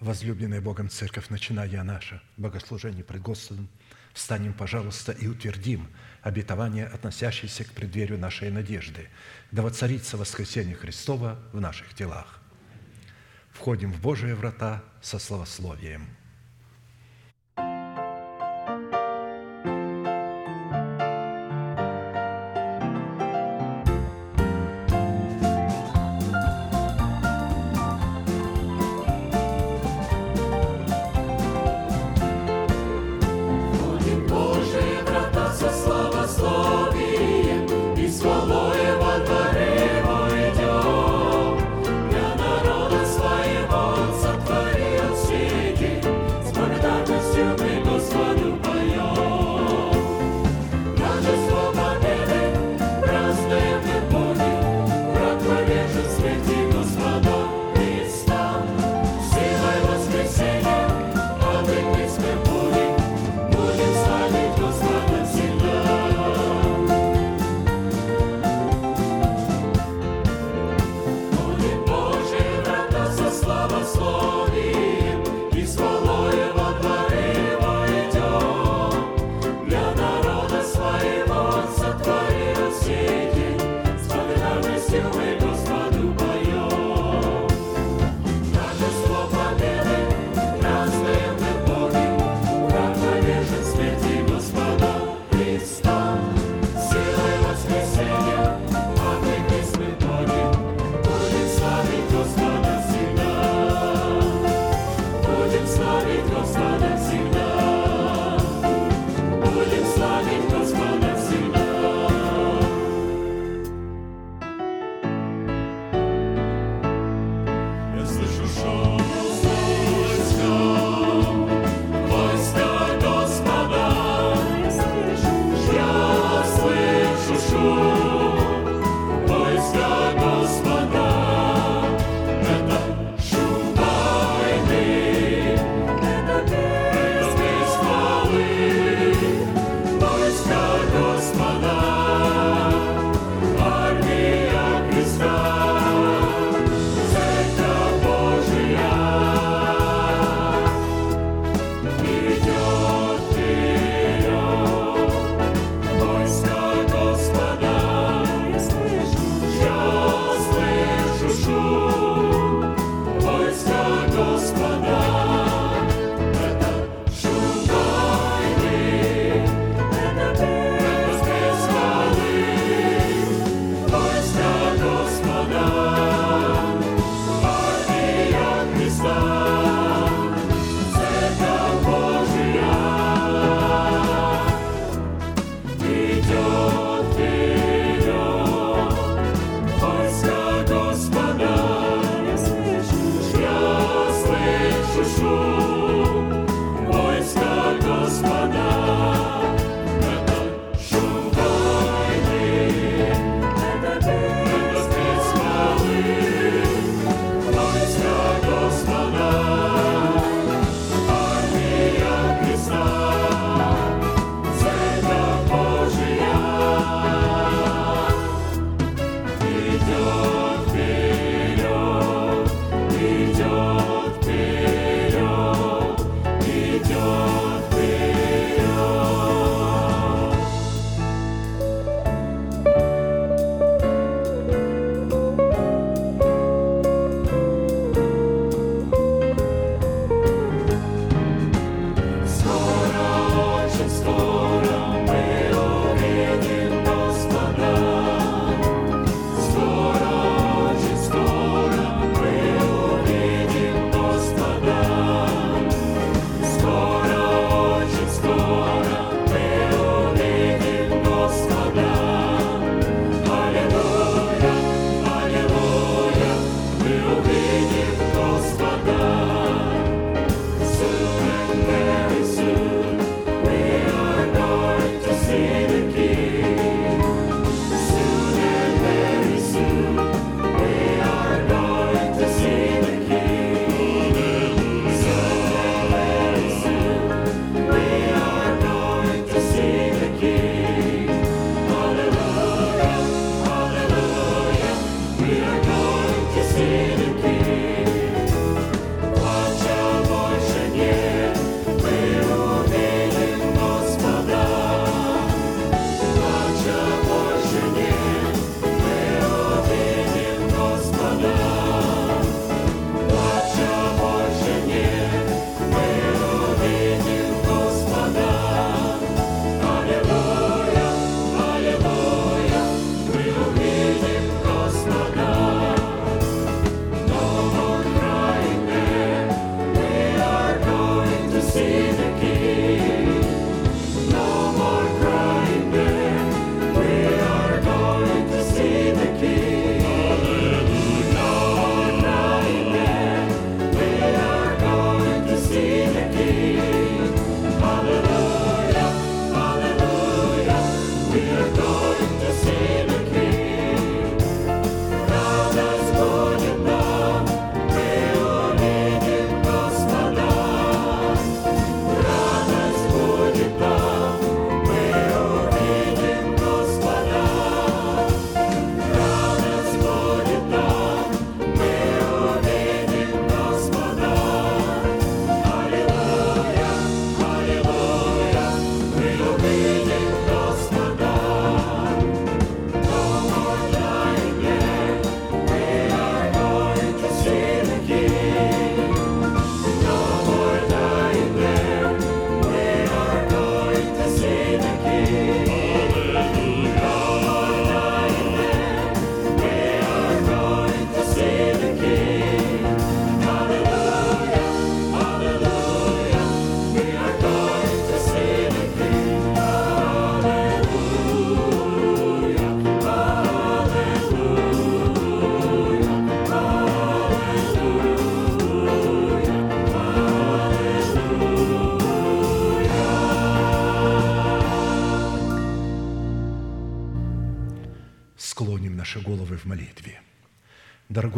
Возлюбленная 0.00 0.60
Богом 0.60 0.88
Церковь, 0.88 1.28
начиная 1.28 1.82
наше 1.82 2.20
богослужение 2.36 3.02
пред 3.02 3.20
Господом, 3.20 3.68
встанем, 4.12 4.54
пожалуйста, 4.54 5.10
и 5.10 5.26
утвердим 5.26 5.88
обетование, 6.22 6.86
относящееся 6.86 7.64
к 7.64 7.72
преддверию 7.72 8.18
нашей 8.18 8.50
надежды, 8.50 9.08
да 9.50 9.62
воцарится 9.62 10.16
воскресение 10.16 10.76
Христова 10.76 11.40
в 11.52 11.60
наших 11.60 11.94
телах. 11.94 12.40
Входим 13.50 13.92
в 13.92 14.00
Божие 14.00 14.36
врата 14.36 14.84
со 15.02 15.18
словословием– 15.18 16.06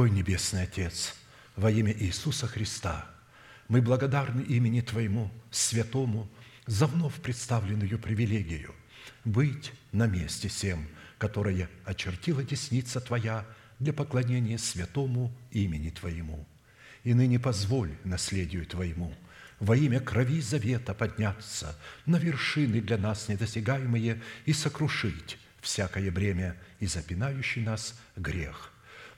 Дорогой 0.00 0.16
Небесный 0.16 0.62
Отец, 0.62 1.14
во 1.56 1.70
имя 1.70 1.92
Иисуса 1.92 2.46
Христа, 2.46 3.06
мы 3.68 3.82
благодарны 3.82 4.40
имени 4.40 4.80
Твоему, 4.80 5.30
святому, 5.50 6.26
за 6.64 6.86
вновь 6.86 7.16
представленную 7.16 7.98
привилегию 7.98 8.74
быть 9.26 9.72
на 9.92 10.06
месте 10.06 10.48
всем, 10.48 10.88
которое 11.18 11.68
очертила 11.84 12.42
десница 12.42 13.02
Твоя 13.02 13.44
для 13.78 13.92
поклонения 13.92 14.56
святому 14.56 15.30
имени 15.50 15.90
Твоему. 15.90 16.46
И 17.04 17.12
ныне 17.12 17.38
позволь 17.38 17.94
наследию 18.02 18.64
Твоему 18.64 19.14
во 19.58 19.76
имя 19.76 20.00
крови 20.00 20.40
завета 20.40 20.94
подняться 20.94 21.78
на 22.06 22.16
вершины 22.16 22.80
для 22.80 22.96
нас 22.96 23.28
недосягаемые 23.28 24.22
и 24.46 24.54
сокрушить 24.54 25.36
всякое 25.60 26.10
бремя 26.10 26.56
и 26.78 26.86
запинающий 26.86 27.62
нас 27.62 28.00
грех. 28.16 28.72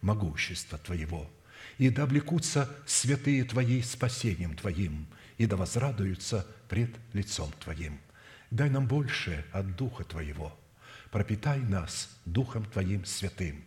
могущества 0.00 0.78
Твоего, 0.78 1.30
и 1.78 1.90
да 1.90 2.04
облекутся 2.04 2.70
святые 2.86 3.44
Твои 3.44 3.82
спасением 3.82 4.56
Твоим, 4.56 5.06
и 5.36 5.46
да 5.46 5.56
возрадуются 5.56 6.46
пред 6.68 6.94
лицом 7.12 7.52
Твоим. 7.60 8.00
Дай 8.50 8.70
нам 8.70 8.86
больше 8.86 9.44
от 9.52 9.76
Духа 9.76 10.04
Твоего. 10.04 10.58
Пропитай 11.10 11.60
нас 11.60 12.10
Духом 12.24 12.64
Твоим 12.64 13.04
святым. 13.04 13.62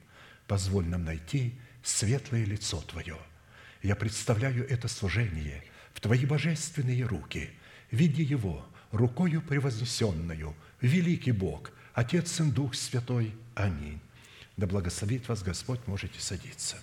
Позволь 0.48 0.86
нам 0.86 1.06
найти 1.06 1.56
светлое 1.83 2.45
лицо 2.45 2.81
Твое. 2.81 3.18
Я 3.81 3.95
представляю 3.95 4.67
это 4.70 4.88
служение 4.88 5.63
в 5.94 6.01
Твои 6.01 6.25
божественные 6.25 7.06
руки. 7.06 7.50
Види 7.89 8.22
его 8.22 8.65
рукою 8.91 9.41
превознесенную, 9.41 10.56
великий 10.82 11.32
Бог, 11.32 11.72
Отец 11.94 12.39
и 12.39 12.51
Дух 12.51 12.75
Святой. 12.75 13.34
Аминь. 13.56 14.00
Да 14.62 14.68
благословит 14.68 15.27
вас 15.27 15.41
Господь, 15.41 15.80
можете 15.88 16.20
садиться. 16.20 16.77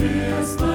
звезда. 0.00 0.69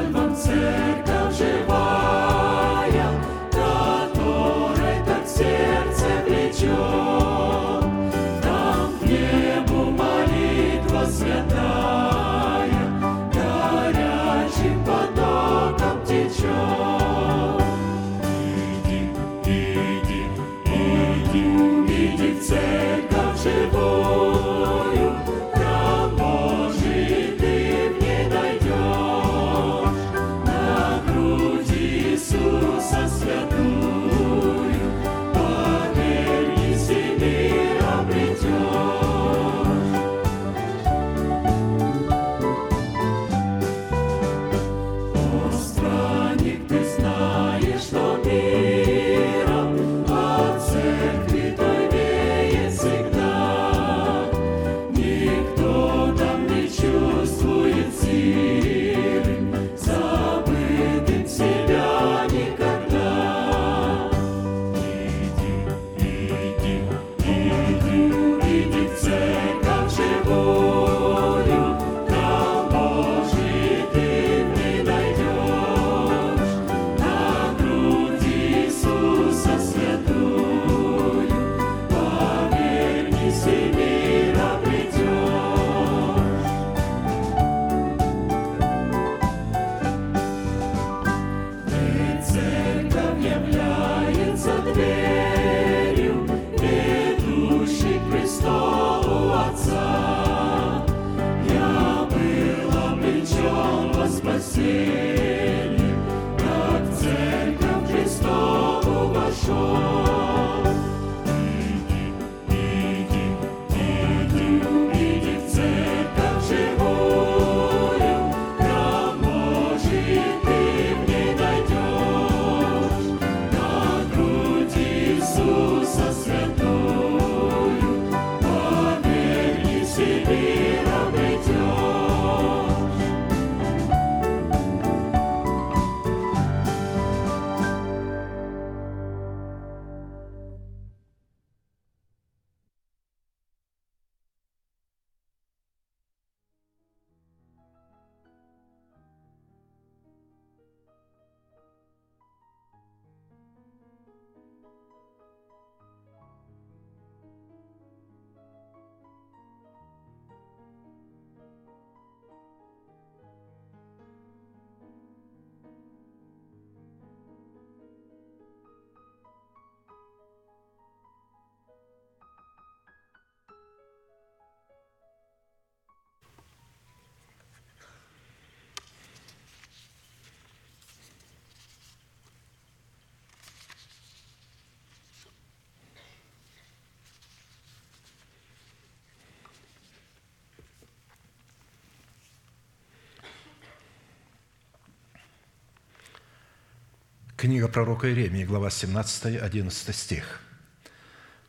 Книга 197.37 197.67
пророка 197.67 198.07
Иеремии, 198.07 198.45
глава 198.45 198.69
17, 198.69 199.41
11 199.41 199.93
стих. 199.93 200.39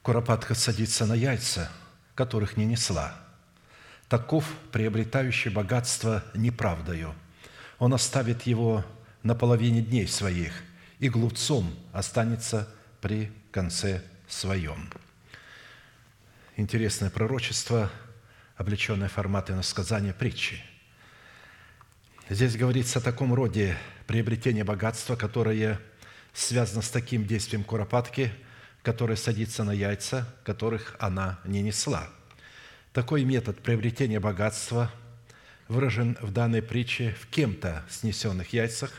«Куропатка 0.02 0.56
садится 0.56 1.06
на 1.06 1.14
яйца, 1.14 1.70
которых 2.16 2.56
не 2.56 2.66
несла. 2.66 3.14
Таков 4.08 4.44
приобретающий 4.72 5.48
богатство 5.48 6.24
неправдою. 6.34 7.14
Он 7.78 7.94
оставит 7.94 8.42
его 8.48 8.84
на 9.22 9.36
половине 9.36 9.80
дней 9.80 10.08
своих, 10.08 10.52
и 10.98 11.08
глупцом 11.08 11.72
останется 11.92 12.68
при 13.00 13.30
конце 13.52 14.02
своем». 14.26 14.90
Интересное 16.56 17.10
пророчество, 17.10 17.92
облеченное 18.56 19.08
форматом 19.08 19.62
сказания 19.62 20.12
притчи. 20.12 20.64
Здесь 22.28 22.56
говорится 22.56 22.98
о 22.98 23.02
таком 23.02 23.32
роде 23.32 23.76
приобретение 24.08 24.64
богатства, 24.64 25.14
которое 25.14 25.78
связано 26.34 26.82
с 26.82 26.90
таким 26.90 27.24
действием 27.24 27.62
куропатки, 27.62 28.32
которая 28.82 29.16
садится 29.16 29.62
на 29.62 29.72
яйца, 29.72 30.26
которых 30.42 30.96
она 30.98 31.38
не 31.44 31.62
несла. 31.62 32.10
Такой 32.92 33.22
метод 33.22 33.60
приобретения 33.60 34.18
богатства 34.18 34.90
выражен 35.68 36.18
в 36.20 36.32
данной 36.32 36.62
притче 36.62 37.14
в 37.20 37.28
кем-то 37.28 37.84
снесенных 37.88 38.52
яйцах, 38.52 38.90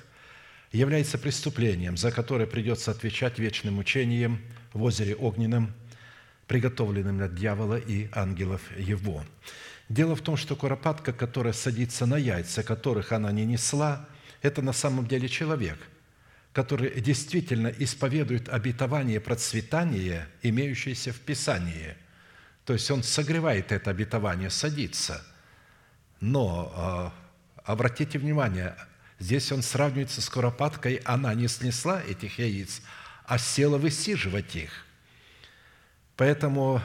является 0.71 1.17
преступлением, 1.17 1.97
за 1.97 2.13
которое 2.13 2.47
придется 2.47 2.91
отвечать 2.91 3.39
вечным 3.39 3.73
мучением 3.73 4.41
в 4.71 4.83
озере 4.83 5.17
Огненном, 5.17 5.73
приготовленным 6.47 7.17
для 7.17 7.27
дьявола 7.27 7.75
и 7.75 8.07
ангелов 8.13 8.61
его. 8.77 9.25
Дело 9.89 10.15
в 10.15 10.21
том, 10.21 10.35
что 10.35 10.55
куропатка, 10.55 11.13
которая 11.13 11.53
садится 11.53 12.05
на 12.05 12.17
яйца, 12.17 12.61
которых 12.61 13.11
она 13.13 13.31
не 13.31 13.45
несла, 13.45 14.07
это 14.41 14.61
на 14.61 14.73
самом 14.73 15.07
деле 15.07 15.29
человек, 15.29 15.79
который 16.51 16.99
действительно 16.99 17.67
исповедует 17.67 18.49
обетование 18.49 19.19
процветания, 19.21 20.27
имеющееся 20.41 21.13
в 21.13 21.19
Писании. 21.19 21.95
То 22.65 22.73
есть 22.73 22.91
он 22.91 23.01
согревает 23.01 23.71
это 23.71 23.91
обетование, 23.91 24.49
садится. 24.49 25.25
Но 26.19 26.73
а, 26.75 27.13
обратите 27.63 28.19
внимание, 28.19 28.75
здесь 29.19 29.51
он 29.53 29.61
сравнивается 29.61 30.21
с 30.21 30.29
куропаткой, 30.29 30.95
она 31.05 31.33
не 31.33 31.47
снесла 31.47 32.01
этих 32.01 32.39
яиц, 32.39 32.81
а 33.25 33.37
села 33.37 33.77
высиживать 33.77 34.55
их. 34.57 34.85
Поэтому 36.17 36.81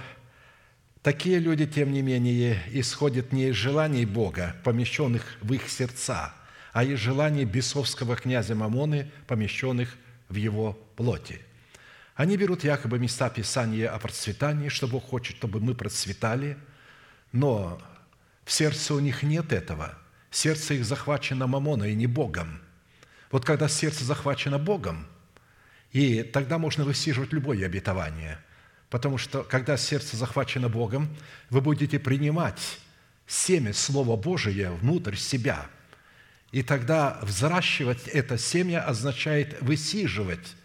Такие 1.03 1.41
люди, 1.41 1.67
тем 1.67 1.91
не 1.91 2.01
менее, 2.01 2.63
исходят 2.71 3.33
не 3.33 3.49
из 3.49 3.57
желаний 3.57 4.07
Бога, 4.07 4.55
помещенных 4.63 5.37
в 5.41 5.53
их 5.53 5.69
сердца, 5.69 6.33
а 6.73 6.85
из 6.85 7.01
желаний 7.01 7.45
бесовского 7.45 8.15
князя 8.15 8.55
Мамоны, 8.55 9.11
помещенных 9.27 9.97
в 10.29 10.37
его 10.37 10.75
плоти. 10.95 11.41
Они 12.15 12.37
берут 12.37 12.63
якобы 12.63 13.01
места 13.01 13.31
Писания 13.31 13.93
о 13.93 13.99
процветании, 13.99 14.69
что 14.69 14.87
Бог 14.87 15.05
хочет, 15.05 15.39
чтобы 15.39 15.59
мы 15.59 15.75
процветали, 15.75 16.57
но 17.33 17.83
в 18.45 18.53
сердце 18.53 18.95
у 18.95 19.01
них 19.01 19.25
нет 19.25 19.53
этого. 19.53 19.99
Сердце 20.31 20.75
их 20.75 20.85
захвачено 20.85 21.49
Мамоной, 21.49 21.93
и 21.93 21.97
не 21.97 22.07
Богом. 22.07 22.61
Вот 23.33 23.45
когда 23.45 23.67
сердце 23.67 24.05
захвачено 24.05 24.61
Богом, 24.61 25.09
и 25.91 26.23
тогда 26.23 26.59
можно 26.59 26.85
высиживать 26.85 27.33
любое 27.33 27.67
обетование– 27.67 28.39
Потому 28.93 29.17
что, 29.17 29.43
когда 29.43 29.79
сердце 29.79 30.19
захвачено 30.19 30.69
Богом, 30.69 31.09
вы 31.49 31.63
будете 31.63 31.99
принимать 31.99 32.79
семя 33.27 33.73
Слова 33.73 34.19
Божия 34.19 34.71
внутрь 34.71 35.17
себя. 35.17 35.67
И 36.51 36.63
тогда 36.63 37.19
взращивать 37.23 38.07
это 38.07 38.37
семя 38.37 38.87
означает 38.87 39.63
высиживать 39.63 40.57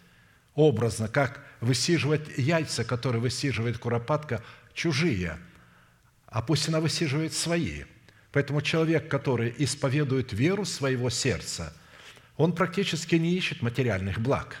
образно, 0.54 1.08
как 1.08 1.42
высиживать 1.62 2.36
яйца, 2.36 2.84
которые 2.84 3.22
высиживает 3.22 3.78
куропатка, 3.78 4.44
чужие, 4.74 5.38
а 6.26 6.42
пусть 6.42 6.68
она 6.68 6.82
высиживает 6.82 7.32
свои. 7.32 7.84
Поэтому 8.30 8.60
человек, 8.60 9.08
который 9.08 9.54
исповедует 9.56 10.34
веру 10.34 10.66
своего 10.66 11.08
сердца, 11.08 11.72
он 12.36 12.52
практически 12.52 13.14
не 13.14 13.34
ищет 13.34 13.62
материальных 13.62 14.20
благ. 14.20 14.56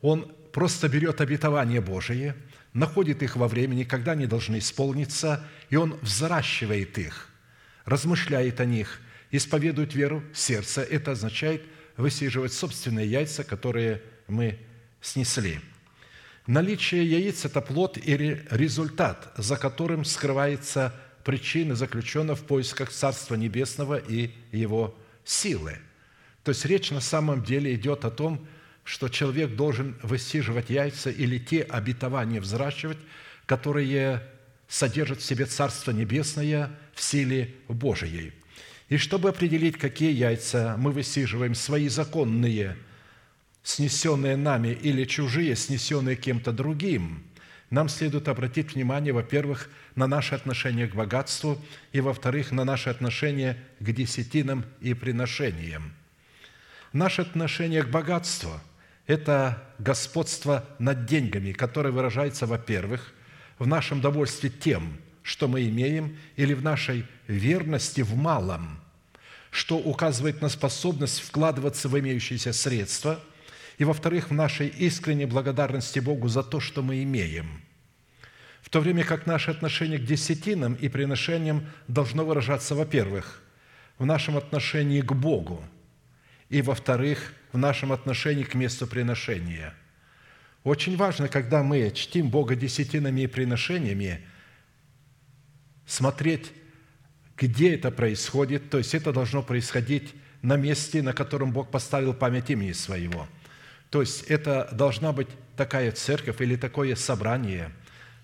Он 0.00 0.32
просто 0.54 0.88
берет 0.88 1.20
обетование 1.20 1.82
Божие– 1.82 2.34
находит 2.72 3.22
их 3.22 3.36
во 3.36 3.48
времени, 3.48 3.84
когда 3.84 4.12
они 4.12 4.26
должны 4.26 4.58
исполниться, 4.58 5.44
и 5.70 5.76
он 5.76 5.98
взращивает 6.02 6.98
их, 6.98 7.28
размышляет 7.84 8.60
о 8.60 8.64
них, 8.64 9.00
исповедует 9.30 9.94
веру 9.94 10.22
сердца. 10.34 10.82
Это 10.82 11.12
означает 11.12 11.62
высиживать 11.96 12.52
собственные 12.52 13.10
яйца, 13.10 13.44
которые 13.44 14.02
мы 14.26 14.58
снесли. 15.00 15.60
Наличие 16.46 17.04
яиц– 17.04 17.44
это 17.44 17.60
плод 17.60 17.98
или 17.98 18.46
результат, 18.50 19.32
за 19.36 19.56
которым 19.56 20.04
скрывается 20.04 20.94
причина 21.24 21.74
заключена 21.74 22.34
в 22.34 22.42
поисках 22.44 22.90
Царства 22.90 23.34
Небесного 23.34 23.96
и 23.96 24.30
Его 24.50 24.96
силы. 25.26 25.76
То 26.42 26.52
есть 26.52 26.64
речь 26.64 26.90
на 26.90 27.00
самом 27.02 27.44
деле 27.44 27.74
идет 27.74 28.06
о 28.06 28.10
том, 28.10 28.48
что 28.88 29.10
человек 29.10 29.54
должен 29.54 29.96
высиживать 30.02 30.70
яйца 30.70 31.10
или 31.10 31.36
те 31.36 31.62
обетования 31.62 32.40
взращивать, 32.40 32.96
которые 33.44 34.22
содержат 34.66 35.20
в 35.20 35.24
себе 35.24 35.44
Царство 35.44 35.90
Небесное 35.90 36.70
в 36.94 37.02
силе 37.02 37.54
Божией. 37.68 38.32
И 38.88 38.96
чтобы 38.96 39.28
определить, 39.28 39.76
какие 39.76 40.12
яйца 40.12 40.76
мы 40.78 40.90
высиживаем, 40.90 41.54
свои 41.54 41.88
законные, 41.88 42.78
снесенные 43.62 44.38
нами 44.38 44.68
или 44.68 45.04
чужие, 45.04 45.54
снесенные 45.54 46.16
кем-то 46.16 46.50
другим, 46.50 47.22
нам 47.68 47.90
следует 47.90 48.26
обратить 48.26 48.74
внимание, 48.74 49.12
во-первых, 49.12 49.68
на 49.96 50.06
наше 50.06 50.34
отношение 50.34 50.88
к 50.88 50.94
богатству, 50.94 51.62
и, 51.92 52.00
во-вторых, 52.00 52.52
на 52.52 52.64
наше 52.64 52.88
отношение 52.88 53.62
к 53.80 53.92
десятинам 53.92 54.64
и 54.80 54.94
приношениям. 54.94 55.92
Наше 56.94 57.20
отношение 57.20 57.82
к 57.82 57.90
богатству– 57.90 58.58
это 59.08 59.60
господство 59.80 60.64
над 60.78 61.06
деньгами, 61.06 61.50
которое 61.50 61.90
выражается, 61.90 62.46
во-первых, 62.46 63.12
в 63.58 63.66
нашем 63.66 64.00
довольстве 64.00 64.50
тем, 64.50 64.98
что 65.22 65.48
мы 65.48 65.68
имеем, 65.68 66.16
или 66.36 66.54
в 66.54 66.62
нашей 66.62 67.04
верности 67.26 68.02
в 68.02 68.14
малом, 68.14 68.80
что 69.50 69.78
указывает 69.78 70.40
на 70.40 70.48
способность 70.48 71.20
вкладываться 71.22 71.88
в 71.88 71.98
имеющиеся 71.98 72.52
средства, 72.52 73.20
и, 73.78 73.84
во-вторых, 73.84 74.30
в 74.30 74.34
нашей 74.34 74.68
искренней 74.68 75.26
благодарности 75.26 75.98
Богу 75.98 76.28
за 76.28 76.44
то, 76.44 76.60
что 76.60 76.82
мы 76.82 77.02
имеем– 77.02 77.62
в 78.68 78.70
то 78.70 78.80
время 78.80 79.02
как 79.02 79.24
наше 79.24 79.50
отношение 79.50 79.98
к 79.98 80.04
десятинам 80.04 80.74
и 80.74 80.90
приношениям 80.90 81.66
должно 81.86 82.26
выражаться, 82.26 82.74
во-первых, 82.74 83.42
в 83.96 84.04
нашем 84.04 84.36
отношении 84.36 85.00
к 85.00 85.12
Богу, 85.12 85.64
и, 86.50 86.60
во-вторых, 86.60 87.32
в 87.52 87.58
нашем 87.58 87.92
отношении 87.92 88.44
к 88.44 88.54
месту 88.54 88.86
приношения. 88.86 89.74
Очень 90.64 90.96
важно, 90.96 91.28
когда 91.28 91.62
мы 91.62 91.90
чтим 91.94 92.30
Бога 92.30 92.54
десятинами 92.54 93.22
и 93.22 93.26
приношениями, 93.26 94.20
смотреть, 95.86 96.52
где 97.36 97.74
это 97.74 97.90
происходит, 97.90 98.68
то 98.70 98.78
есть 98.78 98.94
это 98.94 99.12
должно 99.12 99.42
происходить 99.42 100.14
на 100.42 100.56
месте, 100.56 101.02
на 101.02 101.12
котором 101.12 101.52
Бог 101.52 101.70
поставил 101.70 102.12
память 102.14 102.50
имени 102.50 102.72
Своего. 102.72 103.28
То 103.90 104.02
есть 104.02 104.24
это 104.24 104.68
должна 104.72 105.12
быть 105.12 105.28
такая 105.56 105.92
церковь 105.92 106.40
или 106.40 106.56
такое 106.56 106.94
собрание, 106.94 107.72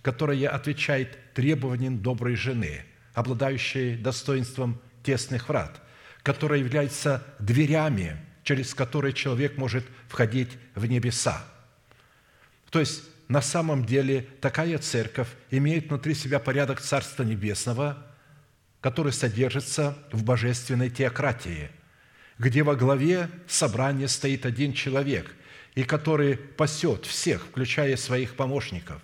которое 0.02 0.48
отвечает 0.48 1.32
требованиям 1.32 1.98
доброй 1.98 2.36
жены, 2.36 2.84
обладающей 3.14 3.96
достоинством 3.96 4.80
тесных 5.02 5.48
врат, 5.48 5.80
которая 6.22 6.58
является 6.58 7.24
дверями 7.38 8.16
через 8.44 8.74
который 8.74 9.12
человек 9.12 9.56
может 9.56 9.84
входить 10.08 10.50
в 10.74 10.86
небеса. 10.86 11.44
То 12.70 12.78
есть, 12.78 13.02
на 13.28 13.42
самом 13.42 13.84
деле, 13.84 14.26
такая 14.40 14.78
церковь 14.78 15.28
имеет 15.50 15.88
внутри 15.88 16.14
себя 16.14 16.38
порядок 16.38 16.80
Царства 16.80 17.22
Небесного, 17.24 18.06
который 18.80 19.12
содержится 19.12 19.96
в 20.12 20.22
божественной 20.24 20.90
теократии, 20.90 21.70
где 22.38 22.62
во 22.62 22.76
главе 22.76 23.30
собрания 23.48 24.08
стоит 24.08 24.44
один 24.44 24.74
человек, 24.74 25.34
и 25.74 25.84
который 25.84 26.36
пасет 26.36 27.06
всех, 27.06 27.46
включая 27.46 27.96
своих 27.96 28.36
помощников. 28.36 29.00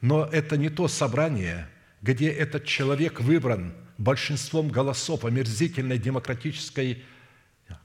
Но 0.00 0.26
это 0.26 0.56
не 0.56 0.68
то 0.68 0.88
собрание, 0.88 1.68
где 2.02 2.28
этот 2.28 2.66
человек 2.66 3.20
выбран 3.20 3.74
большинством 3.96 4.68
голосов 4.68 5.24
омерзительной 5.24 5.98
демократической 5.98 7.02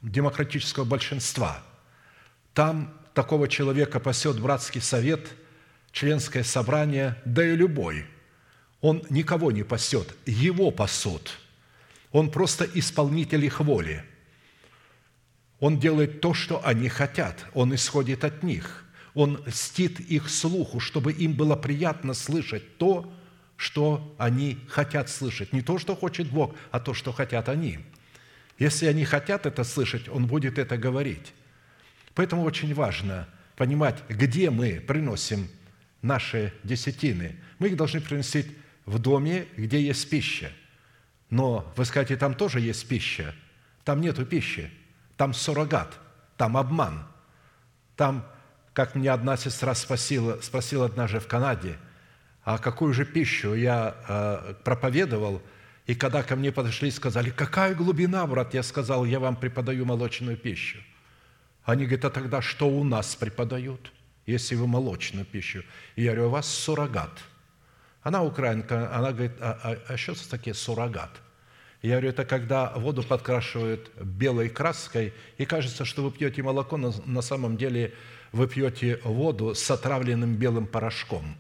демократического 0.02 0.84
большинства. 0.84 1.62
Там 2.54 2.94
такого 3.14 3.48
человека 3.48 4.00
пасет 4.00 4.40
братский 4.40 4.82
совет, 4.82 5.28
членское 5.92 6.44
собрание, 6.44 7.22
да 7.26 7.46
и 7.46 7.56
любой. 7.56 8.06
Он 8.82 9.04
никого 9.10 9.52
не 9.52 9.64
пасет, 9.64 10.16
его 10.26 10.72
пасут. 10.72 11.38
Он 12.12 12.30
просто 12.30 12.68
исполнитель 12.74 13.46
их 13.46 13.60
воли. 13.60 14.04
Он 15.60 15.80
делает 15.80 16.22
то, 16.22 16.34
что 16.34 16.66
они 16.66 16.90
хотят. 16.90 17.46
Он 17.54 17.74
исходит 17.76 18.24
от 18.24 18.42
них. 18.42 18.86
Он 19.14 19.42
льстит 19.46 20.00
их 20.00 20.30
слуху, 20.30 20.80
чтобы 20.80 21.14
им 21.14 21.34
было 21.34 21.56
приятно 21.56 22.14
слышать 22.14 22.78
то, 22.78 23.12
что 23.56 24.16
они 24.18 24.58
хотят 24.68 25.10
слышать. 25.10 25.54
Не 25.54 25.62
то, 25.62 25.78
что 25.78 25.96
хочет 25.96 26.32
Бог, 26.32 26.56
а 26.72 26.80
то, 26.80 26.94
что 26.96 27.12
хотят 27.12 27.48
они– 27.48 27.80
если 28.62 28.86
они 28.86 29.06
хотят 29.06 29.48
это 29.48 29.64
слышать, 29.64 30.08
Он 30.08 30.28
будет 30.28 30.60
это 30.60 30.78
говорить. 30.78 31.34
Поэтому 32.14 32.44
очень 32.44 32.76
важно 32.76 33.28
понимать, 33.56 34.04
где 34.08 34.52
мы 34.52 34.80
приносим 34.80 35.50
наши 36.04 36.54
десятины. 36.64 37.38
Мы 37.58 37.70
их 37.70 37.76
должны 37.76 38.02
приносить 38.02 38.46
в 38.86 39.00
доме, 39.00 39.48
где 39.58 39.82
есть 39.82 40.08
пища. 40.08 40.52
Но 41.32 41.74
вы 41.76 41.86
скажете, 41.86 42.18
там 42.18 42.36
тоже 42.36 42.60
есть 42.60 42.88
пища. 42.88 43.34
Там 43.84 44.00
нету 44.00 44.28
пищи. 44.28 44.70
Там 45.18 45.34
суррогат, 45.34 45.98
там 46.38 46.56
обман. 46.56 47.08
Там, 47.96 48.28
как 48.74 48.94
мне 48.94 49.10
одна 49.10 49.38
сестра 49.38 49.74
спросила, 49.74 50.40
спросила 50.40 50.86
однажды 50.86 51.20
в 51.20 51.26
Канаде, 51.26 51.80
а 52.44 52.60
какую 52.60 52.94
же 52.94 53.06
пищу 53.06 53.56
я 53.56 53.96
э, 54.08 54.54
проповедовал– 54.64 55.42
и 55.92 55.94
когда 55.94 56.24
ко 56.24 56.38
мне 56.38 56.54
подошли 56.54 56.88
и 56.88 56.92
сказали, 56.92 57.32
какая 57.32 57.76
глубина, 57.76 58.26
брат, 58.26 58.54
я 58.54 58.64
сказал, 58.64 59.04
я 59.04 59.20
вам 59.20 59.36
преподаю 59.36 59.84
молочную 59.84 60.38
пищу. 60.38 60.78
Они 61.66 61.84
говорят, 61.84 62.06
а 62.06 62.10
тогда 62.10 62.42
что 62.42 62.70
у 62.70 62.86
нас 62.86 63.14
преподают, 63.16 63.92
если 64.26 64.56
вы 64.56 64.68
молочную 64.68 65.26
пищу? 65.26 65.66
И 65.98 66.04
я 66.04 66.12
говорю, 66.14 66.28
у 66.28 66.32
вас 66.32 66.48
суррогат. 66.48 67.12
Она 68.04 68.24
украинка, 68.24 68.90
она 68.96 69.12
говорит, 69.12 69.34
а, 69.42 69.60
а, 69.64 69.94
а 69.94 69.98
что 69.98 70.14
это 70.14 70.30
такие 70.30 70.54
суррогат? 70.54 71.12
Я 71.82 71.96
говорю, 71.96 72.10
это 72.12 72.24
когда 72.24 72.72
воду 72.78 73.04
подкрашивают 73.04 73.92
белой 74.02 74.48
краской, 74.48 75.14
и 75.38 75.46
кажется, 75.46 75.84
что 75.84 76.04
вы 76.04 76.12
пьете 76.12 76.42
молоко, 76.42 76.78
но 76.78 76.94
на 77.06 77.22
самом 77.22 77.58
деле 77.58 77.94
вы 78.32 78.48
пьете 78.48 79.02
воду 79.04 79.54
с 79.54 79.70
отравленным 79.70 80.36
белым 80.36 80.68
порошком, 80.68 81.36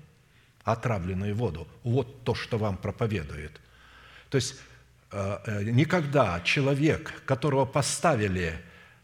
отравленную 0.65 1.35
воду. 1.35 1.69
Вот 1.83 2.25
то, 2.25 2.35
что 2.35 2.57
вам 2.57 2.75
проповедует. 2.75 3.61
То 4.32 4.38
есть 4.38 4.56
э, 5.12 5.38
э, 5.46 5.63
никогда 5.65 6.41
человек, 6.41 7.22
которого 7.26 7.65
поставили 7.65 8.56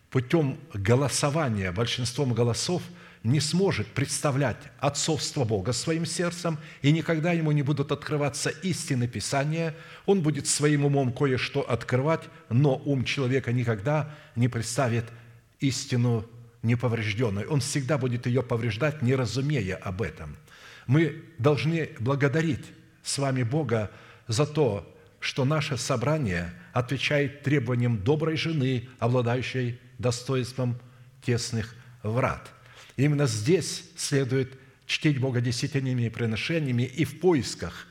путем 0.10 0.58
голосования 0.74 1.72
большинством 1.72 2.34
голосов– 2.34 2.82
не 3.28 3.42
сможет 3.42 3.88
представлять 3.88 4.58
отцовство 4.80 5.44
Бога 5.44 5.74
своим 5.74 6.06
сердцем, 6.06 6.58
и 6.82 6.92
никогда 6.92 7.34
ему 7.34 7.52
не 7.52 7.62
будут 7.62 7.92
открываться 7.92 8.50
истины 8.50 9.08
Писания, 9.08 9.76
он 10.06 10.22
будет 10.22 10.48
своим 10.48 10.86
умом 10.86 11.12
кое-что 11.12 11.62
открывать, 11.62 12.22
но 12.50 12.82
ум 12.86 13.04
человека 13.04 13.52
никогда 13.52 14.16
не 14.36 14.48
представит 14.48 15.06
истину 15.60 16.26
неповрежденной. 16.64 17.46
Он 17.46 17.60
всегда 17.60 17.98
будет 17.98 18.28
ее 18.28 18.44
повреждать, 18.44 19.02
не 19.02 19.14
разумея 19.14 19.76
об 19.76 20.02
этом. 20.02 20.38
Мы 20.86 21.24
должны 21.38 21.90
благодарить 22.00 22.66
с 23.04 23.18
вами 23.18 23.44
Бога 23.44 23.92
за 24.28 24.46
то, 24.46 24.97
что 25.20 25.46
наше 25.46 25.78
собрание 25.78 26.54
отвечает 26.74 27.44
требованиям 27.44 28.04
доброй 28.04 28.38
жены, 28.38 28.90
обладающей 29.00 29.80
достоинством 29.98 30.80
тесных 31.22 31.76
врат– 32.04 32.52
Именно 32.98 33.28
здесь 33.28 33.92
следует 33.96 34.58
чтить 34.88 35.20
Бога 35.20 35.40
десятинными 35.40 36.10
приношениями 36.10 36.84
и 36.84 37.06
в 37.06 37.20
поисках 37.20 37.88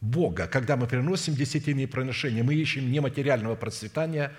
Бога. 0.00 0.48
Когда 0.48 0.76
мы 0.76 0.88
приносим 0.88 1.34
десятинные 1.34 1.86
приношения, 1.86 2.42
мы 2.42 2.54
ищем 2.54 2.90
не 2.90 3.00
материального 3.00 3.54
процветания, 3.54 4.32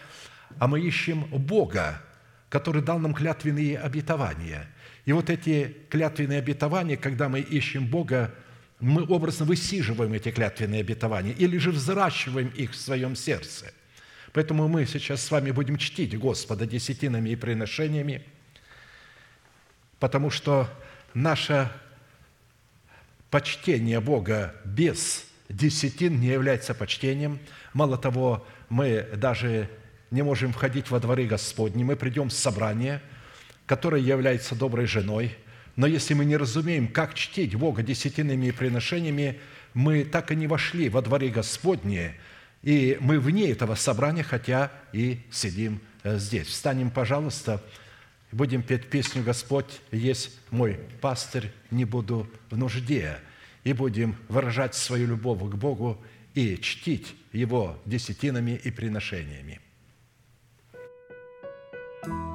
а 0.60 0.68
мы 0.68 0.82
ищем 0.82 1.24
Бога, 1.32 2.02
который 2.50 2.82
дал 2.82 3.00
нам 3.00 3.14
клятвенные 3.14 3.80
обетования. 3.80 4.68
И 5.06 5.14
вот 5.14 5.30
эти 5.30 5.78
клятвенные 5.90 6.40
обетования, 6.40 6.98
когда 6.98 7.30
мы 7.30 7.40
ищем 7.40 7.88
Бога, 7.88 8.36
мы 8.84 9.04
образно 9.06 9.46
высиживаем 9.46 10.14
эти 10.14 10.32
клятвенные 10.32 10.82
обетования 10.82 11.34
или 11.34 11.58
же 11.58 11.72
взращиваем 11.72 12.50
их 12.50 12.72
в 12.72 12.76
своем 12.76 13.16
сердце. 13.16 13.74
Поэтому 14.32 14.68
мы 14.68 14.86
сейчас 14.86 15.24
с 15.24 15.32
вами 15.32 15.52
будем 15.52 15.78
чтить 15.78 16.18
Господа 16.18 16.66
десятинами 16.66 17.30
и 17.30 17.36
приношениями– 17.36 18.24
потому 20.04 20.30
что 20.30 20.68
наше 21.14 21.72
почтение 23.30 24.02
Бога 24.02 24.54
без 24.66 25.26
десятин 25.48 26.20
не 26.20 26.28
является 26.28 26.74
почтением. 26.74 27.40
Мало 27.72 27.98
того, 27.98 28.46
мы 28.68 29.08
даже 29.16 29.70
не 30.12 30.22
можем 30.22 30.52
входить 30.52 30.92
во 30.92 31.00
дворы 31.00 31.26
Господни, 31.26 31.86
мы 31.86 31.96
придем 31.96 32.28
в 32.28 32.34
собрание, 32.34 33.02
которое 33.66 34.02
является 34.02 34.56
доброй 34.56 34.88
женой, 34.88 35.38
но 35.76 35.88
если 35.88 36.14
мы 36.14 36.26
не 36.26 36.38
разумеем, 36.38 36.88
как 36.88 37.14
чтить 37.16 37.56
Бога 37.56 37.84
десятинными 37.84 38.52
приношениями, 38.52 39.40
мы 39.74 40.04
так 40.04 40.32
и 40.32 40.36
не 40.36 40.48
вошли 40.48 40.90
во 40.90 41.02
дворы 41.02 41.30
Господни, 41.30 42.14
и 42.62 42.98
мы 43.00 43.20
вне 43.20 43.52
этого 43.52 43.76
собрания, 43.76 44.24
хотя 44.24 44.72
и 44.94 45.20
сидим 45.32 45.82
э, 46.04 46.18
здесь. 46.18 46.48
Встанем, 46.48 46.92
пожалуйста, 46.92 47.62
будем 48.32 48.62
петь 48.62 48.90
песню 48.90 49.24
«Господь 49.24 49.82
есть 49.92 50.32
мой 50.52 50.80
пастырь, 51.02 51.52
не 51.72 51.86
буду 51.86 52.30
в 52.50 52.58
нужде», 52.58 53.18
и 53.64 53.74
будем 53.74 54.16
выражать 54.28 54.76
свою 54.76 55.08
любовь 55.08 55.40
к 55.40 55.56
Богу 55.56 56.02
и 56.34 56.58
чтить 56.58 57.16
Его 57.32 57.80
десятинами 57.86 58.60
и 58.64 58.72
приношениями. 58.72 59.60
Just 62.06 62.33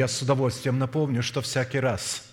Я 0.00 0.08
с 0.08 0.22
удовольствием 0.22 0.78
напомню, 0.78 1.22
что 1.22 1.42
всякий 1.42 1.78
раз, 1.78 2.24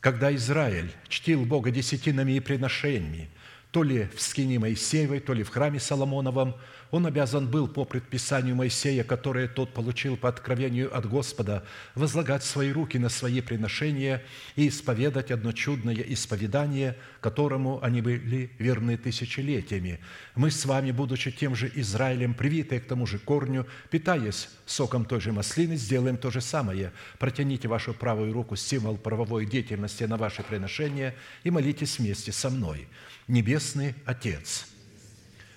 когда 0.00 0.34
Израиль 0.34 0.90
чтил 1.06 1.44
Бога 1.44 1.70
десятинами 1.70 2.32
и 2.32 2.40
приношениями, 2.40 3.28
то 3.72 3.82
ли 3.82 4.08
в 4.14 4.22
скине 4.22 4.60
Моисеевой, 4.60 5.18
то 5.18 5.32
ли 5.32 5.42
в 5.42 5.48
храме 5.48 5.80
Соломоновом– 5.80 6.54
он 6.92 7.06
обязан 7.06 7.48
был 7.48 7.68
по 7.68 7.86
предписанию 7.86 8.54
Моисея, 8.54 9.02
которое 9.02 9.48
тот 9.48 9.72
получил 9.72 10.18
по 10.18 10.28
откровению 10.28 10.94
от 10.94 11.08
Господа, 11.08 11.64
возлагать 11.94 12.44
свои 12.44 12.70
руки 12.70 12.98
на 12.98 13.08
свои 13.08 13.40
приношения 13.40 14.22
и 14.56 14.68
исповедать 14.68 15.30
одно 15.30 15.52
чудное 15.52 15.94
исповедание, 15.94 16.98
которому 17.22 17.82
они 17.82 18.02
были 18.02 18.50
верны 18.58 18.98
тысячелетиями. 18.98 20.00
Мы 20.34 20.50
с 20.50 20.66
вами, 20.66 20.90
будучи 20.90 21.30
тем 21.30 21.56
же 21.56 21.72
Израилем, 21.74 22.34
привитые 22.34 22.82
к 22.82 22.86
тому 22.86 23.06
же 23.06 23.18
корню, 23.18 23.66
питаясь 23.90 24.50
соком 24.66 25.06
той 25.06 25.22
же 25.22 25.32
маслины, 25.32 25.76
сделаем 25.76 26.18
то 26.18 26.30
же 26.30 26.42
самое. 26.42 26.92
Протяните 27.18 27.68
вашу 27.68 27.94
правую 27.94 28.34
руку, 28.34 28.54
символ 28.54 28.98
правовой 28.98 29.46
деятельности 29.46 30.04
на 30.04 30.18
ваше 30.18 30.42
приношение, 30.42 31.14
и 31.42 31.50
молитесь 31.50 31.98
вместе 31.98 32.32
со 32.32 32.50
мной. 32.50 32.86
Небесный 33.32 33.94
Отец– 34.04 34.66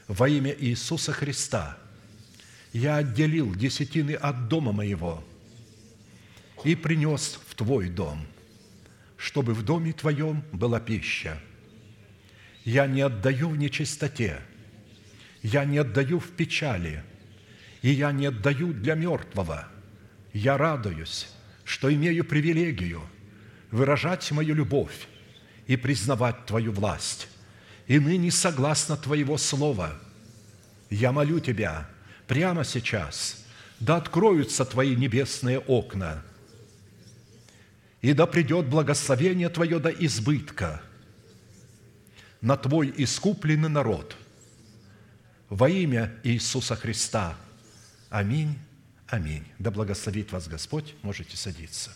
во 0.07 0.29
имя 0.29 0.55
Иисуса 0.57 1.11
Христа 1.11 1.77
я 2.71 2.95
отделил 2.95 3.53
десятины 3.53 4.11
от 4.11 4.47
дома 4.47 4.71
моего 4.71 5.21
и 6.63 6.73
принес 6.73 7.37
в 7.47 7.55
Твой 7.55 7.89
дом, 7.89 8.25
чтобы 9.17 9.53
в 9.53 9.63
доме 9.63 9.91
Твоем 9.91 10.41
была 10.53 10.79
пища. 10.79 11.37
Я 12.63 12.87
не 12.87 13.01
отдаю 13.01 13.49
в 13.49 13.57
нечистоте, 13.57 14.39
я 15.43 15.65
не 15.65 15.79
отдаю 15.79 16.19
в 16.19 16.29
печали, 16.29 17.03
и 17.81 17.89
я 17.89 18.13
не 18.13 18.27
отдаю 18.27 18.71
для 18.71 18.95
мертвого. 18.95 19.67
Я 20.31 20.57
радуюсь, 20.57 21.27
что 21.65 21.93
имею 21.93 22.23
привилегию 22.23 23.01
выражать 23.69 24.31
мою 24.31 24.55
любовь 24.55 25.07
и 25.67 25.75
признавать 25.75 26.45
Твою 26.45 26.71
власть 26.71 27.27
и 27.87 27.99
ныне 27.99 28.31
согласно 28.31 28.97
Твоего 28.97 29.37
Слова. 29.37 29.93
Я 30.89 31.11
молю 31.11 31.39
Тебя 31.39 31.87
прямо 32.27 32.63
сейчас, 32.63 33.45
да 33.79 33.97
откроются 33.97 34.65
Твои 34.65 34.95
небесные 34.95 35.59
окна, 35.59 36.23
и 38.01 38.13
да 38.13 38.25
придет 38.27 38.67
благословение 38.67 39.49
Твое 39.49 39.79
до 39.79 39.89
избытка 39.89 40.81
на 42.41 42.57
Твой 42.57 42.93
искупленный 42.97 43.69
народ 43.69 44.15
во 45.49 45.69
имя 45.69 46.13
Иисуса 46.23 46.75
Христа. 46.75 47.35
Аминь. 48.09 48.57
Аминь. 49.07 49.45
Да 49.59 49.71
благословит 49.71 50.31
вас 50.31 50.47
Господь. 50.47 50.95
Можете 51.01 51.37
садиться. 51.37 51.95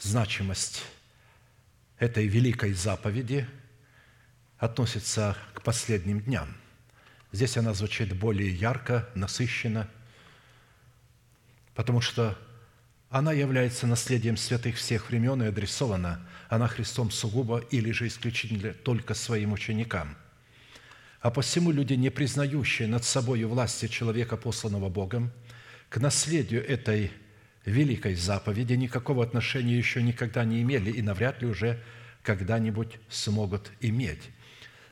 значимость 0.00 0.82
этой 1.98 2.26
великой 2.26 2.72
заповеди 2.72 3.46
относится 4.58 5.36
к 5.54 5.62
последним 5.62 6.20
дням. 6.20 6.56
Здесь 7.32 7.56
она 7.56 7.74
звучит 7.74 8.16
более 8.16 8.52
ярко, 8.52 9.08
насыщенно, 9.14 9.88
потому 11.74 12.00
что 12.00 12.38
она 13.10 13.32
является 13.32 13.86
наследием 13.86 14.36
святых 14.36 14.76
всех 14.76 15.08
времен 15.08 15.42
и 15.42 15.46
адресована 15.46 16.26
она 16.48 16.66
Христом 16.66 17.10
сугубо 17.10 17.58
или 17.70 17.90
же 17.90 18.06
исключительно 18.06 18.72
только 18.72 19.14
своим 19.14 19.52
ученикам. 19.52 20.16
А 21.20 21.30
посему 21.30 21.72
люди, 21.72 21.94
не 21.94 22.10
признающие 22.10 22.88
над 22.88 23.04
собой 23.04 23.44
власти 23.44 23.86
человека, 23.86 24.36
посланного 24.36 24.88
Богом, 24.88 25.32
к 25.88 25.98
наследию 25.98 26.66
этой 26.66 27.10
великой 27.68 28.14
заповеди 28.14 28.72
никакого 28.74 29.22
отношения 29.22 29.76
еще 29.76 30.02
никогда 30.02 30.44
не 30.44 30.62
имели 30.62 30.90
и 30.90 31.02
навряд 31.02 31.40
ли 31.42 31.48
уже 31.48 31.82
когда-нибудь 32.22 32.98
смогут 33.08 33.70
иметь. 33.80 34.30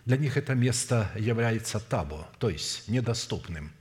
Для 0.05 0.17
них 0.17 0.37
это 0.37 0.55
место 0.55 1.11
является 1.17 1.81
табу, 1.81 2.27
то 2.39 2.49
есть 2.49 2.89
недоступным. 2.89 3.73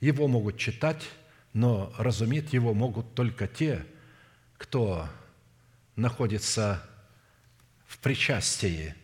Его 0.00 0.28
могут 0.28 0.58
читать, 0.58 1.08
но 1.52 1.94
разуметь 1.96 2.52
его 2.52 2.74
могут 2.74 3.14
только 3.14 3.46
те, 3.46 3.86
кто 4.58 5.08
находится 5.96 6.82
в 7.86 7.98
причастии 7.98 8.94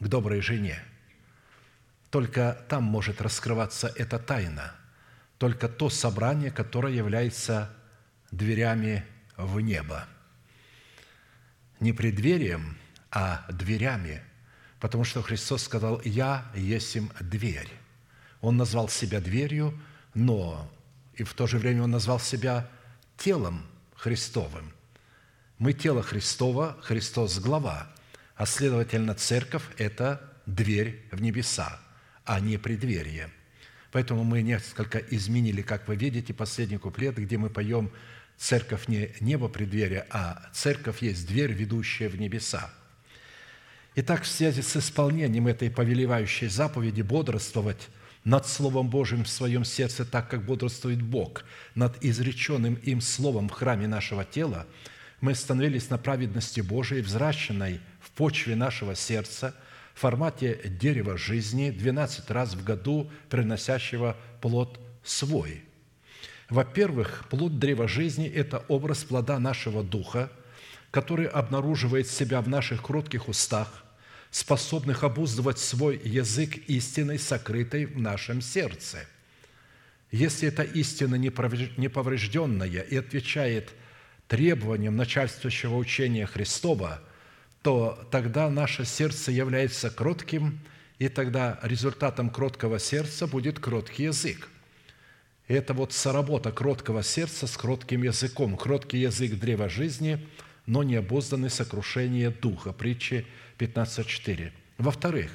к 0.00 0.08
доброй 0.08 0.40
жене. 0.40 0.82
Только 2.10 2.64
там 2.68 2.84
может 2.84 3.20
раскрываться 3.20 3.92
эта 3.94 4.18
тайна, 4.18 4.74
только 5.38 5.68
то 5.68 5.90
собрание, 5.90 6.50
которое 6.50 6.94
является 6.94 7.70
дверями 8.30 9.04
в 9.36 9.60
небо. 9.60 10.06
Не 11.80 11.92
преддверием, 11.92 12.76
а 13.10 13.46
дверями, 13.50 14.22
потому 14.80 15.04
что 15.04 15.22
Христос 15.22 15.62
сказал 15.62 16.00
«Я 16.04 16.50
есим 16.54 17.10
дверь». 17.20 17.68
Он 18.40 18.56
назвал 18.56 18.88
себя 18.88 19.20
дверью, 19.20 19.78
но 20.14 20.70
и 21.14 21.22
в 21.22 21.34
то 21.34 21.46
же 21.46 21.58
время 21.58 21.82
Он 21.84 21.90
назвал 21.90 22.20
себя 22.20 22.68
телом 23.16 23.66
Христовым. 23.94 24.72
Мы 25.58 25.72
тело 25.72 26.02
Христова, 26.02 26.76
Христос– 26.82 27.38
глава, 27.40 27.90
а 28.34 28.44
следовательно, 28.44 29.14
церковь– 29.14 29.64
это 29.78 30.20
дверь 30.44 31.02
в 31.10 31.22
небеса, 31.22 31.80
а 32.24 32.40
не 32.40 32.58
преддверие. 32.58 33.30
Поэтому 33.90 34.24
мы 34.24 34.42
несколько 34.42 34.98
изменили, 34.98 35.62
как 35.62 35.88
вы 35.88 35.96
видите, 35.96 36.34
последний 36.34 36.76
куплет, 36.76 37.16
где 37.16 37.38
мы 37.38 37.48
поем 37.48 37.90
Церковь 38.38 38.88
не 38.88 39.10
небо 39.20 39.48
преддверие, 39.48 40.06
а 40.10 40.42
церковь 40.52 41.02
есть 41.02 41.26
дверь, 41.26 41.52
ведущая 41.52 42.08
в 42.08 42.20
небеса. 42.20 42.70
Итак, 43.94 44.24
в 44.24 44.26
связи 44.26 44.60
с 44.60 44.76
исполнением 44.76 45.46
этой 45.46 45.70
повелевающей 45.70 46.48
заповеди 46.48 47.00
бодрствовать 47.00 47.88
над 48.24 48.46
Словом 48.46 48.90
Божьим 48.90 49.24
в 49.24 49.28
своем 49.28 49.64
сердце, 49.64 50.04
так 50.04 50.28
как 50.28 50.44
бодрствует 50.44 51.00
Бог, 51.00 51.44
над 51.74 52.04
изреченным 52.04 52.74
им 52.74 53.00
Словом 53.00 53.48
в 53.48 53.52
храме 53.52 53.86
нашего 53.86 54.24
тела, 54.24 54.66
мы 55.22 55.34
становились 55.34 55.88
на 55.88 55.96
праведности 55.96 56.60
Божией, 56.60 57.00
взращенной 57.00 57.80
в 58.00 58.10
почве 58.10 58.54
нашего 58.54 58.94
сердца, 58.94 59.54
в 59.94 60.00
формате 60.00 60.60
дерева 60.78 61.16
жизни, 61.16 61.70
12 61.70 62.30
раз 62.30 62.52
в 62.52 62.62
году 62.62 63.10
приносящего 63.30 64.14
плод 64.42 64.78
свой– 65.02 65.62
во-первых, 66.48 67.24
плод 67.28 67.58
древа 67.58 67.88
жизни– 67.88 68.28
это 68.34 68.64
образ 68.68 69.04
плода 69.04 69.38
нашего 69.38 69.82
духа, 69.82 70.30
который 70.92 71.26
обнаруживает 71.26 72.08
себя 72.08 72.40
в 72.40 72.48
наших 72.48 72.82
кротких 72.82 73.28
устах, 73.28 73.84
способных 74.30 75.02
обуздывать 75.02 75.58
свой 75.58 76.00
язык 76.04 76.56
истиной, 76.68 77.18
сокрытой 77.18 77.86
в 77.86 77.98
нашем 77.98 78.40
сердце. 78.40 79.06
Если 80.12 80.48
эта 80.48 80.62
истина 80.62 81.16
неповрежденная 81.16 82.82
и 82.82 82.96
отвечает 82.96 83.70
требованиям 84.28 84.96
начальствующего 84.96 85.76
учения 85.76 86.26
Христова, 86.26 87.02
то 87.62 88.08
тогда 88.12 88.48
наше 88.48 88.84
сердце 88.84 89.32
является 89.32 89.90
кротким, 89.90 90.60
и 91.00 91.08
тогда 91.08 91.58
результатом 91.62 92.30
кроткого 92.30 92.78
сердца 92.78 93.26
будет 93.26 93.58
кроткий 93.58 94.04
язык– 94.04 94.48
это 95.48 95.74
вот 95.74 95.92
соработа 95.92 96.50
кроткого 96.50 97.02
сердца 97.02 97.46
с 97.46 97.56
кротким 97.56 98.02
языком. 98.02 98.56
Кроткий 98.56 98.98
язык– 98.98 99.34
древа 99.40 99.68
жизни, 99.68 100.26
но 100.66 100.82
не 100.82 100.96
обузданный 100.96 101.50
сокрушение 101.50 102.30
духа. 102.30 102.72
Притчи 102.72 103.26
15.4. 103.58 104.50
Во-вторых, 104.78 105.30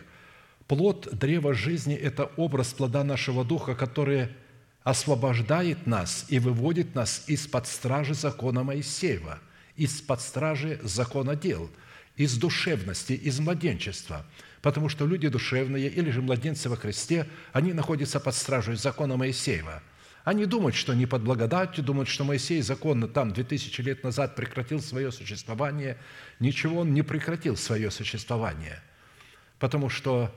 плод 0.68 1.08
древа 1.14 1.54
жизни– 1.54 1.96
это 1.96 2.26
образ 2.36 2.74
плода 2.74 3.04
нашего 3.06 3.46
духа, 3.46 3.74
который 3.74 4.28
освобождает 4.84 5.88
нас 5.88 6.26
и 6.28 6.40
выводит 6.40 6.94
нас 6.94 7.24
из-под 7.28 7.68
стражи 7.68 8.14
закона 8.14 8.64
Моисеева, 8.64 9.40
из-под 9.78 10.20
стражи 10.20 10.80
закона 10.84 11.36
дел, 11.38 11.70
из 12.18 12.36
душевности, 12.38 13.14
из 13.14 13.40
младенчества. 13.40 14.26
Потому 14.62 14.90
что 14.90 15.08
люди 15.08 15.30
душевные 15.30 15.88
или 15.88 16.12
же 16.12 16.22
младенцы 16.22 16.68
во 16.68 16.76
Христе, 16.76 17.28
они 17.54 17.72
находятся 17.72 18.20
под 18.20 18.36
стражей 18.36 18.76
закона 18.76 19.16
Моисеева– 19.16 19.82
они 20.24 20.46
думают, 20.46 20.76
что 20.76 20.92
они 20.92 21.06
под 21.06 21.24
благодатью, 21.24 21.84
думают, 21.84 22.08
что 22.08 22.24
Моисей 22.24 22.62
законно 22.62 23.08
там 23.08 23.34
2000 23.34 23.82
лет 23.82 24.04
назад 24.04 24.36
прекратил 24.36 24.80
свое 24.80 25.12
существование. 25.12 25.98
Ничего 26.40 26.82
он 26.82 26.94
не 26.94 27.02
прекратил 27.02 27.58
свое 27.58 27.90
существование, 27.90 28.82
потому 29.58 29.90
что 29.90 30.34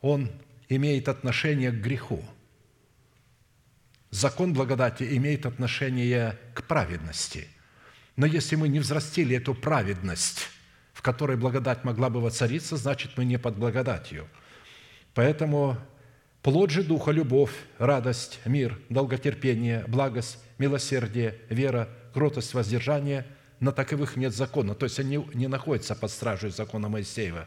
он 0.00 0.30
имеет 0.68 1.08
отношение 1.08 1.70
к 1.70 1.76
греху. 1.76 2.24
Закон 4.10 4.54
благодати 4.54 5.16
имеет 5.16 5.44
отношение 5.44 6.38
к 6.54 6.62
праведности. 6.62 7.48
Но 8.16 8.24
если 8.24 8.56
мы 8.56 8.68
не 8.68 8.80
взрастили 8.80 9.36
эту 9.36 9.54
праведность, 9.54 10.48
в 10.94 11.02
которой 11.02 11.36
благодать 11.36 11.84
могла 11.84 12.08
бы 12.08 12.20
воцариться, 12.20 12.76
значит, 12.78 13.12
мы 13.16 13.26
не 13.26 13.38
под 13.38 13.56
благодатью. 13.56 14.26
Поэтому 15.12 15.76
Плод 16.42 16.70
же 16.70 16.82
Духа– 16.82 17.10
любовь, 17.12 17.52
радость, 17.78 18.40
мир, 18.44 18.78
долготерпение, 18.88 19.84
благость, 19.88 20.38
милосердие, 20.58 21.38
вера, 21.48 21.88
кротость, 22.12 22.54
воздержание– 22.54 23.26
на 23.60 23.72
таковых 23.72 24.16
нет 24.16 24.34
закона. 24.34 24.74
То 24.74 24.84
есть 24.84 24.98
они 25.00 25.24
не 25.34 25.48
находятся 25.48 25.94
под 25.94 26.10
стражей 26.10 26.50
закона 26.50 26.88
Моисеева. 26.88 27.46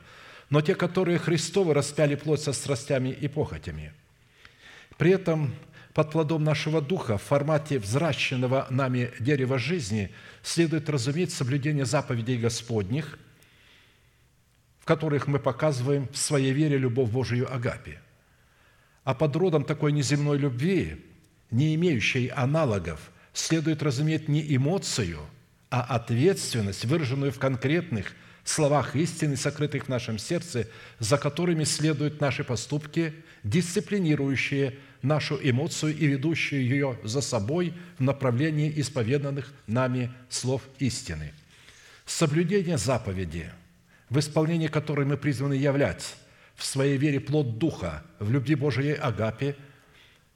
Но 0.49 0.61
те, 0.61 0.75
которые 0.75 1.17
Христовы 1.17 1.73
распяли 1.73 2.15
плоть 2.15 2.41
со 2.41 2.53
страстями 2.53 3.09
и 3.09 3.27
похотями. 3.27 3.93
При 4.97 5.11
этом 5.11 5.55
под 5.93 6.11
плодом 6.11 6.43
нашего 6.43 6.81
Духа 6.81 7.17
в 7.17 7.23
формате 7.23 7.79
взращенного 7.79 8.67
нами 8.69 9.11
дерева 9.19 9.57
жизни 9.57 10.11
следует 10.43 10.89
разуметь 10.89 11.33
соблюдение 11.33 11.85
заповедей 11.85 12.37
Господних, 12.37 13.17
в 14.79 14.85
которых 14.85 15.27
мы 15.27 15.39
показываем 15.39 16.07
в 16.11 16.17
своей 16.17 16.51
вере 16.51 16.77
любовь 16.77 17.09
Божию 17.09 17.53
Агапе– 17.53 18.01
а 19.04 19.14
под 19.14 19.36
родом 19.36 19.64
такой 19.64 19.91
неземной 19.91 20.38
любви, 20.38 21.06
не 21.49 21.76
имеющей 21.76 22.28
аналогов, 22.28 23.12
следует 23.34 23.82
разуметь 23.82 24.28
не 24.28 24.56
эмоцию, 24.56 25.20
а 25.70 25.82
ответственность, 25.82 26.86
выраженную 26.86 27.32
в 27.32 27.39
конкретных 27.39 28.14
словах 28.43 28.95
истины, 28.95 29.38
сокрытых 29.38 29.86
в 29.86 29.89
нашем 29.89 30.18
сердце, 30.18 30.68
за 30.99 31.18
которыми 31.18 31.64
следуют 31.64 32.20
наши 32.20 32.43
поступки, 32.43 33.14
дисциплинирующие 33.43 34.78
нашу 35.02 35.39
эмоцию 35.41 35.97
и 35.97 36.06
ведущие 36.06 36.68
ее 36.68 36.99
за 37.04 37.22
собой 37.22 37.74
в 37.97 38.04
направлении 38.04 38.72
исповеданных 38.76 39.52
нами 39.68 40.12
слов 40.30 40.62
истины. 40.80 41.34
Соблюдение 42.06 42.78
заповеди, 42.78 43.49
в 44.10 44.20
исполнении 44.20 44.68
которой 44.68 45.06
мы 45.06 45.18
призваны 45.18 45.54
являть 45.54 46.16
в 46.62 46.66
своей 46.66 46.95
вере 46.95 47.20
плод 47.20 47.57
Духа, 47.57 48.03
в 48.20 48.30
любви 48.32 48.53
Божией 48.53 48.93
Агапе, 48.93 49.55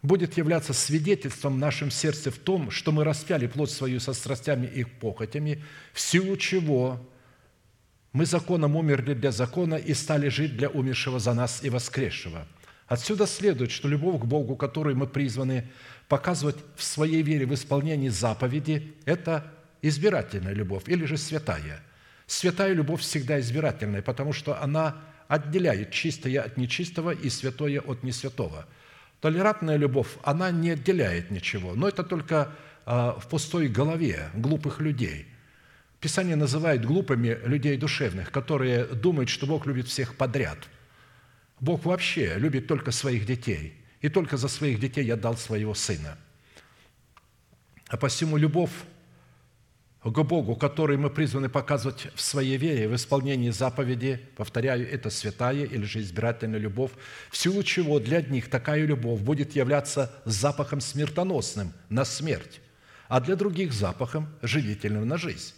будет 0.01 0.37
являться 0.37 0.73
свидетельством 0.73 1.53
в 1.53 1.59
нашем 1.59 1.91
сердце 1.91 2.31
в 2.31 2.39
том, 2.39 2.71
что 2.71 2.91
мы 2.91 3.03
распяли 3.03 3.45
плоть 3.45 3.69
свою 3.69 3.99
со 3.99 4.13
страстями 4.13 4.65
и 4.65 4.83
похотями, 4.83 5.63
в 5.93 5.99
силу 5.99 6.35
чего 6.35 6.99
мы 8.11 8.25
законом 8.25 8.75
умерли 8.75 9.13
для 9.13 9.31
закона 9.31 9.75
и 9.75 9.93
стали 9.93 10.29
жить 10.29 10.57
для 10.57 10.67
умершего 10.69 11.19
за 11.19 11.35
нас 11.35 11.63
и 11.63 11.69
воскресшего. 11.69 12.47
Отсюда 12.87 13.27
следует, 13.27 13.69
что 13.69 13.87
любовь 13.87 14.21
к 14.21 14.25
Богу, 14.25 14.55
которую 14.55 14.95
мы 14.95 15.05
призваны 15.05 15.69
показывать 16.07 16.57
в 16.75 16.83
своей 16.83 17.21
вере 17.21 17.45
в 17.45 17.53
исполнении 17.53 18.09
заповеди, 18.09 18.95
это 19.05 19.51
избирательная 19.83 20.53
любовь 20.53 20.83
или 20.87 21.05
же 21.05 21.17
святая. 21.17 21.83
Святая 22.25 22.73
любовь 22.73 23.01
всегда 23.01 23.39
избирательная, 23.39 24.01
потому 24.01 24.33
что 24.33 24.59
она 24.59 25.03
отделяет 25.27 25.91
чистое 25.91 26.41
от 26.41 26.57
нечистого 26.57 27.11
и 27.11 27.29
святое 27.29 27.81
от 27.81 28.03
несвятого. 28.03 28.65
Толерантная 29.21 29.77
любовь, 29.77 30.09
она 30.23 30.51
не 30.51 30.71
отделяет 30.71 31.31
ничего, 31.31 31.73
но 31.73 31.87
это 31.87 32.03
только 32.03 32.51
а, 32.85 33.19
в 33.19 33.27
пустой 33.27 33.67
голове 33.67 34.29
глупых 34.35 34.79
людей. 34.79 35.27
Писание 35.99 36.35
называет 36.35 36.85
глупыми 36.85 37.39
людей 37.45 37.77
душевных, 37.77 38.31
которые 38.31 38.85
думают, 38.85 39.29
что 39.29 39.47
Бог 39.47 39.65
любит 39.65 39.87
всех 39.87 40.15
подряд. 40.15 40.59
Бог 41.59 41.85
вообще 41.85 42.35
любит 42.37 42.67
только 42.67 42.91
своих 42.91 43.25
детей, 43.25 43.73
и 44.01 44.09
только 44.09 44.37
за 44.37 44.47
своих 44.47 44.79
детей 44.79 45.05
я 45.05 45.15
дал 45.15 45.35
своего 45.37 45.73
Сына. 45.73 46.17
А 47.87 47.97
посему 47.97 48.37
любовь 48.37 48.71
к 50.11 50.23
Богу, 50.23 50.55
который 50.55 50.97
мы 50.97 51.09
призваны 51.09 51.49
показывать 51.49 52.07
в 52.13 52.21
своей 52.21 52.57
вере, 52.57 52.87
в 52.87 52.95
исполнении 52.95 53.49
заповеди, 53.49 54.21
повторяю, 54.35 54.87
это 54.87 55.09
святая 55.09 55.65
или 55.65 55.83
же 55.83 55.99
избирательная 55.99 56.59
любовь, 56.59 56.91
в 57.31 57.37
силу 57.37 57.63
чего 57.63 57.99
для 57.99 58.19
одних 58.19 58.47
такая 58.49 58.85
любовь 58.85 59.21
будет 59.21 59.55
являться 59.55 60.13
запахом 60.23 60.79
смертоносным 60.79 61.73
на 61.89 62.05
смерть, 62.05 62.61
а 63.07 63.19
для 63.19 63.35
других 63.35 63.73
запахом 63.73 64.29
живительным 64.43 65.07
на 65.07 65.17
жизнь. 65.17 65.53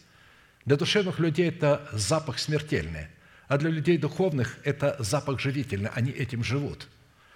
Для 0.63 0.77
душевных 0.77 1.19
людей 1.19 1.49
это 1.49 1.85
запах 1.91 2.39
смертельный, 2.39 3.07
а 3.49 3.57
для 3.57 3.69
людей 3.69 3.97
духовных 3.97 4.59
это 4.63 4.95
запах 4.99 5.41
живительный, 5.41 5.89
они 5.93 6.11
этим 6.11 6.41
живут, 6.41 6.87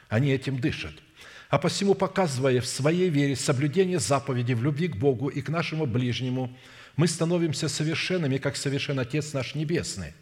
они 0.08 0.32
этим 0.32 0.62
дышат– 0.62 0.94
а 1.52 1.58
посему, 1.58 1.96
показывая 1.96 2.62
в 2.62 2.66
своей 2.66 3.10
вере 3.10 3.36
соблюдение 3.36 4.00
заповедей 4.00 4.56
в 4.56 4.64
любви 4.64 4.88
к 4.88 4.96
Богу 4.96 5.28
и 5.28 5.42
к 5.42 5.50
нашему 5.50 5.86
ближнему, 5.86 6.50
мы 6.96 7.08
становимся 7.08 7.68
совершенными, 7.68 8.38
как 8.38 8.56
совершен 8.56 9.00
Отец 9.00 9.34
наш 9.34 9.56
Небесный. 9.56 10.14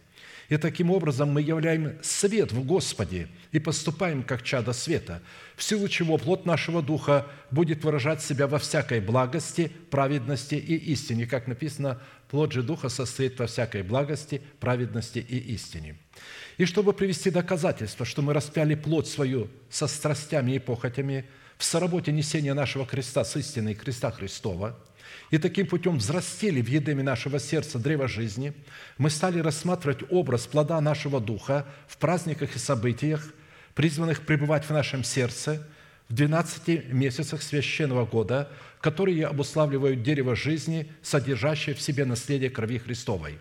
И 0.50 0.58
таким 0.58 0.90
образом 0.90 1.30
мы 1.32 1.44
являем 1.44 2.00
свет 2.02 2.52
в 2.52 2.66
Господе 2.66 3.28
и 3.52 3.60
поступаем 3.60 4.24
как 4.24 4.42
чадо 4.42 4.74
света, 4.74 5.22
в 5.56 5.62
силу 5.62 5.88
чего 5.88 6.18
плод 6.18 6.48
нашего 6.48 6.82
Духа 6.82 7.28
будет 7.52 7.84
выражать 7.84 8.24
себя 8.24 8.48
во 8.48 8.58
всякой 8.58 9.00
благости, 9.00 9.72
праведности 9.92 10.56
и 10.56 10.76
истине. 10.92 11.28
Как 11.28 11.46
написано, 11.46 12.02
плод 12.30 12.52
же 12.52 12.64
Духа 12.64 12.90
состоит 12.90 13.38
во 13.38 13.46
всякой 13.46 13.84
благости, 13.84 14.42
праведности 14.60 15.20
и 15.20 15.38
истине. 15.54 15.98
И 16.58 16.66
чтобы 16.66 16.94
привести 16.94 17.30
доказательство, 17.30 18.04
что 18.04 18.24
мы 18.24 18.34
распяли 18.34 18.74
плоть 18.74 19.08
свою 19.08 19.50
со 19.70 19.86
страстями 19.86 20.54
и 20.54 20.60
похотями 20.60 21.26
в 21.60 21.64
соработе 21.64 22.12
несения 22.12 22.56
нашего 22.56 22.88
креста 22.88 23.24
с 23.24 23.36
истиной 23.36 23.76
креста 23.76 24.10
Христова– 24.10 24.80
и 25.32 25.38
таким 25.38 25.68
путем 25.68 25.98
взрастили 25.98 26.62
в 26.62 26.68
едеме 26.68 27.04
нашего 27.04 27.40
сердца 27.40 27.78
древо 27.78 28.08
жизни, 28.08 28.54
мы 28.98 29.10
стали 29.10 29.40
рассматривать 29.40 30.00
образ 30.10 30.48
плода 30.48 30.82
нашего 30.82 31.22
духа 31.22 31.68
в 31.88 31.98
праздниках 31.98 32.56
и 32.56 32.60
событиях, 32.60 33.32
призванных 33.76 34.26
пребывать 34.26 34.66
в 34.66 34.72
нашем 34.72 35.04
сердце 35.04 35.66
в 36.10 36.14
12 36.14 36.92
месяцах 36.92 37.44
священного 37.44 38.06
года, 38.06 38.50
которые 38.82 39.28
обуславливают 39.28 40.02
дерево 40.02 40.36
жизни, 40.36 40.92
содержащее 41.04 41.76
в 41.76 41.82
себе 41.82 42.06
наследие 42.06 42.50
крови 42.50 42.80
Христовой. 42.80 43.38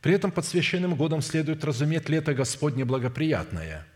При 0.00 0.14
этом 0.14 0.30
под 0.30 0.46
священным 0.46 0.94
годом 0.94 1.20
следует 1.20 1.62
разуметь 1.62 2.08
лето 2.08 2.32
Господне 2.32 2.86
благоприятное, 2.86 3.86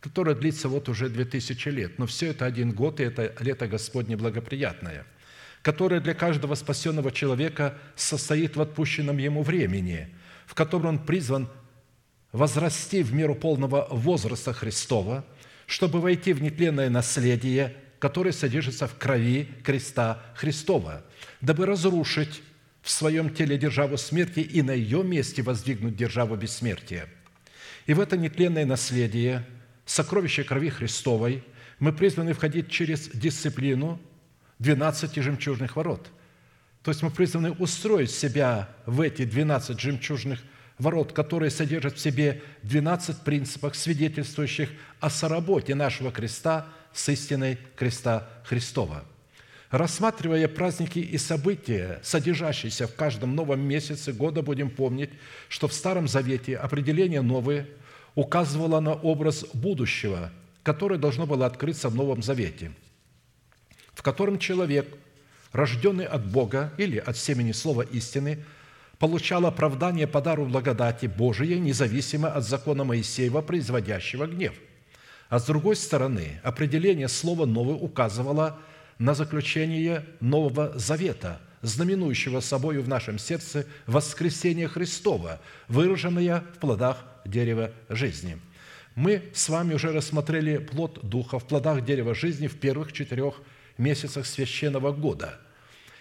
которое 0.00 0.34
длится 0.34 0.70
вот 0.70 0.88
уже 0.88 1.10
2000 1.10 1.68
лет. 1.68 1.98
Но 1.98 2.06
все 2.06 2.28
это 2.28 2.46
один 2.46 2.72
год, 2.72 2.98
и 3.00 3.02
это 3.02 3.34
лето 3.40 3.68
Господне 3.68 4.16
благоприятное– 4.16 5.04
которое 5.62 6.00
для 6.00 6.14
каждого 6.14 6.54
спасенного 6.54 7.12
человека 7.12 7.78
состоит 7.96 8.56
в 8.56 8.60
отпущенном 8.60 9.18
ему 9.18 9.42
времени, 9.42 10.08
в 10.46 10.54
котором 10.54 10.86
он 10.86 10.98
призван 10.98 11.48
возрасти 12.32 13.02
в 13.02 13.12
меру 13.12 13.34
полного 13.34 13.86
возраста 13.90 14.52
Христова, 14.52 15.24
чтобы 15.66 16.00
войти 16.00 16.32
в 16.32 16.42
нетленное 16.42 16.90
наследие, 16.90 17.76
которое 17.98 18.32
содержится 18.32 18.88
в 18.88 18.96
крови 18.96 19.48
креста 19.62 20.22
Христова, 20.34 21.04
дабы 21.40 21.66
разрушить 21.66 22.42
в 22.82 22.90
своем 22.90 23.30
теле 23.30 23.58
державу 23.58 23.98
смерти 23.98 24.40
и 24.40 24.62
на 24.62 24.70
ее 24.72 25.04
месте 25.04 25.42
воздвигнуть 25.42 25.96
державу 25.96 26.36
бессмертия. 26.36 27.06
И 27.86 27.92
в 27.92 28.00
это 28.00 28.16
нетленное 28.16 28.64
наследие, 28.64 29.44
сокровище 29.84 30.44
крови 30.44 30.70
Христовой, 30.70 31.44
мы 31.78 31.92
призваны 31.92 32.32
входить 32.32 32.70
через 32.70 33.08
дисциплину, 33.08 34.00
12 34.60 35.16
жемчужных 35.16 35.74
ворот. 35.74 36.06
То 36.82 36.90
есть 36.90 37.02
мы 37.02 37.10
призваны 37.10 37.52
устроить 37.52 38.10
себя 38.10 38.68
в 38.86 39.00
эти 39.00 39.24
12 39.24 39.78
жемчужных 39.80 40.40
ворот, 40.78 41.12
которые 41.12 41.50
содержат 41.50 41.96
в 41.96 42.00
себе 42.00 42.42
12 42.62 43.22
принципов, 43.22 43.76
свидетельствующих 43.76 44.70
о 45.00 45.10
соработе 45.10 45.74
нашего 45.74 46.12
креста 46.12 46.66
с 46.92 47.08
истиной 47.08 47.58
креста 47.76 48.28
Христова. 48.44 49.04
Рассматривая 49.70 50.48
праздники 50.48 50.98
и 50.98 51.16
события, 51.16 52.00
содержащиеся 52.02 52.86
в 52.86 52.94
каждом 52.94 53.34
новом 53.36 53.60
месяце 53.60 54.12
года, 54.12 54.42
будем 54.42 54.68
помнить, 54.68 55.10
что 55.48 55.68
в 55.68 55.72
Старом 55.72 56.08
Завете 56.08 56.56
определение 56.56 57.22
новое 57.22 57.66
указывало 58.14 58.80
на 58.80 58.94
образ 58.94 59.44
будущего, 59.54 60.32
которое 60.64 60.98
должно 60.98 61.26
было 61.26 61.46
открыться 61.46 61.88
в 61.88 61.94
Новом 61.94 62.22
Завете– 62.22 62.72
в 63.94 64.02
котором 64.02 64.38
человек, 64.38 64.88
рожденный 65.52 66.06
от 66.06 66.26
Бога 66.26 66.72
или 66.78 66.98
от 66.98 67.16
семени 67.16 67.52
слова 67.52 67.82
истины, 67.82 68.44
получал 68.98 69.46
оправдание 69.46 70.06
по 70.06 70.20
дару 70.20 70.44
благодати 70.46 71.06
Божией, 71.06 71.58
независимо 71.58 72.28
от 72.28 72.44
закона 72.44 72.84
Моисеева, 72.84 73.40
производящего 73.40 74.26
гнев. 74.26 74.54
А 75.30 75.38
с 75.38 75.46
другой 75.46 75.76
стороны, 75.76 76.40
определение 76.42 77.08
слова 77.08 77.46
«новый» 77.46 77.76
указывало 77.80 78.58
на 78.98 79.14
заключение 79.14 80.04
Нового 80.20 80.78
Завета, 80.78 81.40
знаменующего 81.62 82.40
собою 82.40 82.82
в 82.82 82.88
нашем 82.88 83.18
сердце 83.18 83.66
воскресение 83.86 84.68
Христова, 84.68 85.40
выраженное 85.68 86.44
в 86.54 86.58
плодах 86.58 87.04
дерева 87.24 87.70
жизни. 87.88 88.38
Мы 88.94 89.22
с 89.32 89.48
вами 89.48 89.74
уже 89.74 89.92
рассмотрели 89.92 90.58
плод 90.58 90.98
Духа 91.02 91.38
в 91.38 91.46
плодах 91.46 91.84
дерева 91.84 92.14
жизни 92.14 92.48
в 92.48 92.58
первых 92.58 92.92
четырех 92.92 93.40
месяцах 93.80 94.26
священного 94.26 94.92
года. 94.92 95.40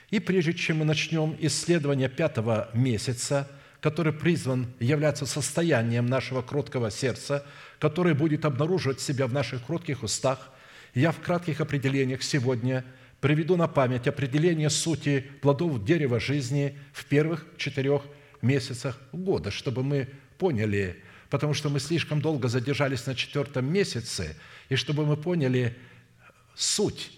И 0.09 0.19
прежде 0.19 0.53
чем 0.53 0.77
мы 0.77 0.86
начнем 0.86 1.36
исследование 1.39 2.09
пятого 2.09 2.69
месяца, 2.73 3.47
который 3.80 4.11
призван 4.11 4.67
являться 4.80 5.25
состоянием 5.25 6.05
нашего 6.05 6.41
кроткого 6.41 6.91
сердца, 6.91 7.45
который 7.80 8.13
будет 8.13 8.45
обнаруживать 8.45 8.99
себя 8.99 9.27
в 9.27 9.34
наших 9.34 9.65
кротких 9.65 10.03
устах, 10.03 10.51
я 10.93 11.11
в 11.11 11.19
кратких 11.19 11.61
определениях 11.61 12.23
сегодня 12.23 12.84
приведу 13.21 13.55
на 13.55 13.67
память 13.67 14.07
определение 14.07 14.69
сути 14.69 15.25
плодов 15.41 15.84
дерева 15.86 16.19
жизни 16.19 16.77
в 16.93 17.05
первых 17.05 17.45
четырех 17.57 18.03
месяцах 18.41 18.99
года, 19.11 19.51
чтобы 19.51 19.84
мы 19.84 20.09
поняли, 20.38 21.01
потому 21.30 21.53
что 21.53 21.69
мы 21.69 21.80
слишком 21.80 22.21
долго 22.21 22.47
задержались 22.47 23.05
на 23.05 23.15
четвертом 23.15 23.71
месяце, 23.71 24.36
и 24.69 24.75
чтобы 24.75 25.05
мы 25.05 25.15
поняли 25.15 25.77
суть 26.55 27.11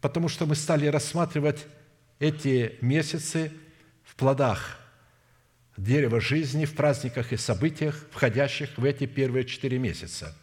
потому 0.00 0.28
что 0.28 0.46
мы 0.46 0.54
стали 0.54 0.86
рассматривать 0.86 1.66
эти 2.18 2.76
месяцы 2.80 3.52
в 4.04 4.14
плодах 4.14 4.78
дерева 5.76 6.20
жизни, 6.20 6.64
в 6.64 6.74
праздниках 6.74 7.32
и 7.32 7.36
событиях, 7.36 8.06
входящих 8.10 8.78
в 8.78 8.84
эти 8.84 9.06
первые 9.06 9.44
четыре 9.44 9.78
месяца, 9.78 10.34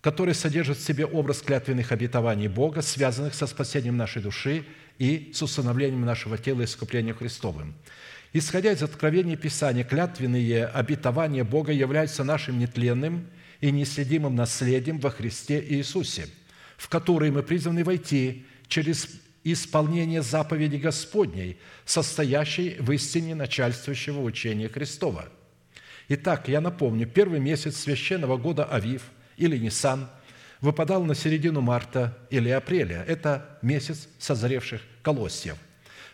которые 0.00 0.34
содержат 0.34 0.78
в 0.78 0.84
себе 0.84 1.04
образ 1.04 1.42
клятвенных 1.42 1.92
обетований 1.92 2.48
Бога, 2.48 2.80
связанных 2.80 3.34
со 3.34 3.46
спасением 3.46 3.96
нашей 3.96 4.22
души 4.22 4.64
и 4.98 5.32
с 5.34 5.42
установлением 5.42 6.04
нашего 6.04 6.38
тела 6.38 6.64
искуплением 6.64 7.16
Христовым. 7.16 7.74
Исходя 8.32 8.72
из 8.72 8.82
откровения 8.82 9.36
Писания, 9.36 9.84
клятвенные 9.84 10.66
обетования 10.66 11.44
Бога 11.44 11.72
являются 11.72 12.24
нашим 12.24 12.58
нетленным 12.58 13.26
и 13.60 13.70
неследимым 13.70 14.36
наследием 14.36 14.98
во 14.98 15.10
Христе 15.10 15.64
Иисусе– 15.66 16.28
в 16.78 16.88
который 16.88 17.30
мы 17.30 17.42
призваны 17.42 17.84
войти 17.84 18.46
через 18.68 19.08
исполнение 19.44 20.22
заповеди 20.22 20.76
Господней, 20.76 21.58
состоящей 21.84 22.76
в 22.78 22.90
истине 22.92 23.34
начальствующего 23.34 24.22
учения 24.22 24.68
Христова. 24.68 25.28
Итак, 26.08 26.48
я 26.48 26.62
напомню, 26.62 27.06
первый 27.06 27.40
месяц 27.40 27.76
священного 27.76 28.38
года 28.38 28.64
Авив 28.64 29.02
или 29.36 29.58
Нисан 29.58 30.08
выпадал 30.60 31.04
на 31.04 31.14
середину 31.14 31.60
марта 31.60 32.16
или 32.30 32.48
апреля. 32.48 33.04
Это 33.06 33.58
месяц 33.60 34.08
созревших 34.18 34.80
колосьев. 35.02 35.56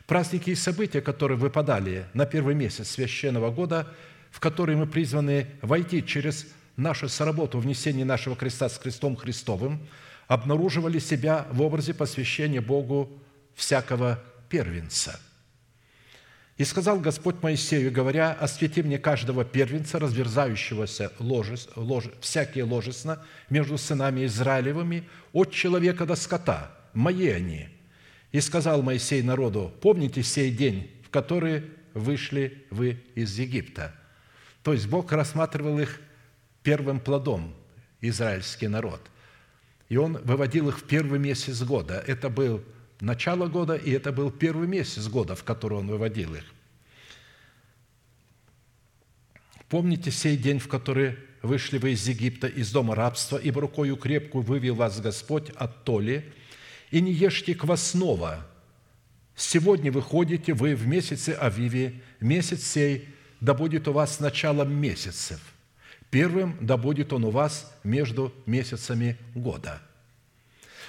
Праздники 0.06 0.50
и 0.50 0.54
события, 0.54 1.00
которые 1.00 1.38
выпадали 1.38 2.06
на 2.14 2.26
первый 2.26 2.54
месяц 2.54 2.90
священного 2.90 3.50
года, 3.50 3.86
в 4.30 4.40
который 4.40 4.76
мы 4.76 4.86
призваны 4.86 5.46
войти 5.62 6.04
через 6.04 6.46
нашу 6.76 7.08
соработу 7.08 7.58
внесения 7.58 8.04
нашего 8.04 8.34
креста 8.34 8.68
с 8.68 8.78
крестом 8.78 9.16
Христовым, 9.16 9.86
обнаруживали 10.26 10.98
себя 10.98 11.46
в 11.50 11.62
образе 11.62 11.94
посвящения 11.94 12.60
Богу 12.60 13.10
всякого 13.54 14.22
первенца– 14.48 15.20
и 16.56 16.62
сказал 16.62 17.00
Господь 17.00 17.42
Моисею, 17.42 17.90
говоря, 17.90 18.32
«Освети 18.32 18.82
мне 18.82 18.98
каждого 18.98 19.44
первенца, 19.44 19.98
разверзающегося 19.98 21.10
ложес, 21.18 21.68
лож, 21.74 22.04
всякие 22.20 22.62
ложесно 22.62 23.24
между 23.50 23.76
сынами 23.76 24.24
Израилевыми, 24.26 25.08
от 25.32 25.52
человека 25.52 26.06
до 26.06 26.14
скота, 26.14 26.70
мои 26.92 27.28
они». 27.28 27.68
И 28.30 28.40
сказал 28.40 28.82
Моисей 28.82 29.22
народу, 29.22 29.72
«Помните 29.80 30.22
сей 30.22 30.52
день, 30.52 30.92
в 31.04 31.10
который 31.10 31.64
вышли 31.92 32.64
вы 32.70 33.02
из 33.16 33.36
Египта». 33.36 33.92
То 34.62 34.72
есть 34.72 34.86
Бог 34.86 35.10
рассматривал 35.10 35.80
их 35.80 36.00
первым 36.62 37.00
плодом, 37.00 37.52
израильский 38.00 38.68
народ. 38.68 39.00
И 39.94 39.96
Он 39.96 40.18
выводил 40.24 40.70
их 40.70 40.80
в 40.80 40.82
первый 40.82 41.20
месяц 41.20 41.62
года. 41.62 42.02
Это 42.04 42.28
был 42.28 42.64
начало 42.98 43.46
года, 43.46 43.76
и 43.76 43.92
это 43.92 44.10
был 44.10 44.32
первый 44.32 44.66
месяц 44.66 45.06
года, 45.06 45.36
в 45.36 45.44
который 45.44 45.78
он 45.78 45.86
выводил 45.86 46.34
их. 46.34 46.42
Помните 49.68 50.10
сей 50.10 50.36
день, 50.36 50.58
в 50.58 50.66
который 50.66 51.16
вышли 51.42 51.78
вы 51.78 51.92
из 51.92 52.08
Египта, 52.08 52.48
из 52.48 52.72
дома 52.72 52.96
рабства, 52.96 53.36
ибо 53.36 53.60
рукою 53.60 53.96
крепкую 53.96 54.42
вывел 54.42 54.74
вас 54.74 55.00
Господь 55.00 55.50
от 55.50 55.84
толи, 55.84 56.28
и 56.90 57.00
не 57.00 57.12
ешьте 57.12 57.54
квасного. 57.54 58.44
Сегодня 59.36 59.92
выходите 59.92 60.54
вы 60.54 60.74
в 60.74 60.88
месяце 60.88 61.36
Авиве, 61.40 62.02
месяц 62.18 62.64
сей 62.64 63.10
да 63.40 63.54
будет 63.54 63.86
у 63.86 63.92
вас 63.92 64.18
началом 64.18 64.74
месяцев. 64.74 65.53
Первым 66.14 66.56
да 66.60 66.76
будет 66.76 67.12
он 67.12 67.24
у 67.24 67.30
вас 67.30 67.76
между 67.82 68.32
месяцами 68.46 69.18
года». 69.34 69.82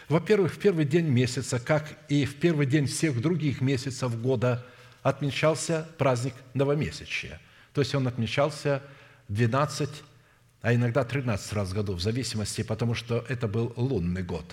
Во-первых, 0.07 0.53
в 0.53 0.59
первый 0.59 0.85
день 0.85 1.07
месяца, 1.07 1.59
как 1.59 1.97
и 2.09 2.25
в 2.25 2.35
первый 2.35 2.67
день 2.67 2.85
всех 2.85 3.19
других 3.19 3.59
месяцев 3.59 4.21
года, 4.21 4.63
отмечался 5.01 5.89
праздник 5.97 6.35
новомесячия. 6.53 7.41
То 7.73 7.81
есть 7.81 7.95
он 7.95 8.07
отмечался 8.07 8.83
12, 9.29 9.89
а 10.61 10.75
иногда 10.75 11.03
13 11.03 11.53
раз 11.53 11.71
в 11.71 11.73
году, 11.73 11.95
в 11.95 12.01
зависимости, 12.01 12.61
потому 12.61 12.93
что 12.93 13.25
это 13.27 13.47
был 13.47 13.73
лунный 13.77 14.21
год. 14.21 14.45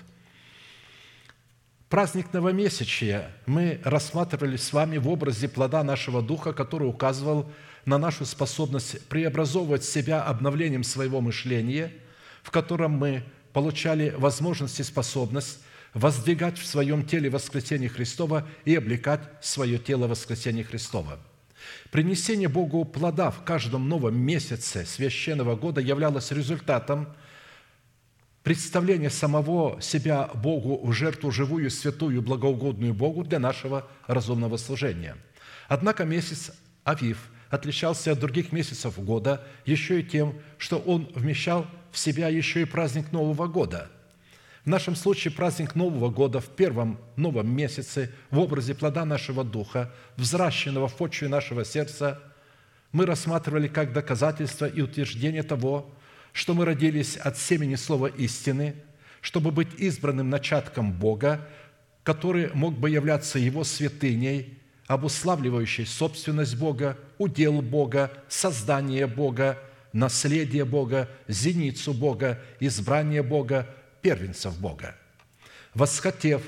Праздник 1.87 2.33
новомесячия 2.33 3.29
мы 3.45 3.79
рассматривали 3.83 4.57
с 4.57 4.73
вами 4.73 4.97
в 4.97 5.07
образе 5.07 5.47
плода 5.49 5.83
нашего 5.83 6.23
духа, 6.23 6.51
который 6.51 6.89
указывал 6.89 7.51
на 7.85 7.97
нашу 7.97 8.25
способность 8.25 9.05
преобразовывать 9.07 9.83
себя 9.83 10.23
обновлением 10.23 10.83
своего 10.83 11.21
мышления, 11.21 11.91
в 12.41 12.51
котором 12.51 12.93
мы 12.93 13.23
получали 13.51 14.13
возможность 14.17 14.79
и 14.79 14.83
способность 14.83 15.59
воздвигать 15.93 16.57
в 16.57 16.65
своем 16.65 17.05
теле 17.05 17.29
воскресение 17.29 17.89
Христова 17.89 18.47
и 18.65 18.75
облекать 18.75 19.21
свое 19.41 19.77
тело 19.77 20.07
воскресение 20.07 20.63
Христова. 20.63 21.19
Принесение 21.91 22.49
Богу 22.49 22.83
плода 22.83 23.31
в 23.31 23.43
каждом 23.43 23.87
новом 23.87 24.17
месяце 24.17 24.85
священного 24.85 25.55
года 25.55 25.79
являлось 25.79 26.31
результатом 26.31 27.07
представления 28.41 29.09
самого 29.09 29.81
себя 29.81 30.29
Богу 30.33 30.85
в 30.85 30.91
жертву 30.91 31.31
живую, 31.31 31.69
святую, 31.69 32.21
благоугодную 32.21 32.93
Богу 32.93 33.23
для 33.23 33.39
нашего 33.39 33.87
разумного 34.07 34.57
служения. 34.57 35.15
Однако 35.69 36.03
месяц 36.03 36.51
Авив 36.83 37.29
отличался 37.53 38.11
от 38.11 38.19
других 38.19 38.51
месяцев 38.51 38.97
года 38.97 39.45
еще 39.63 39.99
и 39.99 40.03
тем, 40.03 40.33
что 40.57 40.79
он 40.79 41.07
вмещал 41.13 41.67
в 41.91 41.99
себя 41.99 42.27
еще 42.27 42.63
и 42.63 42.65
праздник 42.65 43.11
Нового 43.11 43.45
года. 43.45 43.91
В 44.65 44.67
нашем 44.67 44.95
случае 44.95 45.31
праздник 45.31 45.75
Нового 45.75 46.09
года 46.09 46.39
в 46.39 46.47
первом 46.47 46.99
новом 47.15 47.55
месяце 47.55 48.11
в 48.31 48.39
образе 48.39 48.73
плода 48.73 49.05
нашего 49.05 49.43
духа, 49.43 49.91
взращенного 50.17 50.87
в 50.87 50.95
почве 50.95 51.27
нашего 51.27 51.63
сердца, 51.63 52.19
мы 52.91 53.05
рассматривали 53.05 53.67
как 53.67 53.93
доказательство 53.93 54.65
и 54.65 54.81
утверждение 54.81 55.43
того, 55.43 55.93
что 56.31 56.55
мы 56.55 56.65
родились 56.65 57.17
от 57.17 57.37
семени 57.37 57.75
слова 57.75 58.07
истины, 58.07 58.73
чтобы 59.21 59.51
быть 59.51 59.75
избранным 59.77 60.31
начатком 60.31 60.91
Бога, 60.91 61.47
который 62.01 62.49
мог 62.55 62.79
бы 62.79 62.89
являться 62.89 63.37
Его 63.37 63.63
святыней, 63.63 64.57
обуславливающей 64.87 65.85
собственность 65.85 66.57
Бога, 66.57 66.97
удел 67.17 67.61
Бога, 67.61 68.11
создание 68.27 69.07
Бога– 69.07 69.57
наследие 69.93 70.65
Бога, 70.65 71.07
зеницу 71.27 71.93
Бога, 71.93 72.41
избрание 72.59 73.23
Бога, 73.23 73.69
первенцев 74.01 74.59
Бога. 74.59 74.95
Восхотев, 75.73 76.41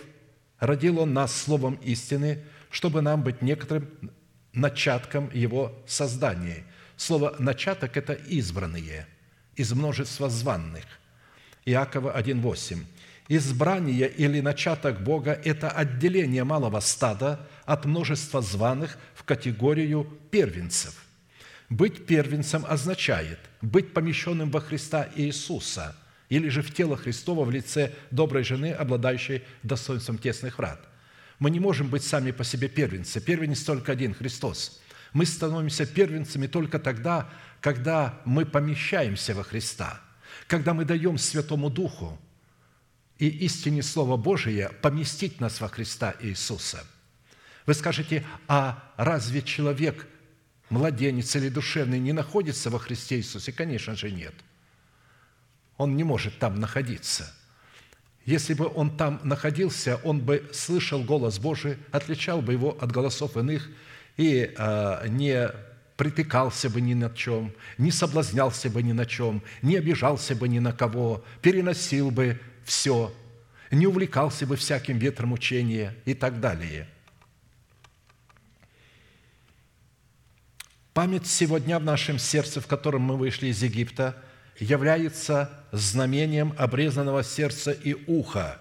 родил 0.59 0.99
Он 0.99 1.13
нас 1.13 1.33
словом 1.33 1.75
истины, 1.75 2.43
чтобы 2.69 3.01
нам 3.01 3.23
быть 3.23 3.41
некоторым 3.41 3.87
начатком 4.51 5.29
Его 5.31 5.73
создания. 5.87 6.65
Слово 6.97 7.35
«начаток»– 7.39 7.97
это 7.97 8.13
избранные 8.13 9.07
из 9.55 9.71
множества 9.73 10.29
званных. 10.29 10.85
Иакова 11.65 12.17
1,8. 12.17 12.83
Избрание 13.27 14.07
или 14.07 14.39
начаток 14.39 15.01
Бога– 15.01 15.39
это 15.43 15.69
отделение 15.69 16.43
малого 16.43 16.79
стада 16.79 17.47
от 17.65 17.85
множества 17.85 18.41
званых 18.41 18.97
в 19.13 19.23
категорию 19.23 20.05
первенцев. 20.31 21.05
Быть 21.69 22.05
первенцем 22.05 22.63
означает 22.67 23.39
быть 23.61 23.93
помещенным 23.93 24.51
во 24.51 24.61
Христа 24.61 25.09
Иисуса 25.15 25.95
или 26.29 26.49
же 26.49 26.61
в 26.61 26.73
тело 26.73 26.95
Христова 26.95 27.43
в 27.43 27.51
лице 27.51 27.93
доброй 28.11 28.43
жены, 28.43 28.71
обладающей 28.71 29.43
достоинством 29.63 30.17
тесных 30.17 30.57
врат. 30.57 30.79
Мы 31.39 31.49
не 31.49 31.59
можем 31.59 31.89
быть 31.89 32.03
сами 32.03 32.31
по 32.31 32.43
себе 32.43 32.67
первенцы. 32.67 33.19
Первенец 33.19 33.63
только 33.63 33.91
один– 33.91 34.13
Христос. 34.15 34.81
Мы 35.13 35.25
становимся 35.25 35.85
первенцами 35.85 36.47
только 36.47 36.79
тогда, 36.79 37.29
когда 37.61 38.19
мы 38.25 38.45
помещаемся 38.45 39.33
во 39.33 39.43
Христа, 39.43 40.01
когда 40.47 40.73
мы 40.73 40.85
даем 40.85 41.17
Святому 41.17 41.69
Духу 41.69 42.19
и 43.17 43.27
истине 43.27 43.81
Слова 43.81 44.17
Божия 44.17 44.69
поместить 44.81 45.39
нас 45.39 45.61
во 45.61 45.67
Христа 45.67 46.15
Иисуса. 46.19 46.85
Вы 47.65 47.73
скажете, 47.73 48.23
а 48.47 48.91
разве 48.97 49.41
человек– 49.41 50.07
младенец 50.69 51.35
или 51.35 51.49
душевный 51.49 51.99
не 51.99 52.13
находится 52.13 52.69
во 52.69 52.79
Христе 52.79 53.17
Иисусе? 53.17 53.51
Конечно 53.51 53.95
же, 53.95 54.11
нет. 54.11 54.33
Он 55.77 55.95
не 55.95 56.03
может 56.03 56.37
там 56.39 56.59
находиться. 56.59 57.31
Если 58.25 58.53
бы 58.53 58.67
он 58.73 58.95
там 58.97 59.19
находился, 59.23 59.97
он 60.03 60.19
бы 60.19 60.49
слышал 60.53 61.03
голос 61.03 61.37
Божий, 61.37 61.77
отличал 61.91 62.41
бы 62.41 62.53
его 62.53 62.75
от 62.79 62.91
голосов 62.91 63.37
иных 63.37 63.69
и 64.17 64.51
э, 64.57 65.07
не 65.09 65.51
притыкался 65.95 66.69
бы 66.69 66.81
ни 66.81 66.93
на 66.93 67.09
чем, 67.11 67.53
не 67.77 67.91
соблазнялся 67.91 68.69
бы 68.69 68.81
ни 68.81 68.93
на 68.93 69.05
чем, 69.05 69.43
не 69.61 69.77
обижался 69.77 70.35
бы 70.35 70.47
ни 70.47 70.59
на 70.59 70.73
кого, 70.73 71.23
переносил 71.41 72.09
бы 72.09 72.39
все, 72.63 73.13
не 73.69 73.85
увлекался 73.85 74.47
бы 74.47 74.55
всяким 74.55 74.97
ветром 74.97 75.33
учения 75.33 75.95
и 76.05 76.13
так 76.13 76.39
далее– 76.39 76.87
Память 80.95 81.27
сегодня 81.27 81.77
в 81.77 81.83
нашем 81.83 82.17
сердце, 82.17 82.61
в 82.61 82.67
котором 82.67 83.01
мы 83.01 83.17
вышли 83.17 83.47
из 83.47 83.61
Египта, 83.61 84.15
является 84.57 85.49
знамением 85.73 86.53
обрезанного 86.57 87.21
сердца 87.21 87.73
и 87.73 87.97
уха, 88.07 88.59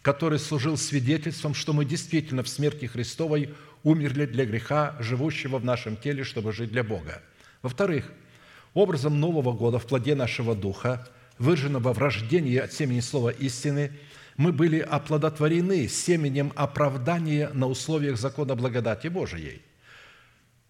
который 0.00 0.38
служил 0.38 0.78
свидетельством, 0.78 1.52
что 1.52 1.74
мы 1.74 1.84
действительно 1.84 2.42
в 2.42 2.48
смерти 2.48 2.86
Христовой 2.86 3.52
умерли 3.82 4.24
для 4.24 4.46
греха, 4.46 4.96
живущего 4.98 5.58
в 5.58 5.64
нашем 5.66 5.98
теле, 5.98 6.24
чтобы 6.24 6.54
жить 6.54 6.70
для 6.70 6.82
Бога. 6.82 7.20
Во-вторых, 7.60 8.10
образом 8.72 9.20
Нового 9.20 9.52
года 9.52 9.78
в 9.78 9.84
плоде 9.84 10.14
нашего 10.14 10.54
духа, 10.54 11.06
выраженного 11.38 11.92
в 11.92 11.98
рождении 11.98 12.56
от 12.56 12.72
семени 12.72 13.00
слова 13.00 13.28
истины, 13.28 13.92
мы 14.38 14.52
были 14.52 14.78
оплодотворены 14.78 15.86
семенем 15.88 16.50
оправдания 16.56 17.50
на 17.52 17.66
условиях 17.66 18.16
закона 18.16 18.54
благодати 18.54 19.08
Божией– 19.08 19.60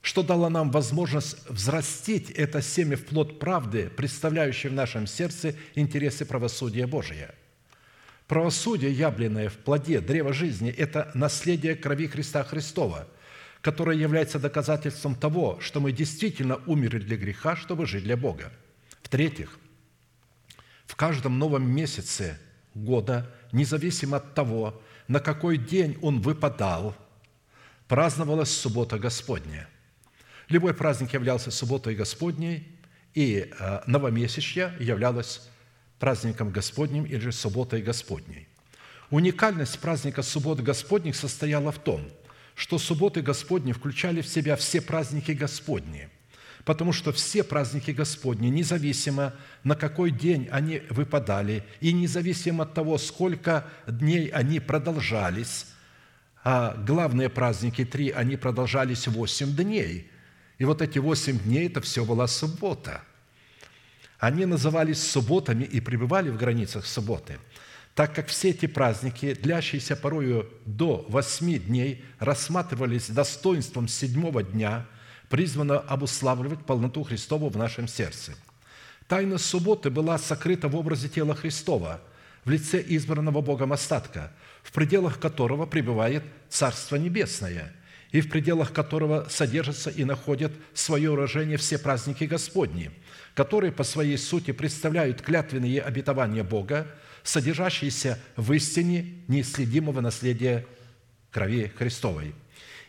что 0.05 0.23
дало 0.23 0.51
нам 0.51 0.71
возможность 0.71 1.49
взрастить 1.49 2.31
это 2.31 2.61
семя 2.61 2.95
в 2.95 3.07
плод 3.07 3.39
правды, 3.39 3.89
представляющее 3.89 4.71
в 4.71 4.75
нашем 4.75 5.07
сердце 5.07 5.57
интересы 5.75 6.27
правосудия 6.27 6.87
Божия. 6.87 7.35
Правосудие, 8.27 8.93
явленное 8.93 9.49
в 9.49 9.55
плоде 9.55 10.03
древа 10.03 10.35
жизни, 10.35 10.71
это 10.71 11.11
наследие 11.15 11.75
крови 11.75 12.07
Христа 12.07 12.45
Христова, 12.45 13.09
которое 13.63 13.97
является 13.97 14.39
доказательством 14.39 15.15
того, 15.15 15.59
что 15.61 15.81
мы 15.81 15.91
действительно 15.91 16.57
умерли 16.67 16.99
для 16.99 17.17
греха, 17.17 17.57
чтобы 17.57 17.87
жить 17.87 18.05
для 18.05 18.19
Бога. 18.19 18.53
В-третьих, 19.03 19.59
в 20.85 20.97
каждом 20.97 21.39
новом 21.39 21.67
месяце 21.67 22.39
года, 22.75 23.35
независимо 23.53 24.19
от 24.19 24.35
того, 24.35 24.83
на 25.09 25.19
какой 25.19 25.57
день 25.57 25.97
он 26.03 26.21
выпадал, 26.21 26.95
праздновалась 27.89 28.51
суббота 28.51 28.99
Господня. 28.99 29.67
Любой 30.49 30.75
праздник 30.75 31.15
являлся 31.15 31.51
субботой 31.51 31.95
Господней, 31.95 32.69
и 33.15 33.51
э, 33.59 33.81
новомесячье 33.87 34.75
являлось 34.79 35.49
праздником 35.99 36.51
Господним 36.51 37.05
или 37.05 37.19
же 37.19 37.33
субботой 37.33 37.81
Господней. 37.81 38.49
Уникальность 39.11 39.79
праздника 39.79 40.23
суббот 40.23 40.61
Господних 40.61 41.15
состояла 41.15 41.71
в 41.71 41.79
том, 41.79 42.03
что 42.55 42.79
субботы 42.79 43.23
Господни 43.23 43.73
включали 43.73 44.21
в 44.21 44.27
себя 44.27 44.57
все 44.57 44.81
праздники 44.81 45.33
Господни, 45.33 46.09
потому 46.65 46.93
что 46.93 47.13
все 47.13 47.45
праздники 47.45 47.93
Господни, 47.93 48.49
независимо 48.49 49.35
на 49.63 49.77
какой 49.77 50.11
день 50.11 50.49
они 50.51 50.83
выпадали, 50.91 51.65
и 51.81 51.93
независимо 51.93 52.65
от 52.65 52.75
того, 52.75 52.99
сколько 52.99 53.67
дней 53.87 54.29
они 54.29 54.61
продолжались, 54.61 55.67
а 56.43 56.75
главные 56.75 57.29
праздники 57.29 57.85
три, 57.85 58.11
они 58.11 58.37
продолжались 58.37 59.07
восемь 59.07 59.55
дней. 59.55 60.11
И 60.59 60.65
вот 60.65 60.83
эти 60.83 60.99
восемь 60.99 61.39
дней– 61.39 61.67
это 61.69 61.81
все 61.81 62.05
была 62.05 62.27
суббота. 62.27 63.03
Они 64.19 64.47
назывались 64.47 65.03
субботами 65.03 65.65
и 65.65 65.81
пребывали 65.81 66.31
в 66.31 66.37
границах 66.37 66.87
субботы, 66.87 67.39
так 67.95 68.15
как 68.15 68.29
все 68.29 68.51
эти 68.51 68.67
праздники, 68.67 69.35
длящиеся 69.35 69.97
порою 69.97 70.49
до 70.65 71.05
восьми 71.09 71.59
дней, 71.59 72.05
рассматривались 72.19 73.09
достоинством 73.09 73.89
седьмого 73.89 74.43
дня, 74.43 74.87
призвано 75.29 75.79
обуславливать 75.79 76.65
полноту 76.65 77.03
Христову 77.03 77.49
в 77.49 77.57
нашем 77.57 77.89
сердце. 77.89 78.33
Тайна 79.09 79.39
субботы 79.39 79.91
была 79.91 80.19
сокрыта 80.19 80.69
в 80.69 80.77
образе 80.77 81.09
тела 81.09 81.35
Христова 81.35 82.01
в 82.45 82.51
лице 82.51 82.83
избранного 82.87 83.41
Богом 83.41 83.73
остатка– 83.73 84.33
в 84.65 84.73
пределах 84.73 85.21
которого 85.21 85.67
пребывает 85.67 86.25
Царство 86.49 86.97
Небесное, 86.97 87.73
и 88.15 88.21
в 88.21 88.29
пределах 88.29 88.73
которого 88.73 89.27
содержатся 89.29 89.91
и 89.91 90.05
находят 90.05 90.53
свое 90.73 91.11
урожение 91.11 91.57
все 91.57 91.79
праздники 91.79 92.23
Господни, 92.23 92.93
которые 93.35 93.73
по 93.73 93.83
своей 93.83 94.17
сути 94.19 94.53
представляют 94.53 95.21
клятвенные 95.21 95.83
обетования 95.83 96.45
Бога, 96.45 96.87
содержащиеся 97.25 98.21
в 98.37 98.53
истине 98.53 99.15
неисследимого 99.27 100.01
наследия 100.01 100.65
крови 101.33 101.73
Христовой. 101.77 102.37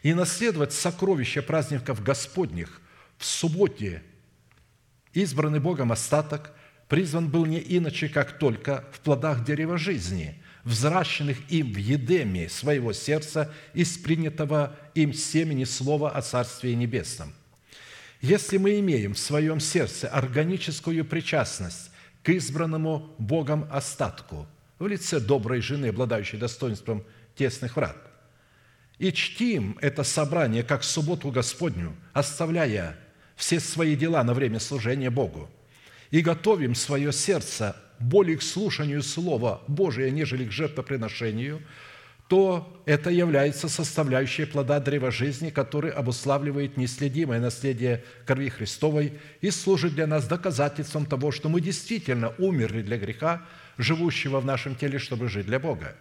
И 0.04 0.14
наследовать 0.14 0.74
сокровища 0.74 1.42
праздников 1.42 2.04
Господних 2.04 2.80
в 3.18 3.26
субботе 3.26 4.04
избранный 5.14 5.60
Богом 5.60 5.92
остаток 5.92 6.52
призван 6.88 7.30
был 7.30 7.48
не 7.48 7.58
иначе, 7.58 8.10
как 8.10 8.38
только 8.38 8.86
в 8.92 9.00
плодах 9.00 9.44
дерева 9.44 9.80
жизни– 9.80 10.40
взращенных 10.66 11.50
им 11.50 11.72
в 11.72 11.78
едеме 11.78 12.50
своего 12.50 12.92
сердца 12.92 13.54
из 13.74 13.98
принятого 13.98 14.76
им 14.96 15.14
семени 15.14 15.64
слова 15.64 16.12
о 16.12 16.22
Царстве 16.22 16.76
Небесном. 16.76 17.34
Если 18.20 18.58
мы 18.58 18.80
имеем 18.80 19.14
в 19.14 19.20
своем 19.20 19.60
сердце 19.60 20.10
органическую 20.10 21.06
причастность 21.06 21.92
к 22.24 22.30
избранному 22.30 23.14
Богом 23.20 23.68
остатку 23.72 24.48
в 24.80 24.88
лице 24.88 25.20
доброй 25.20 25.62
жены, 25.62 25.88
обладающей 25.88 26.40
достоинством 26.40 27.06
тесных 27.36 27.76
врат, 27.76 27.98
и 28.98 29.12
чтим 29.12 29.78
это 29.82 30.04
собрание 30.04 30.64
как 30.64 30.84
субботу 30.84 31.30
Господню, 31.30 31.96
оставляя 32.14 32.98
все 33.36 33.60
свои 33.60 33.96
дела 33.96 34.24
на 34.24 34.34
время 34.34 34.60
служения 34.60 35.12
Богу, 35.12 35.50
и 36.10 36.22
готовим 36.22 36.74
свое 36.74 37.12
сердце 37.12 37.76
более 38.00 38.38
к 38.38 38.42
слушанию 38.42 39.02
Слова 39.02 39.62
Божия, 39.68 40.10
нежели 40.10 40.46
к 40.46 40.52
жертвоприношению, 40.52 41.62
то 42.28 42.82
это 42.86 43.12
является 43.12 43.70
составляющей 43.70 44.46
плода 44.46 44.80
древа 44.80 45.12
жизни, 45.12 45.52
который 45.52 45.92
обуславливает 45.92 46.76
неследимое 46.76 47.40
наследие 47.40 48.04
крови 48.26 48.50
Христовой 48.50 49.20
и 49.42 49.52
служит 49.52 49.94
для 49.94 50.08
нас 50.08 50.28
доказательством 50.28 51.06
того, 51.06 51.32
что 51.32 51.50
мы 51.50 51.62
действительно 51.62 52.34
умерли 52.40 52.82
для 52.82 52.98
греха, 52.98 53.46
живущего 53.78 54.40
в 54.40 54.46
нашем 54.46 54.76
теле, 54.76 54.98
чтобы 54.98 55.30
жить 55.30 55.46
для 55.46 55.60
Бога. 55.60 55.96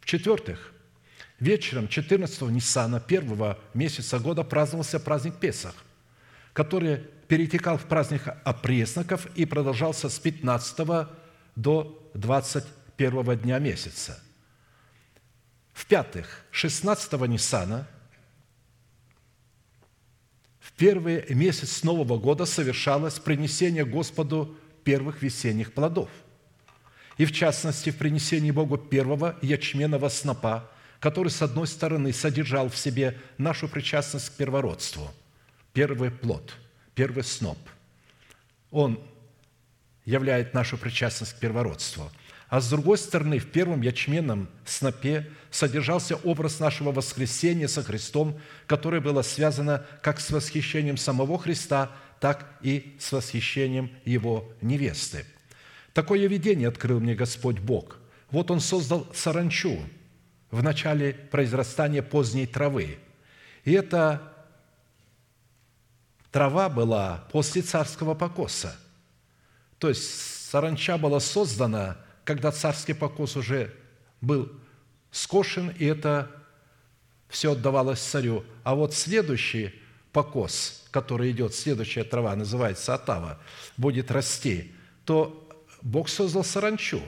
В-четвертых, 0.00 0.72
вечером 1.38 1.84
14-го 1.84 2.50
Ниссана, 2.50 2.98
первого 2.98 3.58
месяца 3.74 4.18
года, 4.18 4.42
праздновался 4.42 4.98
праздник 4.98 5.36
Песах, 5.36 5.74
который 6.52 7.02
перетекал 7.28 7.76
в 7.76 7.84
праздник 7.84 8.22
опресноков 8.44 9.26
и 9.36 9.44
продолжался 9.44 10.08
с 10.08 10.18
15 10.18 11.08
до 11.54 12.10
21 12.14 13.38
дня 13.38 13.58
месяца. 13.58 14.20
В-пятых, 15.74 16.44
16 16.50 17.12
Ниссана, 17.28 17.86
в 20.58 20.72
первый 20.72 21.24
месяц 21.34 21.82
Нового 21.82 22.18
года 22.18 22.46
совершалось 22.46 23.18
принесение 23.18 23.84
Господу 23.84 24.56
первых 24.82 25.22
весенних 25.22 25.74
плодов. 25.74 26.08
И 27.18 27.24
в 27.24 27.32
частности, 27.32 27.90
в 27.90 27.96
принесении 27.96 28.52
Богу 28.52 28.78
первого 28.78 29.36
ячменного 29.42 30.08
снопа, 30.08 30.70
который, 31.00 31.28
с 31.28 31.42
одной 31.42 31.66
стороны, 31.66 32.12
содержал 32.12 32.68
в 32.68 32.76
себе 32.76 33.18
нашу 33.38 33.68
причастность 33.68 34.30
к 34.30 34.34
первородству, 34.34 35.10
первый 35.72 36.10
плод– 36.10 36.54
первый 36.98 37.22
сноп. 37.22 37.58
Он 38.72 38.98
являет 40.04 40.52
нашу 40.52 40.76
причастность 40.76 41.34
к 41.34 41.38
первородству. 41.38 42.10
А 42.48 42.60
с 42.60 42.68
другой 42.68 42.98
стороны, 42.98 43.38
в 43.38 43.46
первом 43.46 43.82
ячменном 43.82 44.48
снопе 44.64 45.30
содержался 45.52 46.16
образ 46.16 46.58
нашего 46.58 46.90
воскресения 46.90 47.68
со 47.68 47.84
Христом, 47.84 48.40
которое 48.66 49.00
было 49.00 49.22
связано 49.22 49.86
как 50.02 50.18
с 50.18 50.30
восхищением 50.30 50.96
самого 50.96 51.38
Христа, 51.38 51.92
так 52.18 52.50
и 52.62 52.96
с 52.98 53.12
восхищением 53.12 53.92
Его 54.04 54.50
невесты. 54.60 55.24
Такое 55.92 56.26
видение 56.26 56.66
открыл 56.66 56.98
мне 56.98 57.14
Господь 57.14 57.60
Бог. 57.60 57.98
Вот 58.32 58.50
Он 58.50 58.58
создал 58.58 59.06
саранчу 59.14 59.78
в 60.50 60.64
начале 60.64 61.12
произрастания 61.12 62.02
поздней 62.02 62.48
травы. 62.48 62.98
И 63.64 63.72
это 63.72 64.34
трава 66.30 66.68
была 66.68 67.26
после 67.32 67.62
царского 67.62 68.14
покоса. 68.14 68.76
То 69.78 69.88
есть 69.88 70.48
саранча 70.50 70.98
была 70.98 71.20
создана, 71.20 71.96
когда 72.24 72.50
царский 72.52 72.94
покос 72.94 73.36
уже 73.36 73.74
был 74.20 74.50
скошен, 75.10 75.70
и 75.70 75.84
это 75.84 76.30
все 77.28 77.52
отдавалось 77.52 78.00
царю. 78.00 78.44
А 78.64 78.74
вот 78.74 78.94
следующий 78.94 79.74
покос, 80.12 80.84
который 80.90 81.30
идет, 81.30 81.54
следующая 81.54 82.04
трава, 82.04 82.34
называется 82.34 82.94
отава, 82.94 83.38
будет 83.76 84.10
расти, 84.10 84.74
то 85.04 85.48
Бог 85.82 86.08
создал 86.08 86.44
саранчу, 86.44 87.00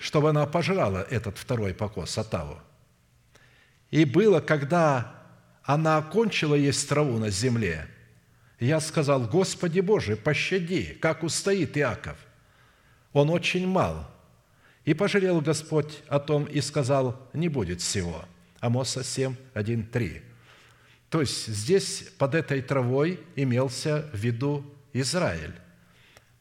чтобы 0.00 0.30
она 0.30 0.46
пожрала 0.46 1.02
этот 1.10 1.38
второй 1.38 1.74
покос, 1.74 2.16
отаву. 2.18 2.58
И 3.90 4.04
было, 4.04 4.40
когда 4.40 5.17
она 5.68 5.98
окончила 5.98 6.54
есть 6.54 6.88
траву 6.88 7.18
на 7.18 7.28
земле, 7.28 7.86
я 8.58 8.80
сказал, 8.80 9.26
Господи 9.26 9.80
Боже, 9.80 10.16
пощади, 10.16 10.96
как 10.98 11.22
устоит 11.22 11.76
Иаков. 11.76 12.16
Он 13.12 13.28
очень 13.28 13.66
мал. 13.66 14.10
И 14.86 14.94
пожалел 14.94 15.42
Господь 15.42 16.02
о 16.08 16.20
том 16.20 16.46
и 16.46 16.62
сказал, 16.62 17.20
не 17.34 17.50
будет 17.50 17.82
всего. 17.82 18.24
Амоса 18.60 19.04
7, 19.04 19.36
1, 19.52 19.86
3. 19.88 20.22
То 21.10 21.20
есть 21.20 21.46
здесь 21.48 22.12
под 22.16 22.34
этой 22.34 22.62
травой 22.62 23.20
имелся 23.36 24.08
в 24.14 24.16
виду 24.16 24.64
Израиль. 24.94 25.54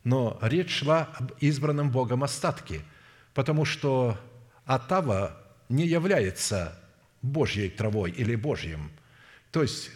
Но 0.06 0.40
речь 0.42 0.72
шла 0.72 1.10
об 1.20 1.34
избранном 1.42 1.92
Богом 1.92 2.24
остатке, 2.24 2.80
потому 3.34 3.66
что 3.66 4.18
Атава 4.64 5.38
не 5.68 5.86
является 5.86 6.80
Божьей 7.22 7.70
травой 7.70 8.12
или 8.12 8.34
Божьим– 8.36 8.90
то 9.58 9.64
есть 9.64 9.90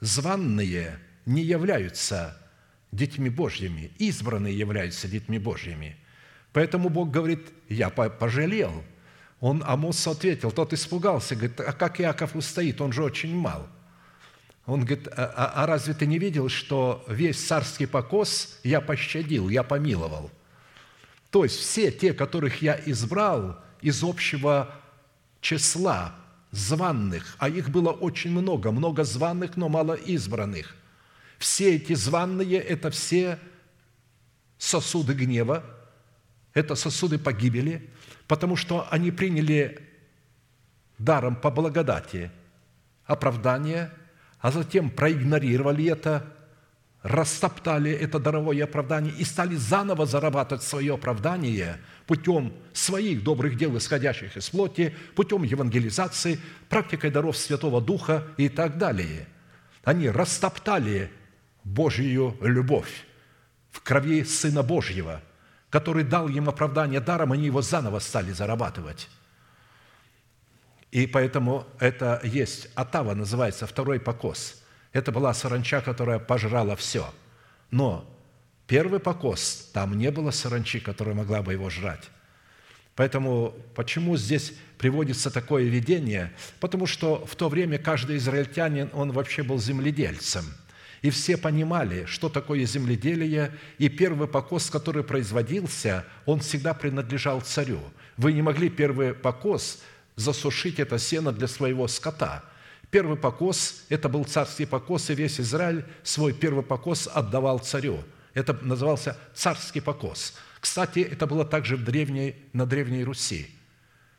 званные 0.00 0.98
не 1.24 1.40
являются 1.40 2.36
детьми 2.90 3.30
Божьими, 3.30 3.90
избранные 3.96 4.58
являются 4.58 5.08
детьми 5.08 5.38
Божьими. 5.38 5.96
Поэтому 6.52 6.90
Бог 6.90 7.10
говорит, 7.10 7.40
я 7.70 7.88
пожалел. 7.88 8.84
Он 9.40 9.64
Амос 9.64 10.06
ответил, 10.06 10.50
тот 10.52 10.74
испугался, 10.74 11.34
говорит, 11.36 11.58
а 11.60 11.72
как 11.72 12.02
Иаков 12.02 12.36
устоит, 12.36 12.82
он 12.82 12.92
же 12.92 13.02
очень 13.02 13.34
мал. 13.34 13.66
Он 14.66 14.80
говорит, 14.80 15.08
а, 15.08 15.24
а, 15.34 15.62
а 15.62 15.66
разве 15.66 15.94
ты 15.94 16.04
не 16.04 16.18
видел, 16.18 16.50
что 16.50 17.02
весь 17.08 17.42
царский 17.42 17.86
покос 17.86 18.60
я 18.62 18.82
пощадил, 18.82 19.48
я 19.48 19.62
помиловал? 19.62 20.30
То 21.30 21.44
есть 21.44 21.58
все 21.58 21.90
те, 21.90 22.12
которых 22.12 22.60
я 22.60 22.78
избрал 22.84 23.58
из 23.80 24.04
общего 24.04 24.70
числа, 25.40 26.14
званных, 26.52 27.34
а 27.38 27.48
их 27.48 27.70
было 27.70 27.90
очень 27.90 28.30
много, 28.30 28.70
много 28.70 29.04
званных, 29.04 29.56
но 29.56 29.68
мало 29.68 29.94
избранных. 29.94 30.76
Все 31.38 31.74
эти 31.74 31.94
званные– 31.94 32.58
это 32.60 32.90
все 32.90 33.38
сосуды 34.58 35.14
гнева,– 35.14 35.64
это 36.54 36.74
сосуды 36.74 37.18
погибели, 37.18 37.90
потому 38.28 38.56
что 38.56 38.86
они 38.90 39.10
приняли 39.10 39.88
даром 40.98 41.34
по 41.34 41.50
благодати 41.50 42.30
оправдание, 43.06 43.90
а 44.38 44.52
затем 44.52 44.90
проигнорировали 44.90 45.86
это, 45.86 46.32
растоптали 47.02 47.90
это 47.90 48.18
даровое 48.18 48.64
оправдание 48.64 49.12
и 49.14 49.24
стали 49.24 49.56
заново 49.56 50.06
зарабатывать 50.06 50.62
свое 50.62 50.94
оправдание 50.94 51.80
путем 52.06 52.52
своих 52.72 53.22
добрых 53.22 53.56
дел, 53.56 53.76
исходящих 53.76 54.36
из 54.36 54.50
плоти, 54.50 54.94
путем 55.14 55.42
евангелизации, 55.42 56.40
практикой 56.68 57.10
даров 57.10 57.36
Святого 57.36 57.80
Духа 57.80 58.26
и 58.36 58.48
так 58.48 58.78
далее. 58.78 59.26
Они 59.84 60.08
растоптали 60.08 61.10
Божью 61.64 62.36
любовь 62.40 63.04
в 63.70 63.80
крови 63.80 64.24
Сына 64.24 64.62
Божьего, 64.62 65.22
который 65.70 66.04
дал 66.04 66.28
им 66.28 66.48
оправдание 66.48 67.00
даром, 67.00 67.32
они 67.32 67.46
его 67.46 67.62
заново 67.62 67.98
стали 67.98 68.32
зарабатывать. 68.32 69.08
И 70.90 71.06
поэтому 71.06 71.66
это 71.80 72.20
есть 72.22 72.68
Атава, 72.74 73.14
называется 73.14 73.66
второй 73.66 73.98
покос. 73.98 74.62
Это 74.92 75.10
была 75.10 75.32
саранча, 75.32 75.80
которая 75.80 76.18
пожрала 76.18 76.76
все. 76.76 77.12
Но 77.70 78.11
первый 78.72 79.00
покос, 79.00 79.68
там 79.74 79.98
не 79.98 80.10
было 80.10 80.30
саранчи, 80.30 80.80
которая 80.80 81.14
могла 81.14 81.42
бы 81.42 81.52
его 81.52 81.68
жрать. 81.68 82.08
Поэтому 82.96 83.54
почему 83.74 84.16
здесь 84.16 84.54
приводится 84.78 85.30
такое 85.30 85.64
видение? 85.64 86.32
Потому 86.58 86.86
что 86.86 87.22
в 87.26 87.36
то 87.36 87.50
время 87.50 87.76
каждый 87.78 88.16
израильтянин, 88.16 88.88
он 88.94 89.12
вообще 89.12 89.42
был 89.42 89.58
земледельцем. 89.58 90.46
И 91.02 91.10
все 91.10 91.36
понимали, 91.36 92.06
что 92.06 92.30
такое 92.30 92.64
земледелие, 92.64 93.52
и 93.76 93.90
первый 93.90 94.26
покос, 94.26 94.70
который 94.70 95.04
производился, 95.04 96.06
он 96.24 96.40
всегда 96.40 96.72
принадлежал 96.72 97.42
царю. 97.42 97.78
Вы 98.16 98.32
не 98.32 98.40
могли 98.40 98.70
первый 98.70 99.12
покос 99.12 99.82
засушить 100.16 100.80
это 100.80 100.98
сено 100.98 101.30
для 101.30 101.46
своего 101.46 101.88
скота. 101.88 102.42
Первый 102.90 103.18
покос– 103.18 103.84
это 103.90 104.08
был 104.08 104.24
царский 104.24 104.64
покос, 104.64 105.10
и 105.10 105.14
весь 105.14 105.40
Израиль 105.40 105.84
свой 106.02 106.32
первый 106.32 106.64
покос 106.64 107.06
отдавал 107.12 107.58
царю. 107.58 108.02
Это 108.34 108.52
назывался 108.62 109.16
царский 109.34 109.80
покос. 109.80 110.34
Кстати, 110.60 111.00
это 111.00 111.26
было 111.26 111.44
также 111.44 111.76
в 111.76 111.84
древней, 111.84 112.36
на 112.52 112.66
Древней 112.66 113.04
Руси. 113.04 113.48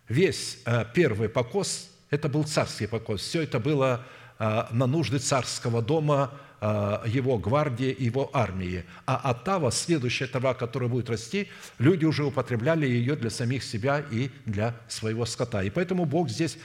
Весь 0.07 0.59
э, 0.65 0.85
первый 0.93 1.29
покос– 1.29 1.89
это 2.09 2.29
был 2.29 2.43
царский 2.43 2.87
покос. 2.87 3.21
Все 3.21 3.41
это 3.41 3.59
было 3.59 4.05
э, 4.39 4.65
на 4.71 4.85
нужды 4.85 5.19
царского 5.19 5.81
дома, 5.81 6.33
э, 6.59 7.03
его 7.07 7.37
гвардии, 7.37 7.95
его 7.97 8.29
армии. 8.33 8.83
А 9.05 9.15
оттава, 9.15 9.71
следующая 9.71 10.27
трава, 10.27 10.53
которая 10.53 10.89
будет 10.89 11.09
расти, 11.09 11.47
люди 11.79 12.05
уже 12.05 12.25
употребляли 12.25 12.85
ее 12.85 13.15
для 13.15 13.29
самих 13.29 13.63
себя 13.63 14.03
и 14.11 14.29
для 14.45 14.75
своего 14.89 15.25
скота. 15.25 15.63
И 15.63 15.69
поэтому 15.69 16.05
Бог 16.05 16.29
здесь 16.29 16.57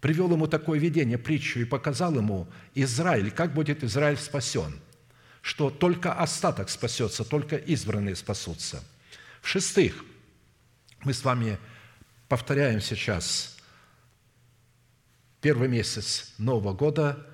привел 0.00 0.30
ему 0.30 0.46
такое 0.46 0.78
видение, 0.78 1.18
притчу, 1.18 1.58
и 1.58 1.64
показал 1.64 2.14
ему 2.14 2.46
Израиль, 2.76 3.32
как 3.32 3.54
будет 3.54 3.82
Израиль 3.82 4.18
спасен, 4.18 4.72
что 5.46 5.70
только 5.70 6.12
остаток 6.12 6.68
спасется, 6.70 7.24
только 7.24 7.56
избранные 7.56 8.16
спасутся– 8.16 8.82
в-шестых, 9.46 10.04
мы 11.04 11.14
с 11.14 11.22
вами 11.22 11.56
повторяем 12.26 12.80
сейчас 12.80 13.56
первый 15.40 15.68
месяц 15.68 16.34
Нового 16.36 16.72
года, 16.72 17.24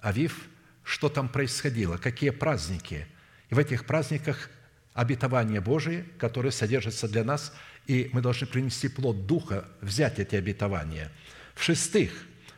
Авив, 0.00 0.48
что 0.84 1.08
там 1.08 1.28
происходило, 1.28 1.96
какие 1.96 2.30
праздники. 2.30 3.08
И 3.50 3.54
в 3.56 3.58
этих 3.58 3.84
праздниках 3.84 4.48
обетование 4.94 5.60
Божие, 5.60 6.04
которое 6.18 6.52
содержится 6.52 7.08
для 7.08 7.24
нас, 7.24 7.52
и 7.88 8.10
мы 8.12 8.20
должны 8.20 8.46
принести 8.46 8.86
плод 8.86 9.26
Духа, 9.26 9.66
взять 9.80 10.20
эти 10.20 10.36
обетования. 10.36 11.10
В-шестых, 11.56 12.12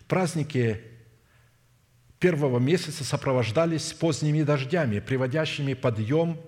праздники 0.06 0.82
первого 2.18 2.58
месяца 2.58 3.04
сопровождались 3.04 3.92
поздними 3.92 4.42
дождями, 4.42 5.00
приводящими 5.00 5.74
подъем 5.74 6.38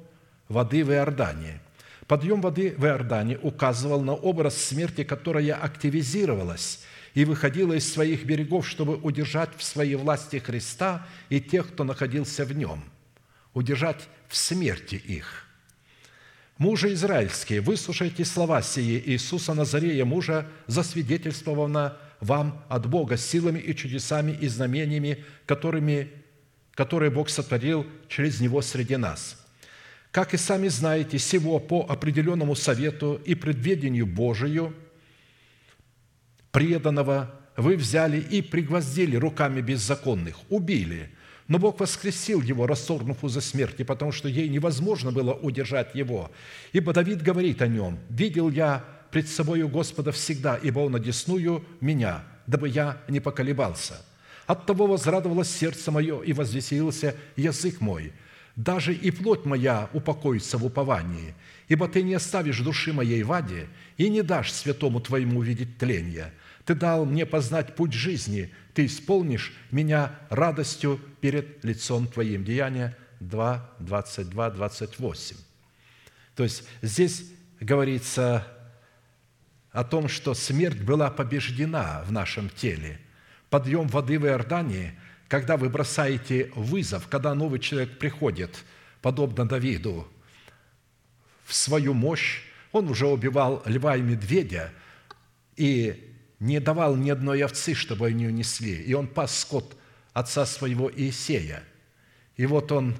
воды 0.48 0.84
в 0.84 0.90
Иордане– 0.92 1.60
Подъем 2.10 2.40
воды 2.40 2.74
в 2.76 2.84
Иордане 2.86 3.38
указывал 3.38 4.02
на 4.02 4.14
образ 4.14 4.56
смерти, 4.56 5.04
которая 5.04 5.54
активизировалась 5.54 6.80
и 7.14 7.24
выходила 7.24 7.74
из 7.74 7.92
своих 7.92 8.24
берегов, 8.24 8.68
чтобы 8.68 8.96
удержать 8.96 9.50
в 9.56 9.62
своей 9.62 9.94
власти 9.94 10.38
Христа 10.38 11.06
и 11.28 11.40
тех, 11.40 11.68
кто 11.68 11.84
находился 11.84 12.44
в 12.44 12.52
нем, 12.52 12.82
удержать 13.54 14.08
в 14.26 14.36
смерти 14.36 14.96
их. 14.96 15.46
Мужи 16.58 16.94
израильские, 16.94 17.60
выслушайте 17.60 18.24
слова 18.24 18.60
сии 18.60 19.00
Иисуса 19.06 19.54
Назарея, 19.54 20.04
мужа, 20.04 20.48
засвидетельствованного 20.66 21.96
вам 22.20 22.64
от 22.68 22.86
Бога 22.86 23.16
силами 23.16 23.58
и 23.58 23.74
чудесами 23.74 24.32
и 24.32 24.48
знамениями, 24.48 25.24
которыми, 25.46 26.10
которые 26.72 27.10
Бог 27.10 27.28
сотворил 27.28 27.86
через 28.08 28.40
Него 28.40 28.62
среди 28.62 28.96
нас– 28.96 29.36
как 30.10 30.34
и 30.34 30.36
сами 30.36 30.68
знаете, 30.68 31.18
всего 31.18 31.60
по 31.60 31.86
определенному 31.88 32.56
совету 32.56 33.20
и 33.24 33.34
предведению 33.34 34.06
Божию, 34.06 34.74
преданного, 36.50 37.32
вы 37.56 37.76
взяли 37.76 38.18
и 38.18 38.42
пригвоздили 38.42 39.16
руками 39.16 39.60
беззаконных, 39.60 40.38
убили. 40.50 41.10
Но 41.46 41.58
Бог 41.58 41.78
воскресил 41.80 42.42
его, 42.42 42.66
расторгнув 42.66 43.22
узы 43.22 43.40
смерти, 43.40 43.82
потому 43.82 44.10
что 44.10 44.28
ей 44.28 44.48
невозможно 44.48 45.12
было 45.12 45.32
удержать 45.32 45.94
его. 45.94 46.30
Ибо 46.72 46.92
Давид 46.92 47.22
говорит 47.22 47.62
о 47.62 47.68
нем, 47.68 47.98
«Видел 48.08 48.50
я 48.50 48.84
пред 49.10 49.28
собою 49.28 49.68
Господа 49.68 50.12
всегда, 50.12 50.56
ибо 50.56 50.80
Он 50.80 50.96
одесную 50.96 51.64
меня, 51.80 52.24
дабы 52.46 52.68
я 52.68 53.00
не 53.08 53.20
поколебался. 53.20 54.04
Оттого 54.46 54.86
возрадовалось 54.86 55.50
сердце 55.50 55.90
мое 55.90 56.22
и 56.22 56.32
возвеселился 56.32 57.14
язык 57.36 57.80
мой, 57.80 58.12
даже 58.56 58.92
и 58.92 59.10
плоть 59.10 59.44
моя 59.44 59.88
упокоится 59.92 60.58
в 60.58 60.66
уповании, 60.66 61.34
ибо 61.68 61.88
ты 61.88 62.02
не 62.02 62.14
оставишь 62.14 62.60
души 62.60 62.92
моей 62.92 63.22
в 63.22 63.32
аде 63.32 63.68
и 63.96 64.08
не 64.08 64.22
дашь 64.22 64.52
святому 64.52 65.00
твоему 65.00 65.38
увидеть 65.38 65.78
тления. 65.78 66.32
Ты 66.64 66.74
дал 66.74 67.04
мне 67.04 67.26
познать 67.26 67.74
путь 67.74 67.92
жизни, 67.92 68.52
ты 68.74 68.86
исполнишь 68.86 69.52
меня 69.70 70.18
радостью 70.28 71.00
перед 71.20 71.64
лицом 71.64 72.06
твоим». 72.06 72.44
Деяние 72.44 72.96
2, 73.20 73.70
22, 73.78 74.50
28. 74.50 75.36
То 76.34 76.42
есть 76.42 76.64
здесь 76.82 77.24
говорится 77.60 78.46
о 79.72 79.84
том, 79.84 80.08
что 80.08 80.34
смерть 80.34 80.80
была 80.80 81.10
побеждена 81.10 82.02
в 82.06 82.12
нашем 82.12 82.50
теле. 82.50 83.00
Подъем 83.48 83.88
воды 83.88 84.18
в 84.18 84.26
Иордании– 84.26 84.94
когда 85.30 85.56
вы 85.56 85.68
бросаете 85.68 86.50
вызов, 86.56 87.06
когда 87.06 87.36
новый 87.36 87.60
человек 87.60 88.00
приходит, 88.00 88.64
подобно 89.00 89.46
Давиду, 89.46 90.08
в 91.44 91.54
свою 91.54 91.94
мощь, 91.94 92.42
он 92.72 92.90
уже 92.90 93.06
убивал 93.06 93.62
льва 93.64 93.96
и 93.96 94.02
медведя 94.02 94.72
и 95.54 96.16
не 96.40 96.58
давал 96.58 96.96
ни 96.96 97.10
одной 97.10 97.44
овцы, 97.44 97.74
чтобы 97.74 98.08
они 98.08 98.26
унесли. 98.26 98.82
И 98.82 98.92
он 98.92 99.06
пас 99.06 99.38
скот 99.38 99.76
отца 100.14 100.44
своего 100.46 100.90
Иисея. 100.92 101.62
И 102.36 102.44
вот 102.44 102.72
он, 102.72 102.96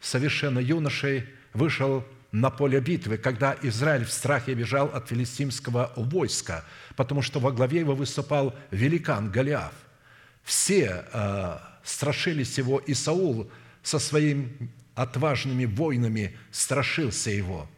совершенно 0.00 0.60
юношей, 0.60 1.26
вышел 1.52 2.06
на 2.36 2.50
поле 2.50 2.80
битвы, 2.80 3.16
когда 3.16 3.56
Израиль 3.62 4.04
в 4.04 4.12
страхе 4.12 4.52
бежал 4.52 4.88
от 4.88 5.08
филистимского 5.08 5.90
войска, 5.96 6.64
потому 6.94 7.22
что 7.22 7.40
во 7.40 7.50
главе 7.50 7.80
его 7.80 7.94
выступал 7.94 8.54
великан 8.70 9.30
Голиаф 9.30 9.72
все 10.44 11.06
э, 11.12 11.58
страшились 11.82 12.58
его, 12.58 12.78
и 12.78 12.92
Саул 12.92 13.50
со 13.82 13.98
своими 13.98 14.70
отважными 14.94 15.64
воинами 15.64 16.36
страшился 16.50 17.30
его. 17.30 17.68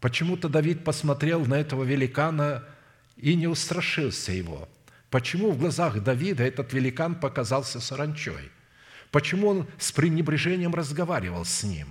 Почему-то 0.00 0.48
Давид 0.48 0.84
посмотрел 0.84 1.44
на 1.44 1.54
этого 1.54 1.82
великана 1.82 2.64
и 3.16 3.34
не 3.34 3.48
устрашился 3.48 4.30
его. 4.30 4.68
Почему 5.10 5.50
в 5.50 5.58
глазах 5.58 6.00
Давида 6.00 6.44
этот 6.44 6.72
великан 6.72 7.16
показался 7.16 7.80
саранчой? 7.80 8.50
Почему 9.10 9.48
он 9.48 9.66
с 9.78 9.90
пренебрежением 9.90 10.74
разговаривал 10.74 11.44
с 11.44 11.64
ним? 11.64 11.88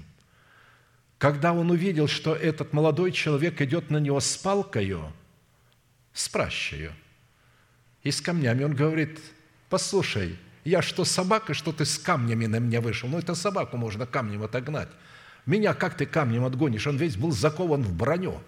Когда 1.21 1.53
он 1.53 1.69
увидел, 1.69 2.07
что 2.07 2.35
этот 2.35 2.73
молодой 2.73 3.11
человек 3.11 3.61
идет 3.61 3.91
на 3.91 3.97
него 3.97 4.19
с 4.19 4.35
палкою, 4.37 5.13
с 6.13 6.27
пращею 6.27 6.93
и 8.01 8.09
с 8.09 8.19
камнями, 8.21 8.63
он 8.63 8.73
говорит– 8.73 9.19
послушай, 9.69 10.35
я 10.63 10.81
что, 10.81 11.05
собака, 11.05 11.53
что 11.53 11.71
ты 11.71 11.85
с 11.85 11.99
камнями 11.99 12.47
на 12.47 12.55
меня 12.57 12.81
вышел? 12.81 13.07
Ну, 13.07 13.19
это 13.19 13.35
собаку 13.35 13.77
можно 13.77 14.07
камнем 14.07 14.41
отогнать. 14.41 14.89
Меня 15.45 15.75
как 15.75 15.95
ты 15.95 16.07
камнем 16.07 16.43
отгонишь? 16.43 16.87
Он 16.87 16.97
весь 16.97 17.15
был 17.17 17.31
закован 17.31 17.83
в 17.83 17.93
броню. 17.93 18.41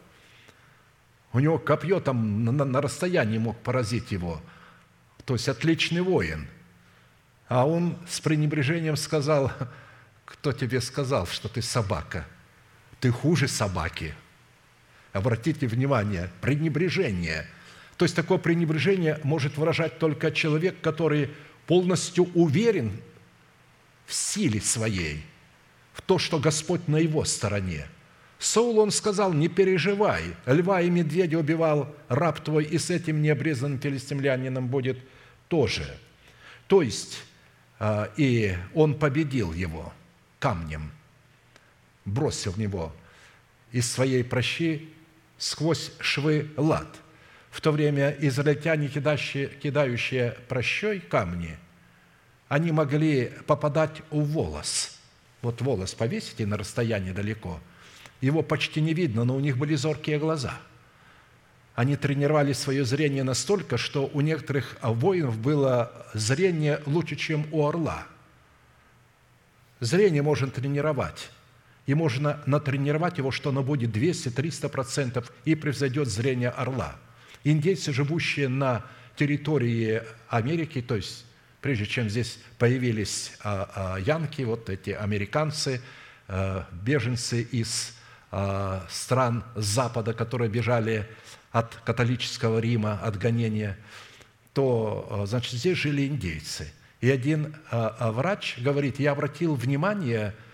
У 1.32 1.38
него 1.38 1.60
копье 1.60 2.00
там 2.00 2.44
на, 2.44 2.52
на 2.52 2.82
расстоянии 2.82 3.38
мог 3.38 3.56
поразить 3.60 4.12
его. 4.12 4.42
То 5.26 5.36
есть 5.36 5.48
отличный 5.48 6.02
воин. 6.02 6.48
А 7.48 7.68
он 7.68 8.00
с 8.10 8.20
пренебрежением 8.20 8.96
сказал, 8.96 9.52
кто 10.26 10.54
тебе 10.54 10.82
сказал, 10.82 11.28
что 11.28 11.50
ты 11.50 11.62
собака? 11.62 12.26
Ты 13.04 13.12
хуже 13.12 13.50
собаки. 13.50 14.14
Обратите 15.12 15.68
внимание, 15.68 16.30
пренебрежение. 16.40 17.46
То 17.98 18.06
есть 18.06 18.16
такое 18.16 18.38
пренебрежение 18.38 19.20
может 19.24 19.58
выражать 19.58 20.00
только 20.00 20.32
человек, 20.32 20.80
который 20.80 21.30
полностью 21.68 22.30
уверен 22.34 22.94
в 24.06 24.14
силе 24.14 24.62
своей, 24.62 25.22
в 25.92 26.02
то, 26.02 26.18
что 26.18 26.40
Господь 26.40 26.88
на 26.88 26.96
его 26.96 27.26
стороне. 27.26 27.88
Саул, 28.40 28.80
он 28.80 28.90
сказал, 28.90 29.34
не 29.34 29.50
переживай, 29.50 30.24
льва 30.46 30.80
и 30.80 30.90
медведя 30.90 31.40
убивал 31.40 31.94
раб 32.08 32.40
твой, 32.40 32.64
и 32.64 32.78
с 32.78 32.90
этим 32.90 33.22
необрезанным 33.22 33.82
филистимлянином 33.82 34.70
будет 34.70 34.98
тоже. 35.50 35.94
То 36.68 36.82
есть, 36.82 37.18
а, 37.80 38.10
и 38.16 38.56
он 38.74 38.98
победил 38.98 39.52
его 39.52 39.92
камнем, 40.40 40.90
бросил 42.06 42.52
в 42.52 42.60
него 42.60 42.94
из 43.72 43.92
своей 43.92 44.24
прощи 44.24 44.90
сквозь 45.38 45.92
швы 46.00 46.52
лад. 46.58 46.88
В 47.52 47.62
то 47.62 47.72
время 47.72 48.16
израильтяне, 48.20 48.88
кидающие, 48.88 49.48
кидающие 49.48 50.38
прощой 50.48 51.00
камни, 51.00 51.58
они 52.48 52.72
могли 52.72 53.32
попадать 53.46 54.02
в 54.10 54.32
волос. 54.34 55.00
Вот 55.42 55.62
волос 55.62 55.94
повесите 55.94 56.46
на 56.46 56.58
расстоянии 56.58 57.12
далеко, 57.12 57.60
его 58.22 58.42
почти 58.42 58.80
не 58.80 58.94
видно, 58.94 59.24
но 59.24 59.36
у 59.36 59.40
них 59.40 59.58
были 59.58 59.76
зоркие 59.76 60.18
глаза. 60.18 60.58
Они 61.76 61.96
тренировали 61.96 62.54
свое 62.54 62.86
зрение 62.86 63.24
настолько, 63.24 63.78
что 63.78 64.10
у 64.14 64.22
некоторых 64.22 64.78
воинов 64.82 65.38
было 65.38 66.08
зрение 66.14 66.82
лучше, 66.86 67.16
чем 67.16 67.48
у 67.52 67.68
орла. 67.68 68.06
Зрение 69.80 70.22
можно 70.22 70.50
тренировать– 70.50 71.30
и 71.86 71.94
можно 71.94 72.42
натренировать 72.46 73.18
его, 73.18 73.32
что 73.32 73.50
оно 73.50 73.64
будет 73.64 73.96
200-300% 73.96 75.26
и 75.46 75.56
превзойдет 75.56 76.08
зрение 76.08 76.50
орла. 76.50 76.96
Индейцы, 77.44 77.92
живущие 77.92 78.48
на 78.48 78.86
территории 79.16 80.02
Америки, 80.30 80.82
то 80.82 80.96
есть 80.96 81.26
прежде 81.62 81.86
чем 81.86 82.10
здесь 82.10 82.40
появились 82.58 83.34
а, 83.44 83.96
а, 83.96 84.00
янки, 84.00 84.42
вот 84.44 84.70
эти 84.70 84.92
американцы, 84.92 85.82
а, 86.28 86.68
беженцы 86.72 87.42
из 87.42 87.96
стран 88.90 89.44
Запада, 89.54 90.16
которые 90.16 90.50
бежали 90.50 91.08
от 91.52 91.76
католического 91.86 92.58
Рима, 92.58 92.94
от 92.94 93.20
гонения, 93.20 93.78
то, 94.54 95.26
значит, 95.28 95.52
здесь 95.52 95.78
жили 95.78 96.08
индейцы. 96.08 96.74
И 97.00 97.12
один 97.12 97.56
врач 97.70 98.58
говорит, 98.58 98.98
я 99.00 99.12
обратил 99.12 99.54
внимание– 99.54 100.34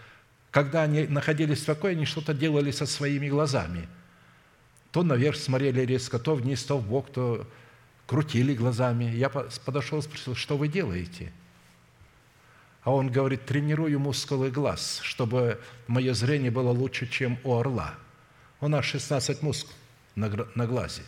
когда 0.51 0.83
они 0.83 1.05
находились 1.07 1.61
в 1.61 1.65
покое, 1.65 1.95
они 1.95 2.05
что-то 2.05 2.33
делали 2.33 2.71
со 2.71 2.85
своими 2.85 3.29
глазами. 3.29 3.87
То 4.91 5.03
наверх 5.03 5.35
смотрели 5.35 5.81
резко, 5.81 6.17
то 6.17 6.35
вниз, 6.35 6.63
то 6.63 6.77
в 6.77 6.87
бок, 6.87 7.11
то 7.11 7.47
крутили 8.07 8.55
глазами. 8.55 9.05
Я 9.05 9.29
подошел 9.29 9.99
и 9.99 10.01
спросил, 10.01 10.35
что 10.35 10.57
вы 10.57 10.67
делаете? 10.67 11.31
А 12.81 12.91
он 12.91 13.11
говорит, 13.11 13.45
тренирую 13.45 13.99
мускулы 13.99 14.49
глаз, 14.49 14.99
чтобы 15.03 15.59
мое 15.87 16.13
зрение 16.13 16.49
было 16.49 16.71
лучше, 16.71 17.07
чем 17.07 17.37
у 17.43 17.55
орла. 17.55 17.93
У 18.61 18.67
нас 18.67 18.85
16 18.85 19.43
мускул 19.43 19.73
на, 20.15 20.29
на 20.55 20.65
глазе. 20.65 21.03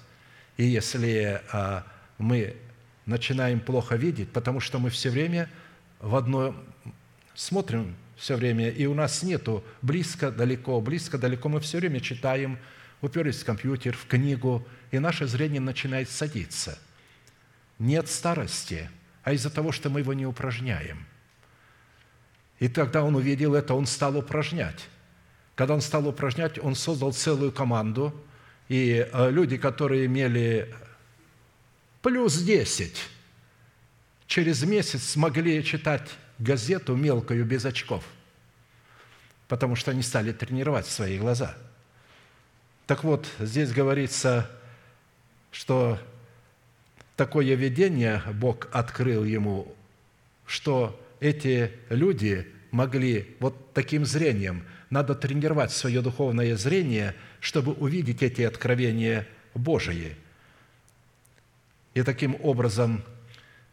И 0.57 0.65
если 0.65 1.41
а, 1.51 1.83
мы 2.19 2.55
начинаем 3.07 3.59
плохо 3.59 3.95
видеть, 3.95 4.31
потому 4.31 4.59
что 4.59 4.77
мы 4.77 4.91
все 4.91 5.09
время 5.09 5.49
в 5.99 6.15
одно 6.15 6.55
смотрим 7.33 7.95
все 8.21 8.35
время, 8.35 8.69
и 8.69 8.85
у 8.85 8.93
нас 8.93 9.23
нету 9.23 9.63
близко, 9.81 10.29
далеко, 10.29 10.79
близко, 10.79 11.17
далеко. 11.17 11.49
Мы 11.49 11.59
все 11.59 11.79
время 11.79 11.99
читаем, 11.99 12.59
уперлись 13.01 13.41
в 13.41 13.45
компьютер, 13.45 13.97
в 13.97 14.05
книгу, 14.05 14.63
и 14.91 14.99
наше 14.99 15.25
зрение 15.25 15.59
начинает 15.59 16.07
садиться. 16.07 16.77
Не 17.79 17.95
от 17.95 18.07
старости, 18.07 18.91
а 19.23 19.33
из-за 19.33 19.49
того, 19.49 19.71
что 19.71 19.89
мы 19.89 20.01
его 20.01 20.13
не 20.13 20.27
упражняем. 20.27 21.07
И 22.59 22.67
тогда 22.67 23.03
он 23.03 23.15
увидел 23.15 23.55
это, 23.55 23.73
он 23.73 23.87
стал 23.87 24.15
упражнять. 24.15 24.87
Когда 25.55 25.73
он 25.73 25.81
стал 25.81 26.07
упражнять, 26.07 26.59
он 26.59 26.75
создал 26.75 27.13
целую 27.13 27.51
команду, 27.51 28.13
и 28.69 29.09
э, 29.11 29.31
люди, 29.31 29.57
которые 29.57 30.05
имели 30.05 30.71
плюс 32.03 32.37
10, 32.37 33.01
через 34.27 34.61
месяц 34.63 35.01
смогли 35.01 35.63
читать 35.63 36.07
газету 36.41 36.95
мелкую 36.95 37.45
без 37.45 37.65
очков, 37.65 38.03
потому 39.47 39.75
что 39.75 39.91
они 39.91 40.01
стали 40.01 40.31
тренировать 40.31 40.87
свои 40.87 41.17
глаза. 41.17 41.55
Так 42.87 43.03
вот, 43.03 43.27
здесь 43.39 43.71
говорится, 43.71 44.49
что 45.51 45.99
такое 47.15 47.55
видение 47.55 48.21
Бог 48.33 48.67
открыл 48.71 49.23
ему, 49.23 49.73
что 50.45 50.99
эти 51.19 51.71
люди 51.89 52.47
могли 52.71 53.35
вот 53.39 53.73
таким 53.73 54.05
зрением, 54.05 54.65
надо 54.89 55.15
тренировать 55.15 55.71
свое 55.71 56.01
духовное 56.01 56.55
зрение, 56.57 57.15
чтобы 57.39 57.73
увидеть 57.73 58.23
эти 58.23 58.41
откровения 58.41 59.27
Божии. 59.53 60.15
И 61.93 62.03
таким 62.03 62.37
образом 62.41 63.03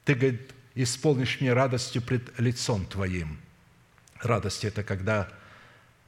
ты, 0.05 0.15
говорит, 0.15 0.53
исполнишь 0.83 1.41
мне 1.41 1.53
радостью 1.53 2.03
пред 2.03 2.39
лицом 2.39 2.87
Твоим. 2.87 3.39
Радость– 4.21 4.65
это 4.67 4.83
когда 4.85 5.29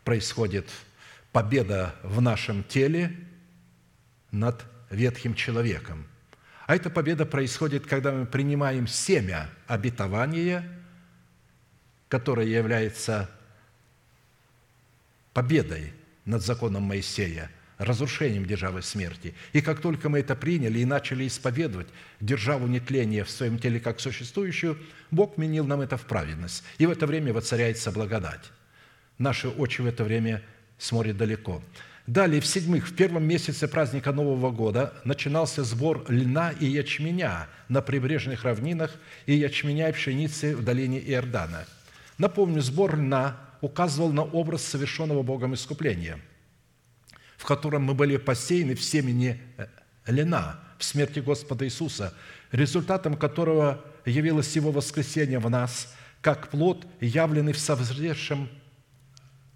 происходит 0.04 0.70
победа 1.32 1.94
в 2.02 2.20
нашем 2.20 2.62
теле 2.64 3.16
над 4.30 4.64
ветхим 4.90 5.34
человеком. 5.34 6.06
А 6.66 6.76
эта 6.76 6.88
победа 6.88 7.26
происходит, 7.26 7.86
когда 7.86 8.12
мы 8.12 8.26
принимаем 8.26 8.86
семя 8.86 9.50
обетования, 9.66 10.64
которое 12.08 12.46
является 12.46 13.28
победой 15.32 15.92
над 16.24 16.42
законом 16.42 16.84
Моисея– 16.84 17.50
разрушением 17.80 18.44
державы 18.44 18.82
смерти. 18.82 19.34
И 19.54 19.62
как 19.62 19.80
только 19.80 20.10
мы 20.10 20.18
это 20.20 20.36
приняли 20.36 20.80
и 20.80 20.84
начали 20.84 21.26
исповедовать 21.26 21.88
державу 22.20 22.66
нетления 22.66 23.24
в 23.24 23.30
своем 23.30 23.58
теле 23.58 23.80
как 23.80 24.00
существующую, 24.00 24.78
Бог 25.10 25.38
менил 25.38 25.64
нам 25.64 25.80
это 25.80 25.96
в 25.96 26.02
праведность. 26.02 26.62
И 26.76 26.84
в 26.84 26.90
это 26.90 27.06
время 27.06 27.32
воцаряется 27.32 27.90
благодать. 27.90 28.52
Наши 29.16 29.48
очи 29.48 29.80
в 29.80 29.86
это 29.86 30.04
время 30.04 30.42
смотрят 30.78 31.16
далеко. 31.16 31.62
Далее, 32.06 32.42
в-седьмых, 32.42 32.86
в 32.86 32.94
первом 32.94 33.24
месяце 33.24 33.66
праздника 33.66 34.12
Нового 34.12 34.50
года 34.50 34.92
начинался 35.04 35.64
сбор 35.64 36.04
льна 36.08 36.50
и 36.50 36.66
ячменя 36.66 37.48
на 37.68 37.80
прибрежных 37.80 38.44
равнинах 38.44 38.94
и 39.24 39.34
ячменя 39.34 39.88
и 39.88 39.92
пшеницы 39.92 40.54
в 40.54 40.64
долине 40.64 41.00
Иордана. 41.00 41.64
Напомню, 42.18 42.60
сбор 42.60 42.96
льна 42.96 43.38
указывал 43.62 44.12
на 44.12 44.22
образ 44.22 44.64
совершенного 44.64 45.22
Богом 45.22 45.54
искупления– 45.54 46.18
в 47.40 47.46
котором 47.46 47.84
мы 47.84 47.94
были 47.94 48.18
посеяны 48.18 48.74
в 48.74 48.82
семени 48.82 49.40
э, 49.56 49.66
льна, 50.04 50.60
в 50.76 50.84
смерти 50.84 51.20
Господа 51.20 51.64
Иисуса, 51.64 52.12
результатом 52.52 53.16
которого 53.16 53.82
явилось 54.04 54.54
Его 54.56 54.70
воскресение 54.70 55.38
в 55.38 55.48
нас, 55.48 55.90
как 56.20 56.50
плод, 56.50 56.86
явленный 57.00 57.54
в 57.54 57.58
созревшем 57.58 58.50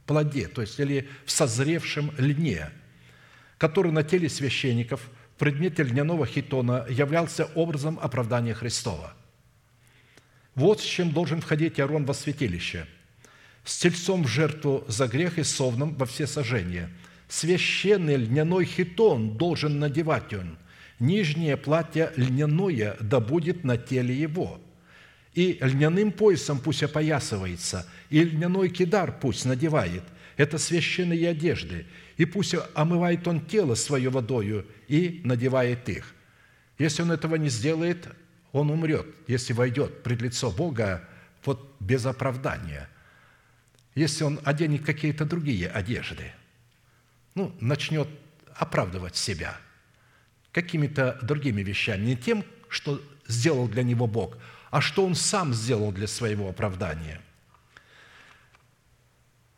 плоде, 0.06 0.48
то 0.48 0.62
есть 0.62 0.80
или 0.80 1.10
в 1.26 1.30
созревшем 1.30 2.10
льне, 2.16 2.70
который 3.58 3.92
на 3.92 4.02
теле 4.02 4.30
священников 4.30 5.02
в 5.36 5.38
предмете 5.38 5.82
льняного 5.82 6.24
хитона 6.24 6.86
являлся 6.88 7.44
образом 7.54 7.98
оправдания 8.00 8.54
Христова. 8.54 9.12
Вот 10.54 10.80
с 10.80 10.84
чем 10.84 11.12
должен 11.12 11.42
входить 11.42 11.78
Иарон 11.78 12.06
во 12.06 12.14
святилище– 12.14 12.86
с 13.62 13.78
тельцом 13.78 14.24
в 14.24 14.28
жертву 14.28 14.84
за 14.88 15.06
грех 15.06 15.38
и 15.38 15.42
совном 15.42 15.94
во 15.96 16.06
все 16.06 16.26
сожжения– 16.26 16.90
священный 17.34 18.16
льняной 18.16 18.64
хитон 18.64 19.36
должен 19.36 19.80
надевать 19.80 20.32
он. 20.32 20.56
Нижнее 21.00 21.56
платье 21.56 22.12
льняное 22.16 22.96
да 23.00 23.18
будет 23.18 23.64
на 23.64 23.76
теле 23.76 24.14
его. 24.14 24.60
И 25.34 25.58
льняным 25.60 26.12
поясом 26.12 26.60
пусть 26.60 26.84
опоясывается, 26.84 27.88
и 28.08 28.22
льняной 28.22 28.68
кидар 28.68 29.12
пусть 29.20 29.44
надевает. 29.46 30.04
Это 30.36 30.58
священные 30.58 31.28
одежды. 31.28 31.86
И 32.16 32.24
пусть 32.24 32.54
омывает 32.74 33.26
он 33.26 33.40
тело 33.40 33.74
свое 33.74 34.10
водою 34.10 34.64
и 34.86 35.20
надевает 35.24 35.88
их. 35.88 36.14
Если 36.78 37.02
он 37.02 37.10
этого 37.10 37.34
не 37.34 37.48
сделает, 37.48 38.06
он 38.52 38.70
умрет, 38.70 39.06
если 39.26 39.52
войдет 39.52 40.04
пред 40.04 40.22
лицо 40.22 40.52
Бога 40.52 41.08
вот 41.44 41.74
без 41.80 42.06
оправдания. 42.06 42.88
Если 43.96 44.22
он 44.22 44.38
оденет 44.44 44.84
какие-то 44.84 45.24
другие 45.24 45.68
одежды– 45.68 46.30
ну, 47.34 47.54
начнет 47.60 48.08
оправдывать 48.54 49.16
себя 49.16 49.56
какими-то 50.52 51.18
другими 51.22 51.62
вещами, 51.62 52.04
не 52.04 52.16
тем, 52.16 52.44
что 52.68 53.00
сделал 53.26 53.68
для 53.68 53.82
него 53.82 54.06
Бог, 54.06 54.38
а 54.70 54.80
что 54.80 55.04
он 55.04 55.14
сам 55.14 55.52
сделал 55.52 55.92
для 55.92 56.06
своего 56.06 56.48
оправдания. 56.48 57.20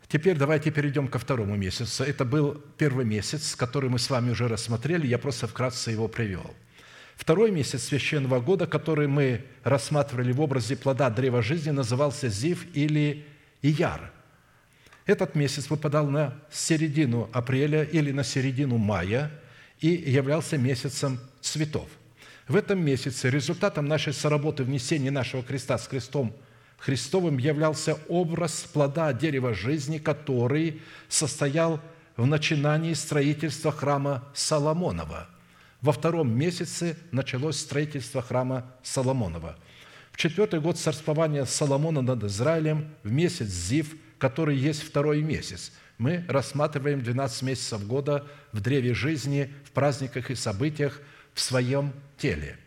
Теперь 0.08 0.36
давайте 0.36 0.70
перейдем 0.70 1.08
ко 1.08 1.18
второму 1.18 1.56
месяцу. 1.56 2.04
Это 2.04 2.24
был 2.24 2.62
первый 2.78 3.04
месяц, 3.04 3.56
который 3.56 3.90
мы 3.90 3.98
с 3.98 4.08
вами 4.08 4.30
уже 4.30 4.46
рассмотрели, 4.46 5.06
я 5.06 5.18
просто 5.18 5.46
вкратце 5.46 5.90
его 5.90 6.08
привел. 6.08 6.54
Второй 7.16 7.50
месяц 7.50 7.84
священного 7.84 8.40
года, 8.40 8.66
который 8.66 9.08
мы 9.08 9.44
рассматривали 9.64 10.32
в 10.32 10.40
образе 10.40 10.76
плода 10.76 11.10
древа 11.10 11.42
жизни, 11.42 11.70
назывался 11.70 12.28
Зив 12.28 12.66
или 12.74 13.26
Ияр. 13.62 14.12
Этот 15.06 15.34
месяц 15.34 15.70
выпадал 15.70 16.08
на 16.08 16.34
середину 16.50 17.30
апреля 17.32 17.84
или 17.84 18.12
на 18.12 18.24
середину 18.24 18.76
мая 18.76 19.30
и 19.80 19.88
являлся 19.88 20.58
месяцем 20.58 21.20
цветов. 21.40 21.88
В 22.48 22.56
этом 22.56 22.84
месяце 22.84 23.30
результатом 23.30 23.86
нашей 23.86 24.12
соработы 24.12 24.64
внесения 24.64 25.10
нашего 25.10 25.42
креста 25.42 25.78
с 25.78 25.88
крестом– 25.88 26.34
Христовым 26.78 27.38
являлся 27.38 27.98
образ 28.08 28.66
плода 28.72 29.12
дерева 29.12 29.54
жизни, 29.54 29.98
который 29.98 30.82
состоял 31.08 31.80
в 32.16 32.26
начинании 32.26 32.94
строительства 32.94 33.72
храма 33.72 34.24
Соломонова. 34.34 35.28
Во 35.80 35.92
втором 35.92 36.36
месяце 36.36 36.96
началось 37.12 37.58
строительство 37.58 38.22
храма 38.22 38.72
Соломонова. 38.82 39.56
В 40.12 40.16
четвертый 40.16 40.60
год 40.60 40.78
царствования 40.78 41.44
Соломона 41.44 42.00
над 42.00 42.24
Израилем, 42.24 42.88
в 43.02 43.10
месяц 43.10 43.48
Зив, 43.48 43.94
который 44.18 44.56
есть 44.56 44.82
второй 44.82 45.22
месяц, 45.22 45.72
мы 45.98 46.24
рассматриваем 46.28 47.02
12 47.02 47.42
месяцев 47.42 47.86
года 47.86 48.26
в 48.52 48.60
древе 48.60 48.94
жизни, 48.94 49.52
в 49.64 49.70
праздниках 49.70 50.30
и 50.30 50.34
событиях 50.34 51.00
в 51.34 51.40
своем 51.40 51.92
теле– 52.18 52.58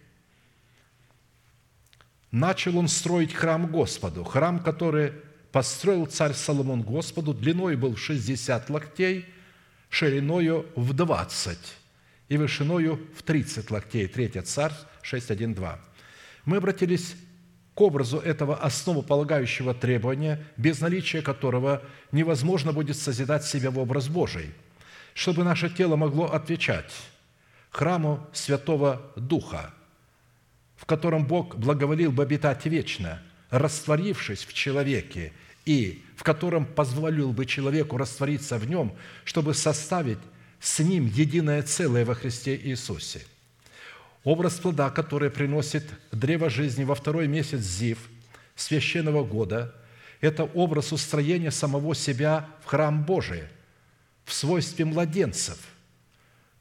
начал 2.31 2.77
он 2.77 2.87
строить 2.87 3.33
храм 3.33 3.67
Господу, 3.67 4.23
храм, 4.23 4.59
который 4.59 5.13
построил 5.51 6.05
царь 6.05 6.33
Соломон 6.33 6.81
Господу, 6.81 7.33
длиной 7.33 7.75
был 7.75 7.95
60 7.95 8.69
локтей, 8.69 9.25
шириною 9.89 10.67
в 10.75 10.93
20 10.93 11.57
и 12.29 12.37
вышиною 12.37 12.99
в 13.15 13.23
30 13.23 13.71
локтей. 13.71 14.07
Третья 14.07 14.43
царь 14.43 14.73
6.1.2. 15.03 15.77
Мы 16.45 16.57
обратились 16.57 17.15
к 17.79 17.81
образу 17.81 18.19
этого 18.19 18.57
основополагающего 18.57 19.73
требования, 19.73 20.45
без 20.57 20.81
наличия 20.81 21.21
которого 21.21 21.81
невозможно 22.11 22.73
будет 22.73 22.97
созидать 22.97 23.45
себя 23.45 23.71
в 23.71 23.79
образ 23.79 24.09
Божий, 24.09 24.51
чтобы 25.13 25.45
наше 25.45 25.69
тело 25.69 25.95
могло 25.95 26.25
отвечать 26.25 26.91
храму 27.71 28.27
Святого 28.33 29.01
Духа– 29.15 29.73
в 30.79 30.85
котором 30.85 31.25
Бог 31.25 31.57
благоволил 31.57 32.11
бы 32.11 32.23
обитать 32.23 32.65
вечно, 32.65 33.21
растворившись 33.49 34.45
в 34.45 34.53
человеке, 34.53 35.33
и 35.65 36.01
в 36.15 36.23
котором 36.23 36.65
позволил 36.65 37.33
бы 37.33 37.45
человеку 37.45 37.97
раствориться 37.97 38.57
в 38.57 38.67
нем, 38.69 38.93
чтобы 39.25 39.53
составить 39.53 40.19
с 40.61 40.79
ним 40.79 41.05
единое 41.05 41.63
целое 41.63 42.05
во 42.05 42.15
Христе 42.15 42.55
Иисусе. 42.55 43.21
Образ 44.29 44.59
плода, 44.59 44.91
который 44.91 45.31
приносит 45.31 45.85
древо 46.11 46.51
жизни 46.51 46.83
во 46.83 46.93
второй 46.93 47.27
месяц 47.27 47.61
Зив 47.61 47.97
священного 48.55 49.23
года, 49.23 49.73
это 50.21 50.43
образ 50.43 50.91
устроения 50.91 51.49
самого 51.49 51.95
себя 51.95 52.47
в 52.63 52.67
храм 52.67 53.03
Божий 53.03 53.45
в 54.25 54.33
свойстве 54.33 54.85
младенцев, 54.85 55.57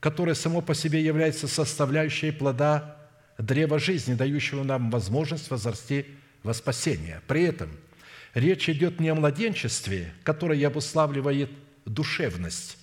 которое 0.00 0.32
само 0.32 0.62
по 0.62 0.74
себе 0.74 1.04
является 1.04 1.46
составляющей 1.46 2.30
плода 2.30 2.96
древа 3.36 3.78
жизни, 3.78 4.14
дающего 4.14 4.64
нам 4.64 4.90
возможность 4.90 5.50
возрасти 5.50 6.06
во 6.42 6.54
спасение. 6.54 7.20
При 7.26 7.42
этом 7.42 7.68
речь 8.32 8.70
идет 8.70 8.98
не 8.98 9.10
о 9.10 9.14
младенчестве, 9.14 10.14
которое 10.22 10.66
обуславливает 10.66 11.50
душевность, 11.84 12.78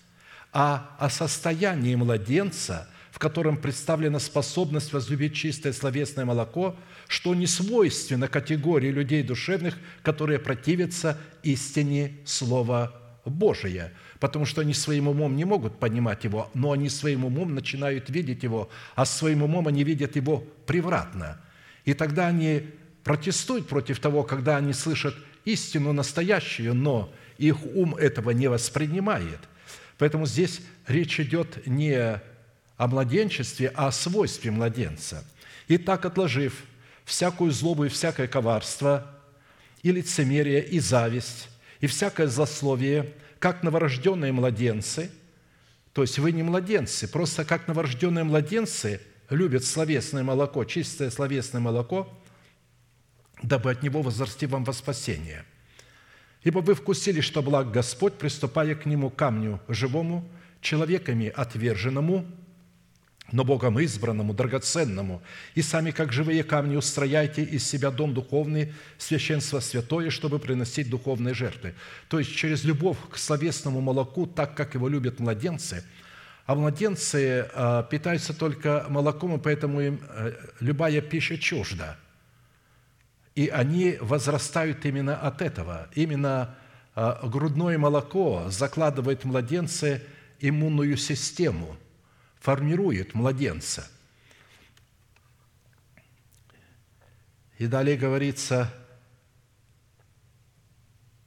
а 0.53 0.95
о 0.99 1.10
состоянии 1.10 1.95
младенца, 1.95 2.88
в 3.16 3.20
котором 3.20 3.56
представлена 3.56 4.20
способность 4.20 4.92
возлюбить 4.92 5.34
чистое 5.34 5.72
словесное 5.72 6.26
молоко, 6.26 6.76
что 7.08 7.34
не 7.34 7.48
свойственно 7.48 8.28
категории 8.28 8.90
людей 8.90 9.24
душевных, 9.24 9.78
которые 10.04 10.38
противятся 10.38 11.18
истине 11.42 12.18
Слова 12.26 12.94
Божия– 13.24 13.94
потому 14.20 14.46
что 14.46 14.62
они 14.62 14.74
своим 14.74 15.08
умом 15.08 15.36
не 15.36 15.46
могут 15.46 15.80
понимать 15.80 16.24
его, 16.24 16.50
но 16.54 16.72
они 16.72 16.90
своим 16.90 17.26
умом 17.26 17.54
начинают 17.54 18.10
видеть 18.10 18.44
его, 18.44 18.70
а 18.96 19.06
своим 19.06 19.44
умом 19.44 19.68
они 19.68 19.84
видят 19.84 20.16
его 20.16 20.44
превратно. 20.66 21.40
И 21.84 21.94
тогда 21.94 22.28
они 22.28 22.64
протестуют 23.04 23.68
против 23.68 24.00
того, 24.00 24.24
когда 24.24 24.58
они 24.58 24.74
слышат 24.74 25.16
истину 25.44 25.94
настоящую, 25.94 26.74
но 26.74 27.14
их 27.38 27.64
ум 27.76 27.96
этого 27.96 28.32
не 28.32 28.48
воспринимает. 28.48 29.40
Поэтому 29.98 30.26
здесь 30.26 30.62
речь 30.88 31.20
идет 31.20 31.66
не 31.68 32.20
о 32.77 32.88
младенчестве, 32.88 33.72
а 33.76 33.88
о 33.88 33.91
свойстве 33.91 34.52
младенца. 34.52 35.26
И 35.68 35.77
так, 35.77 36.06
отложив 36.06 36.64
всякую 37.06 37.52
злобу 37.52 37.85
и 37.85 37.89
всякое 37.89 38.27
коварство, 38.27 39.11
и 39.81 39.91
лицемерие, 39.91 40.64
и 40.64 40.80
зависть, 40.80 41.49
и 41.80 41.88
всякое 41.88 42.27
злословие– 42.27 43.14
как 43.39 43.61
новорожденные 43.61 44.31
младенцы, 44.31 45.11
то 45.93 46.02
есть 46.02 46.18
вы 46.18 46.31
не 46.31 46.41
младенцы, 46.41 47.07
просто 47.07 47.45
как 47.45 47.68
новорожденные 47.68 48.23
младенцы 48.23 48.99
любят 49.30 49.64
словесное 49.64 50.23
молоко, 50.23 50.64
чистое 50.65 51.11
словесное 51.11 51.61
молоко, 51.61 52.11
дабы 53.43 53.69
от 53.69 53.84
него 53.84 54.02
возрасти 54.02 54.47
вам 54.47 54.64
во 54.64 54.73
спасение. 54.73 55.45
Ибо 56.43 56.60
вы 56.60 56.73
вкусили, 56.73 57.22
что 57.22 57.43
благ 57.43 57.72
Господь, 57.72 58.15
приступая 58.15 58.73
к 58.73 58.88
нему 58.88 59.11
камню 59.11 59.61
живому, 59.68 60.27
человеками 60.61 61.27
отверженному– 61.27 62.26
но 63.31 63.43
Богом 63.43 63.80
избранному, 63.80 64.34
драгоценному, 64.34 65.22
и 65.56 65.61
сами, 65.61 65.91
как 65.91 66.14
живые 66.14 66.43
камни, 66.43 66.76
устрояйте 66.76 67.43
из 67.43 67.68
себя 67.68 67.89
дом 67.89 68.14
духовный, 68.14 68.73
священство 68.97 69.60
святое, 69.60 70.10
чтобы 70.10 70.39
приносить 70.39 70.89
духовные 70.89 71.34
жертвы». 71.34 71.73
То 72.07 72.19
есть 72.19 72.35
через 72.35 72.64
любовь 72.64 72.97
к 73.10 73.18
словесному 73.18 73.81
молоку, 73.81 74.27
так 74.27 74.56
как 74.56 74.76
его 74.76 74.88
любят 74.88 75.19
младенцы, 75.19 75.84
а 76.45 76.53
младенцы 76.53 77.49
а, 77.53 77.84
питаются 77.84 78.34
только 78.34 78.85
молоком, 78.89 79.35
и 79.35 79.39
поэтому 79.39 79.81
им 79.81 79.99
э, 80.07 80.34
любая 80.60 81.02
пища 81.02 81.39
чужда. 81.39 81.97
И 83.34 83.47
они 83.47 83.97
возрастают 83.99 84.85
именно 84.85 85.18
от 85.18 85.41
этого. 85.41 85.89
Именно 85.95 86.56
а, 86.93 87.27
грудное 87.27 87.80
молоко 87.80 88.45
закладывает 88.49 89.23
младенцы 89.23 90.03
иммунную 90.39 90.97
систему– 90.97 91.76
формирует 92.45 93.15
младенца. 93.15 93.89
И 97.57 97.65
далее 97.65 97.97
говорится, 97.97 98.72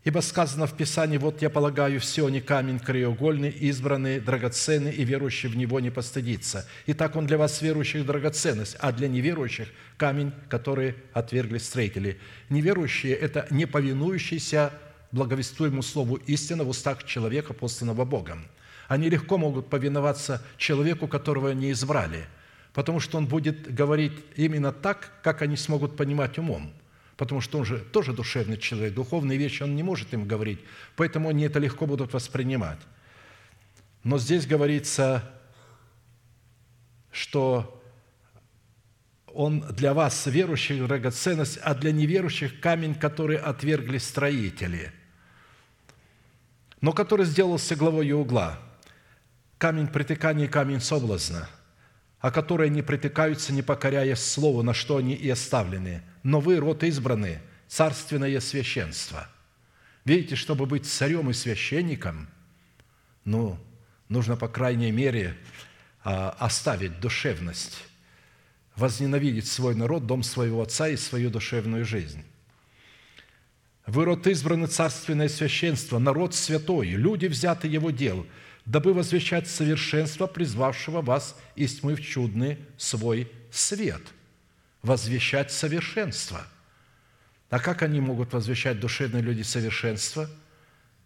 Ибо 0.05 0.21
сказано 0.21 0.67
в 0.67 0.77
Писании, 0.77 1.19
вот 1.19 1.43
я 1.43 1.51
полагаю, 1.51 2.01
все 2.01 2.29
не 2.29 2.41
камень 2.41 2.79
краеугольный, 2.79 3.51
избранный, 3.51 4.21
драгоценный, 4.21 4.93
и 4.93 5.05
верующий 5.05 5.51
в 5.51 5.57
него 5.57 5.81
не 5.81 5.91
постыдится. 5.91 6.67
Итак, 6.87 7.17
он 7.17 7.27
для 7.27 7.37
вас, 7.37 7.61
верующих, 7.61 8.07
драгоценность, 8.07 8.77
а 8.79 8.93
для 8.93 9.09
неверующих– 9.09 9.69
камень, 9.99 10.33
который 10.49 10.95
отвергли 11.13 11.59
строители. 11.59 12.19
Неверующие– 12.49 13.13
это 13.27 13.47
не 13.51 13.67
повинующийся 13.67 14.73
благовествуемому 15.13 15.83
слову 15.83 16.15
истины 16.15 16.65
в 16.65 16.69
устах 16.71 17.05
человека, 17.05 17.53
посланного 17.53 18.05
Богом– 18.05 18.47
они 18.89 19.11
легко 19.11 19.37
могут 19.37 19.69
повиноваться 19.69 20.43
человеку, 20.57 21.07
которого 21.07 21.51
они 21.51 21.71
избрали, 21.71 22.27
потому 22.73 23.01
что 23.01 23.19
он 23.19 23.27
будет 23.27 23.73
говорить 23.73 24.15
именно 24.35 24.73
так, 24.73 25.13
как 25.23 25.43
они 25.43 25.57
смогут 25.57 25.95
понимать 25.97 26.39
умом, 26.39 26.73
потому 27.19 27.43
что 27.43 27.59
он 27.59 27.67
же 27.67 27.81
тоже 27.81 28.15
душевный 28.15 28.57
человек, 28.57 28.95
духовные 28.95 29.39
вещи 29.39 29.63
он 29.63 29.77
не 29.77 29.83
может 29.83 30.13
им 30.15 30.27
говорить, 30.27 30.59
поэтому 30.97 31.29
они 31.29 31.45
это 31.45 31.59
легко 31.59 31.87
будут 31.87 32.15
воспринимать. 32.15 32.79
Но 34.05 34.19
здесь 34.19 34.47
говорится, 34.47 35.31
что 37.13 37.83
он 39.27 39.61
для 39.61 39.93
вас, 39.93 40.27
верующих, 40.27 40.87
драгоценность, 40.87 41.59
а 41.63 41.75
для 41.75 41.93
неверующих 41.93 42.59
камень, 42.61 42.95
который 42.95 43.37
отвергли 43.37 43.99
строители, 43.99 44.93
но 46.81 46.93
который 46.93 47.27
сделался 47.27 47.77
главой 47.77 48.13
угла– 48.13 48.59
камень 49.59 49.89
притыкания 49.89 50.47
и 50.47 50.49
камень 50.49 50.81
соблазна, 50.81 51.49
о 52.21 52.31
которые 52.31 52.71
не 52.71 52.83
притыкаются, 52.83 53.53
не 53.53 53.63
покоряя 53.63 54.15
слову, 54.15 54.63
на 54.63 54.73
что 54.73 54.97
они 54.97 55.15
и 55.15 55.29
оставлены. 55.29 56.03
Но 56.23 56.41
вы, 56.41 56.57
род 56.57 56.83
избранный, 56.85 57.39
царственное 57.67 58.41
священство. 58.41 59.29
Видите, 60.05 60.37
чтобы 60.37 60.67
быть 60.67 60.87
царем 60.87 61.31
и 61.31 61.35
священником, 61.35 62.29
ну, 63.25 63.59
нужно, 64.09 64.37
по 64.37 64.49
крайней 64.49 64.91
мере, 64.91 65.37
а, 66.03 66.31
оставить 66.39 67.01
душевность, 67.01 67.85
возненавидеть 68.75 69.47
свой 69.47 69.75
народ, 69.75 70.07
дом 70.07 70.23
своего 70.23 70.63
отца 70.63 70.89
и 70.89 70.97
свою 70.97 71.31
душевную 71.31 71.85
жизнь. 71.85 72.25
Вы 73.87 74.05
род 74.05 74.27
избранный 74.27 74.69
царственное 74.69 75.29
священство, 75.29 75.99
народ 75.99 76.35
святой, 76.35 76.89
люди 76.89 77.27
взяты 77.27 77.69
его 77.69 77.91
дел, 77.91 78.27
дабы 78.69 78.93
возвещать 78.93 79.49
совершенство, 79.49 80.27
призвавшего 80.27 81.01
вас 81.01 81.37
из 81.57 81.81
тьмы 81.81 81.95
в 81.97 82.03
чудный 82.03 82.59
свой 82.77 83.33
свет. 83.51 84.03
Возвещать 84.83 85.51
совершенство. 85.51 86.47
А 87.51 87.59
как 87.59 87.83
они 87.83 88.01
могут 88.01 88.35
возвещать 88.35 88.79
душевные 88.79 89.23
люди 89.23 89.43
совершенство? 89.43 90.29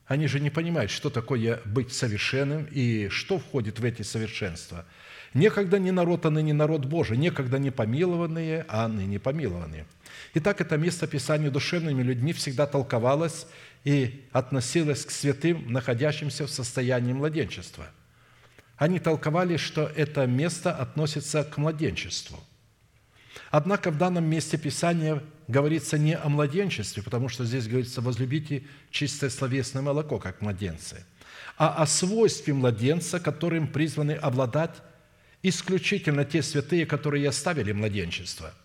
Они 0.06 0.26
же 0.26 0.40
не 0.40 0.50
понимают, 0.50 0.90
что 0.90 1.08
такое 1.08 1.60
быть 1.64 1.92
совершенным 1.92 2.66
и 2.70 3.08
что 3.08 3.38
входит 3.38 3.78
в 3.78 3.84
эти 3.84 4.02
совершенства. 4.02 4.84
Некогда 5.32 5.78
не 5.78 5.92
народ, 5.92 6.26
а 6.26 6.30
ныне 6.30 6.52
народ 6.52 6.84
Божий, 6.84 7.16
некогда 7.16 7.58
не 7.58 7.70
помилованные, 7.70 8.66
а 8.68 8.88
ныне 8.88 9.20
помилованные– 9.20 9.86
Итак, 10.34 10.60
это 10.60 10.76
место 10.76 11.06
Писания 11.06 11.50
душевными 11.50 12.02
людьми 12.02 12.32
всегда 12.32 12.66
толковалось 12.66 13.46
и 13.84 14.28
относилось 14.32 15.04
к 15.04 15.10
святым, 15.10 15.72
находящимся 15.72 16.46
в 16.46 16.50
состоянии 16.50 17.12
младенчества. 17.12 17.86
Они 18.76 18.98
толковали, 18.98 19.56
что 19.56 19.90
это 19.96 20.26
место 20.26 20.72
относится 20.74 21.44
к 21.44 21.56
младенчеству. 21.56 22.38
Однако 23.50 23.90
в 23.90 23.98
данном 23.98 24.24
месте 24.24 24.56
Писания 24.56 25.22
говорится 25.48 25.98
не 25.98 26.16
о 26.16 26.28
младенчестве, 26.28 27.02
потому 27.02 27.28
что 27.28 27.44
здесь 27.44 27.66
говорится 27.66 28.00
«возлюбите 28.00 28.64
чистое 28.90 29.30
словесное 29.30 29.82
молоко, 29.82 30.18
как 30.18 30.40
младенцы», 30.40 31.04
а 31.58 31.82
о 31.82 31.86
свойстве 31.86 32.54
младенца, 32.54 33.20
которым 33.20 33.68
призваны 33.68 34.12
обладать 34.12 34.76
исключительно 35.42 36.24
те 36.24 36.42
святые, 36.42 36.86
которые 36.86 37.28
оставили 37.28 37.72
младенчество– 37.72 38.54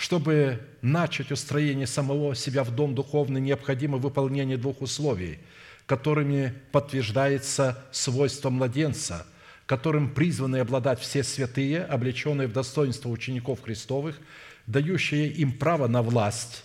чтобы 0.00 0.60
начать 0.80 1.30
устроение 1.30 1.86
самого 1.86 2.34
себя 2.34 2.64
в 2.64 2.74
дом 2.74 2.94
духовный, 2.94 3.38
необходимо 3.38 3.98
выполнение 3.98 4.56
двух 4.56 4.80
условий, 4.80 5.40
которыми 5.84 6.54
подтверждается 6.72 7.84
свойство 7.92 8.48
младенца, 8.48 9.26
которым 9.66 10.08
призваны 10.08 10.56
обладать 10.56 11.00
все 11.00 11.22
святые, 11.22 11.84
облеченные 11.84 12.48
в 12.48 12.52
достоинство 12.54 13.10
учеников 13.10 13.60
Христовых, 13.60 14.18
дающие 14.66 15.28
им 15.28 15.52
право 15.52 15.86
на 15.86 16.00
власть 16.00 16.64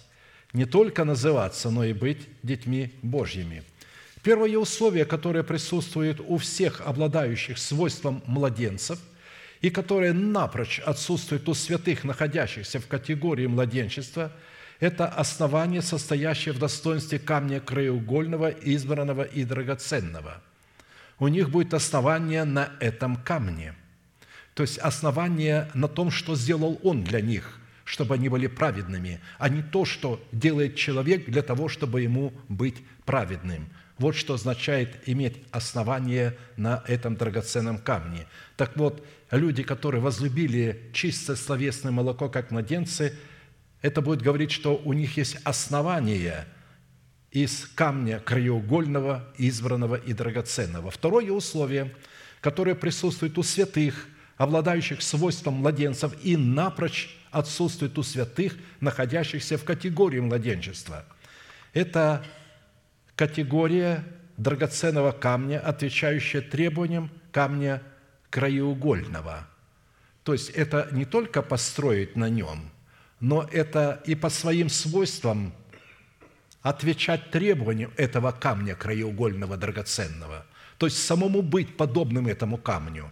не 0.53 0.64
только 0.64 1.03
называться, 1.03 1.70
но 1.70 1.84
и 1.84 1.91
быть 1.91 2.30
детьми 2.41 2.94
Божьими. 3.02 3.64
Первое 4.24 4.57
условие, 4.57 5.03
которое 5.03 5.44
присутствует 5.44 6.22
у 6.26 6.38
всех 6.38 6.80
обладающих 6.80 7.57
свойством 7.57 8.24
младенцев– 8.28 8.98
и 9.66 9.72
которое 9.72 10.14
напрочь 10.14 10.78
отсутствует 10.78 11.50
у 11.50 11.56
святых, 11.56 12.04
находящихся 12.04 12.80
в 12.80 12.86
категории 12.86 13.48
младенчества, 13.48 14.32
это 14.80 15.08
основание, 15.08 15.82
состоящее 15.82 16.54
в 16.54 16.60
достоинстве 16.60 17.18
камня 17.18 17.60
краеугольного, 17.60 18.50
избранного 18.50 19.24
и 19.24 19.44
драгоценного. 19.44 20.44
У 21.18 21.30
них 21.30 21.50
будет 21.50 21.74
основание 21.74 22.44
на 22.44 22.74
этом 22.80 23.16
камне. 23.16 23.74
То 24.54 24.62
есть 24.62 24.78
основание 24.78 25.72
на 25.74 25.88
том, 25.88 26.12
что 26.12 26.36
сделал 26.36 26.80
Он 26.84 27.04
для 27.04 27.20
них, 27.20 27.60
чтобы 27.86 28.14
они 28.14 28.30
были 28.30 28.46
праведными, 28.46 29.20
а 29.40 29.50
не 29.50 29.64
то, 29.64 29.84
что 29.84 30.24
делает 30.32 30.76
человек 30.76 31.26
для 31.26 31.42
того, 31.42 31.70
чтобы 31.70 32.02
ему 32.02 32.34
быть 32.50 32.84
праведным– 33.04 33.68
вот 33.98 34.16
что 34.16 34.34
означает 34.34 34.98
иметь 35.08 35.38
основание 35.52 36.36
на 36.58 36.84
этом 36.88 37.16
драгоценном 37.16 37.78
камне. 37.78 38.28
Так 38.58 38.76
вот, 38.76 39.06
люди, 39.31 39.64
которые 39.64 40.02
возлюбили 40.02 40.89
чисто 40.93 41.35
словесное 41.35 41.91
молоко, 41.91 42.30
как 42.30 42.52
младенцы, 42.52 43.14
это 43.81 44.02
будет 44.02 44.22
говорить, 44.22 44.52
что 44.52 44.81
у 44.84 44.93
них 44.93 45.18
есть 45.18 45.38
основание 45.43 46.47
из 47.31 47.68
камня 47.76 48.19
краеугольного, 48.19 49.27
избранного 49.38 49.95
и 49.95 50.14
драгоценного. 50.14 50.89
Второе 50.89 51.31
условие, 51.31 51.93
которое 52.39 52.76
присутствует 52.76 53.38
у 53.38 53.43
святых, 53.43 54.07
обладающих 54.38 55.02
свойством 55.02 55.56
младенцев, 55.56 56.14
и 56.23 56.38
напрочь 56.38 57.15
отсутствует 57.31 57.97
у 57.97 58.03
святых, 58.03 58.56
находящихся 58.80 59.57
в 59.57 59.65
категории 59.65 60.19
младенчества. 60.19 61.06
Это 61.73 62.23
категория 63.15 64.03
драгоценного 64.38 65.11
камня, 65.11 65.60
отвечающая 65.60 66.41
требованиям 66.41 67.11
камня 67.31 67.81
краеугольного. 68.36 69.48
То 70.24 70.34
есть 70.34 70.49
это 70.49 70.90
не 70.91 71.06
только 71.06 71.41
построить 71.41 72.18
на 72.18 72.28
нем, 72.28 72.70
но 73.22 73.48
это 73.49 74.03
и 74.06 74.14
по 74.14 74.30
своим 74.30 74.68
свойствам 74.68 75.53
отвечать 76.62 77.32
требованиям 77.32 77.94
этого 77.95 78.34
камня 78.34 78.76
краеугольного 78.76 79.56
драгоценного. 79.56 80.45
То 80.78 80.88
есть 80.88 81.02
самому 81.02 81.41
быть 81.41 81.78
подобным 81.78 82.28
этому 82.28 82.57
камню. 82.57 83.10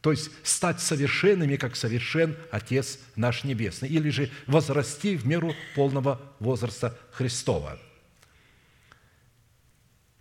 То 0.00 0.10
есть 0.10 0.30
стать 0.42 0.80
совершенными, 0.80 1.56
как 1.56 1.76
совершен 1.76 2.34
Отец 2.50 2.98
наш 3.14 3.44
Небесный. 3.44 3.90
Или 3.90 4.08
же 4.08 4.30
возрасти 4.46 5.18
в 5.18 5.26
меру 5.26 5.54
полного 5.74 6.18
возраста 6.40 6.96
Христова– 7.12 7.78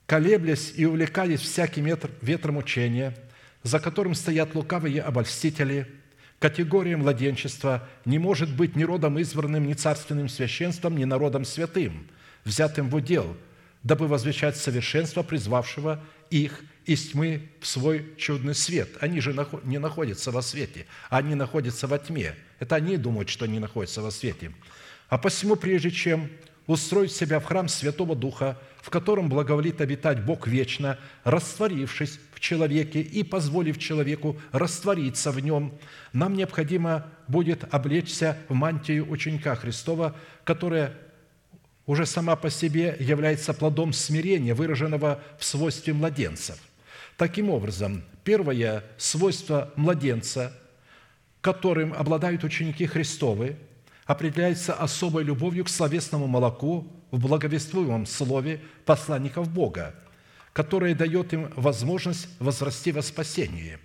колеблясь 0.06 0.74
и 0.76 0.86
увлекались 0.86 1.42
всяким 1.42 1.86
ветром 2.22 2.58
учения, 2.58 3.16
за 3.66 3.80
которым 3.80 4.14
стоят 4.14 4.54
лукавые 4.54 5.02
обольстители, 5.02 5.88
категория 6.38 6.98
младенчества 6.98 7.90
не 8.06 8.20
может 8.20 8.56
быть 8.56 8.76
ни 8.76 8.84
родом 8.84 9.18
избранным, 9.18 9.66
ни 9.66 9.74
царственным 9.74 10.30
священством, 10.30 10.96
ни 10.96 11.04
народом 11.04 11.46
святым, 11.46 12.08
взятым 12.44 12.92
в 12.92 12.96
удел, 12.96 13.36
дабы 13.82 14.08
возвещать 14.08 14.56
совершенство, 14.56 15.24
призвавшего 15.24 16.00
их 16.30 16.64
из 16.86 17.10
тьмы 17.10 17.50
в 17.60 17.66
свой 17.66 18.14
чудный 18.18 18.54
свет. 18.54 18.90
Они 19.02 19.20
же 19.20 19.36
не 19.64 19.80
находятся 19.80 20.30
во 20.30 20.44
свете, 20.44 20.86
они 21.10 21.34
находятся 21.34 21.88
во 21.88 21.98
тьме. 21.98 22.36
Это 22.60 22.76
они 22.76 22.98
думают, 22.98 23.30
что 23.30 23.46
они 23.46 23.58
находятся 23.58 24.04
во 24.04 24.12
свете. 24.12 24.52
А 25.10 25.18
посему, 25.18 25.56
прежде 25.56 25.90
чем 25.90 26.30
устроить 26.68 27.14
себя 27.14 27.40
в 27.40 27.46
храм 27.46 27.68
Святого 27.68 28.16
Духа, 28.16 28.60
в 28.82 28.92
котором 28.92 29.28
благоволит 29.28 29.82
обитать 29.82 30.24
Бог 30.24 30.46
вечно, 30.48 31.00
растворившись 31.24 32.20
человеке 32.46 33.02
и 33.02 33.24
позволив 33.24 33.78
человеку 33.78 34.38
раствориться 34.52 35.32
в 35.32 35.40
нем, 35.40 35.74
нам 36.14 36.36
необходимо 36.36 37.08
будет 37.28 37.66
облечься 37.74 38.38
в 38.50 38.54
мантию 38.54 39.10
ученика 39.10 39.56
Христова, 39.56 40.16
которая 40.44 40.94
уже 41.86 42.06
сама 42.06 42.36
по 42.36 42.50
себе 42.50 42.96
является 43.00 43.54
плодом 43.54 43.94
смирения, 43.94 44.54
выраженного 44.54 45.22
в 45.40 45.46
свойстве 45.46 45.94
младенцев. 45.94 46.58
Таким 47.18 47.50
образом, 47.50 48.04
первое 48.24 48.84
свойство 48.98 49.72
младенца, 49.76 50.54
которым 51.42 51.94
обладают 51.94 52.44
ученики 52.44 52.86
Христовы– 52.86 53.58
определяется 54.06 54.74
особой 54.74 55.24
любовью 55.24 55.66
к 55.66 55.70
словесному 55.70 56.28
молоку 56.28 56.88
в 57.12 57.20
благовествуемом 57.20 58.06
слове 58.06 58.62
посланников 58.86 59.50
Бога, 59.50 59.96
которое 60.56 60.96
дает 60.96 61.34
им 61.34 61.52
возможность 61.58 62.30
возрасти 62.40 62.94
во 62.94 63.02
спасение 63.02 63.78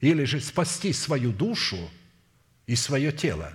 или 0.00 0.24
же 0.24 0.38
спасти 0.40 0.92
свою 0.92 1.32
душу 1.32 1.78
и 2.66 2.76
свое 2.76 3.10
тело. 3.10 3.54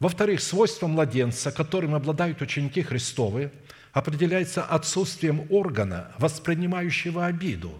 Во-вторых, 0.00 0.40
свойство 0.40 0.86
младенца, 0.86 1.52
которым 1.52 1.94
обладают 1.94 2.40
ученики 2.40 2.80
Христовы, 2.80 3.52
определяется 3.92 4.64
отсутствием 4.64 5.46
органа, 5.50 6.12
воспринимающего 6.18 7.26
обиду, 7.26 7.78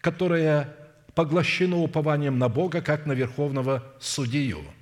которое 0.00 0.74
поглощено 1.14 1.78
упованием 1.78 2.40
на 2.40 2.48
Бога, 2.48 2.82
как 2.82 3.06
на 3.06 3.12
верховного 3.12 3.94
судью– 4.00 4.64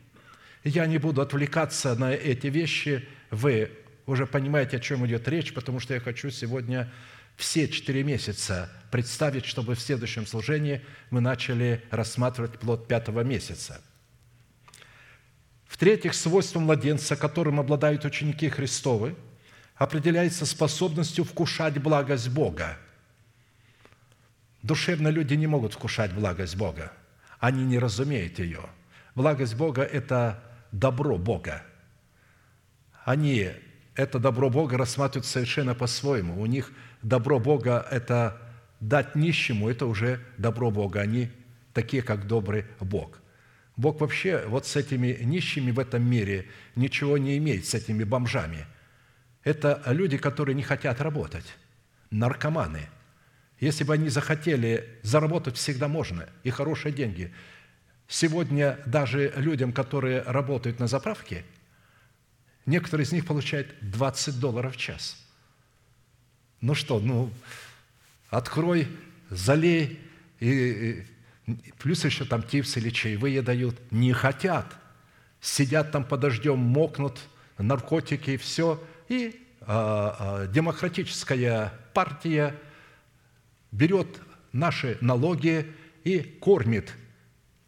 я 0.64 0.86
не 0.86 0.98
буду 0.98 1.22
отвлекаться 1.22 1.94
на 1.94 2.12
эти 2.12 2.48
вещи. 2.48 3.08
Вы 3.30 3.70
уже 4.06 4.26
понимаете, 4.26 4.76
о 4.76 4.80
чем 4.80 5.06
идет 5.06 5.26
речь, 5.28 5.54
потому 5.54 5.80
что 5.80 5.94
я 5.94 6.00
хочу 6.00 6.30
сегодня 6.30 6.92
все 7.40 7.68
четыре 7.68 8.02
месяца 8.02 8.70
представить, 8.90 9.46
чтобы 9.46 9.74
в 9.74 9.80
следующем 9.80 10.26
служении 10.26 10.82
мы 11.10 11.20
начали 11.20 11.82
рассматривать 11.90 12.58
плод 12.58 12.86
пятого 12.86 13.22
месяца. 13.22 13.80
В-третьих, 15.66 16.14
свойством 16.14 16.64
младенца, 16.64 17.16
которым 17.16 17.60
обладают 17.60 18.04
ученики 18.04 18.48
Христовы, 18.48 19.16
определяется 19.76 20.44
способностью 20.44 21.24
вкушать 21.24 21.78
благость 21.78 22.28
Бога. 22.28 22.76
Душевно 24.62 25.08
люди 25.08 25.34
не 25.34 25.46
могут 25.46 25.72
вкушать 25.74 26.12
благость 26.12 26.56
Бога. 26.56 26.92
Они 27.38 27.64
не 27.64 27.78
разумеют 27.78 28.38
ее. 28.38 28.68
Благость 29.14 29.54
Бога– 29.54 29.82
это 29.82 30.42
добро 30.72 31.16
Бога. 31.16 31.62
Они 33.04 33.52
это 34.00 34.18
добро 34.18 34.50
Бога 34.50 34.78
рассматривают 34.78 35.26
совершенно 35.26 35.74
по-своему. 35.74 36.40
У 36.40 36.46
них 36.46 36.72
добро 37.02 37.38
Бога– 37.38 37.86
это 37.90 38.40
дать 38.80 39.14
нищему, 39.14 39.68
это 39.68 39.86
уже 39.86 40.20
добро 40.38 40.70
Бога. 40.70 41.00
Они 41.00 41.30
такие, 41.74 42.02
как 42.02 42.26
добрый 42.26 42.64
Бог. 42.80 43.20
Бог 43.76 44.00
вообще 44.00 44.44
вот 44.46 44.66
с 44.66 44.76
этими 44.76 45.18
нищими 45.22 45.70
в 45.70 45.78
этом 45.78 46.02
мире 46.02 46.46
ничего 46.76 47.18
не 47.18 47.36
имеет, 47.38 47.66
с 47.66 47.74
этими 47.74 48.04
бомжами. 48.04 48.66
это 49.44 49.82
люди, 49.86 50.18
которые 50.18 50.54
не 50.54 50.62
хотят 50.62 51.00
работать, 51.00 51.56
наркоманы. 52.10 52.88
Если 53.58 53.84
бы 53.84 53.94
они 53.94 54.08
захотели, 54.08 54.98
заработать 55.02 55.56
всегда 55.56 55.88
можно, 55.88 56.26
и 56.42 56.50
хорошие 56.50 56.92
деньги. 56.92 57.32
Сегодня 58.08 58.78
даже 58.86 59.32
людям, 59.36 59.72
которые 59.72 60.22
работают 60.22 60.78
на 60.78 60.86
заправке, 60.86 61.44
некоторые 62.66 63.04
из 63.04 63.12
них 63.12 63.26
получают 63.26 63.74
20 63.80 64.38
долларов 64.38 64.74
в 64.74 64.78
час. 64.78 65.16
Ну 66.60 66.74
что, 66.74 67.00
ну, 67.00 67.30
открой, 68.28 68.88
залей, 69.30 69.98
и, 70.40 71.04
и 71.46 71.72
плюс 71.78 72.04
еще 72.04 72.24
там 72.24 72.42
типсы 72.42 72.80
или 72.80 72.90
чаевые 72.90 73.42
дают. 73.42 73.76
Не 73.90 74.12
хотят. 74.12 74.76
Сидят 75.40 75.90
там 75.90 76.04
под 76.04 76.20
дождем, 76.20 76.58
мокнут, 76.58 77.18
наркотики, 77.58 78.36
все. 78.36 78.82
И 79.08 79.46
а, 79.62 80.16
а, 80.18 80.46
демократическая 80.46 81.72
партия 81.94 82.54
берет 83.72 84.20
наши 84.52 84.98
налоги 85.00 85.72
и 86.04 86.20
кормит 86.20 86.92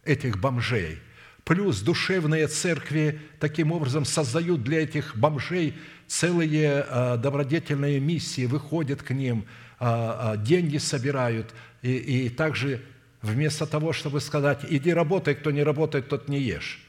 этих 0.05 0.39
бомжей. 0.39 1.01
Плюс 1.45 1.81
душевные 1.81 2.47
церкви 2.47 3.21
таким 3.41 3.73
образом 3.73 4.05
создают 4.05 4.63
для 4.63 4.83
этих 4.83 5.17
бомжей 5.17 5.75
целые 6.07 6.85
а, 6.89 7.17
добродетельные 7.17 7.99
миссии, 7.99 8.47
выходят 8.47 9.03
к 9.03 9.11
ним, 9.11 9.47
а, 9.81 10.35
а, 10.35 10.37
деньги 10.37 10.79
собирают, 10.79 11.53
и, 11.81 12.27
и 12.27 12.29
также 12.29 12.85
вместо 13.23 13.67
того, 13.67 13.93
чтобы 13.93 14.21
сказать, 14.21 14.61
иди 14.69 14.93
работай, 14.93 15.35
кто 15.35 15.51
не 15.51 15.65
работает, 15.65 16.09
тот 16.09 16.29
не 16.29 16.39
ешь. 16.39 16.87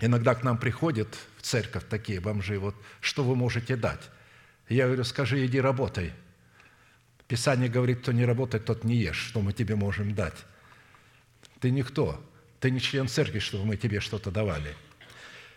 Иногда 0.00 0.34
к 0.34 0.42
нам 0.42 0.58
приходят 0.58 1.16
в 1.36 1.42
церковь 1.42 1.84
такие 1.88 2.20
бомжи, 2.20 2.58
вот, 2.58 2.74
что 3.00 3.22
вы 3.22 3.36
можете 3.36 3.76
дать? 3.76 4.10
Я 4.68 4.86
говорю, 4.86 5.04
скажи, 5.04 5.46
иди 5.46 5.60
работай. 5.60 6.12
Писание 7.28 7.68
говорит, 7.68 8.00
кто 8.00 8.12
не 8.12 8.24
работает, 8.24 8.64
тот 8.64 8.84
не 8.84 8.96
ешь, 8.96 9.16
что 9.28 9.40
мы 9.40 9.52
тебе 9.52 9.76
можем 9.76 10.14
дать. 10.14 10.44
Ты 11.60 11.70
никто, 11.70 12.20
ты 12.60 12.70
не 12.70 12.80
член 12.80 13.08
церкви, 13.08 13.38
чтобы 13.38 13.64
мы 13.64 13.76
тебе 13.76 14.00
что-то 14.00 14.30
давали– 14.30 14.74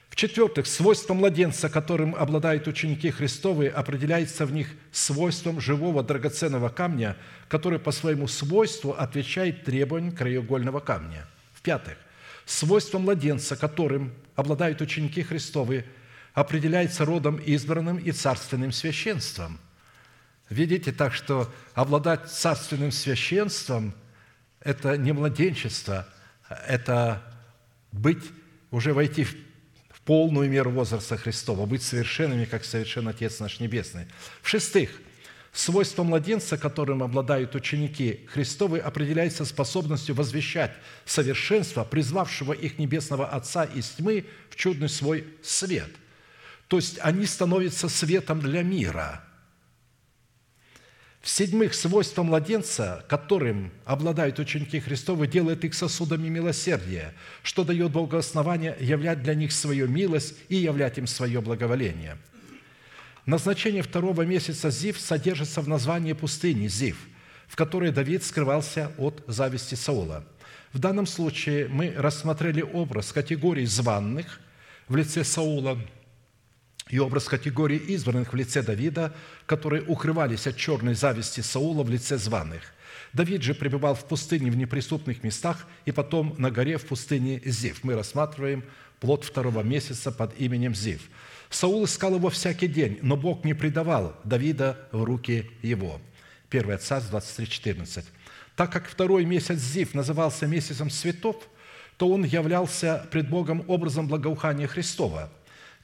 в-четвертых, 0.10 0.68
свойство 0.68 1.14
младенца, 1.14 1.70
которым 1.70 2.16
обладают 2.16 2.68
ученики 2.68 3.10
Христовы, 3.12 3.68
определяется 3.68 4.46
в 4.46 4.52
них 4.52 4.68
свойством 4.92 5.62
живого 5.62 6.04
драгоценного 6.04 6.70
камня, 6.70 7.16
который 7.48 7.80
по 7.80 7.92
своему 7.92 8.28
свойству 8.28 8.92
отвечает 8.92 9.64
требованиям 9.64 10.14
краеугольного 10.14 10.80
камня. 10.80 11.26
В-пятых, 11.54 11.98
свойство 12.46 13.00
младенца, 13.00 13.56
которым 13.56 14.14
обладают 14.36 14.82
ученики 14.82 15.22
Христовы, 15.24 15.86
определяется 16.34 17.06
родом 17.06 17.38
избранным 17.38 17.98
и 17.98 18.12
царственным 18.12 18.72
священством. 18.72 19.60
Видите, 20.50 20.92
так 20.92 21.14
что 21.14 21.50
обладать 21.76 22.30
царственным 22.30 22.92
священством– 22.92 23.94
это 24.62 24.98
не 24.98 25.14
младенчество, 25.14 26.08
это 26.68 27.22
быть, 27.92 28.24
уже 28.72 28.94
войти 28.94 29.24
в 29.24 30.02
полную 30.06 30.50
меру 30.50 30.72
возраста 30.72 31.18
Христова, 31.18 31.66
быть 31.66 31.84
совершенными, 31.84 32.46
как 32.46 32.66
совершен 32.66 33.08
Отец 33.08 33.40
наш 33.40 33.60
Небесный. 33.60 34.08
В-шестых, 34.42 34.90
свойство 35.54 36.04
младенца, 36.04 36.58
которым 36.58 37.04
обладают 37.04 37.56
ученики 37.56 38.28
Христовы, 38.32 38.80
определяется 38.80 39.46
способностью 39.46 40.16
возвещать 40.16 40.74
совершенство, 41.06 41.84
призвавшего 41.84 42.54
их 42.54 42.80
Небесного 42.80 43.28
Отца 43.28 43.66
из 43.66 43.90
тьмы 43.90 44.26
в 44.50 44.56
чудный 44.56 44.90
свой 44.90 45.26
свет. 45.44 45.90
То 46.68 46.78
есть 46.78 47.00
они 47.02 47.26
становятся 47.26 47.90
светом 47.90 48.40
для 48.40 48.64
мира– 48.64 49.24
в-седьмых, 51.22 51.74
свойство 51.74 52.24
младенца, 52.24 53.04
которым 53.10 53.72
обладают 53.84 54.40
ученики 54.40 54.80
Христовы, 54.80 55.28
делает 55.28 55.66
их 55.66 55.74
сосудами 55.74 56.30
милосердия, 56.30 57.14
что 57.44 57.66
дает 57.66 57.92
Богу 57.92 58.16
основание 58.16 58.76
являть 58.80 59.22
для 59.22 59.36
них 59.36 59.52
свою 59.52 59.88
милость 59.88 60.36
и 60.48 60.56
являть 60.56 60.98
им 60.98 61.08
свое 61.08 61.42
благоволение. 61.42 62.18
Назначение 63.26 63.84
второго 63.84 64.22
месяца 64.22 64.72
Зив 64.72 65.00
содержится 65.00 65.62
в 65.62 65.68
названии 65.68 66.14
пустыни 66.14 66.68
Зив, 66.68 66.98
в 67.48 67.56
которой 67.58 67.92
Давид 67.92 68.24
скрывался 68.24 68.92
от 68.98 69.22
зависти 69.28 69.76
Саула. 69.76 70.24
В 70.72 70.80
данном 70.80 71.06
случае 71.06 71.68
мы 71.68 71.94
рассмотрели 71.98 72.62
образ 72.62 73.12
категории 73.12 73.66
званных 73.66 74.40
в 74.88 74.96
лице 74.96 75.26
Саула– 75.26 75.78
и 76.90 77.00
образ 77.00 77.26
категории 77.26 77.78
избранных 77.78 78.34
в 78.34 78.36
лице 78.36 78.62
Давида, 78.64 79.14
которые 79.46 79.84
укрывались 79.84 80.48
от 80.48 80.58
черной 80.58 80.96
зависти 80.96 81.42
Саула 81.42 81.84
в 81.84 81.90
лице 81.90 82.18
званых. 82.18 82.64
Давид 83.14 83.42
же 83.44 83.54
пребывал 83.54 83.96
в 83.96 84.06
пустыне 84.06 84.52
в 84.52 84.58
неприступных 84.58 85.24
местах 85.24 85.68
и 85.86 85.92
потом 85.92 86.36
на 86.38 86.52
горе 86.52 86.78
в 86.78 86.86
пустыне 86.86 87.42
Зив. 87.46 87.84
Мы 87.84 87.96
рассматриваем 87.96 88.64
плод 89.00 89.24
второго 89.24 89.62
месяца 89.62 90.12
под 90.12 90.40
именем 90.40 90.76
Зив. 90.76 91.02
Саул 91.50 91.86
искал 91.86 92.16
его 92.16 92.30
всякий 92.30 92.68
день, 92.68 93.00
но 93.02 93.18
Бог 93.18 93.44
не 93.44 93.54
предавал 93.54 94.16
Давида 94.24 94.88
в 94.92 95.04
руки 95.04 95.50
его. 95.62 96.02
1 96.52 96.80
Царств 96.80 97.12
23:14. 97.12 98.06
Так 98.56 98.72
как 98.72 98.88
второй 98.88 99.26
месяц 99.26 99.60
Зив 99.60 99.94
назывался 99.94 100.48
месяцем 100.48 100.90
цветов, 100.90 101.38
то 101.98 102.10
он 102.10 102.24
являлся 102.24 103.08
пред 103.12 103.30
Богом 103.30 103.64
образом 103.68 104.08
благоухания 104.08 104.68
Христова– 104.68 105.32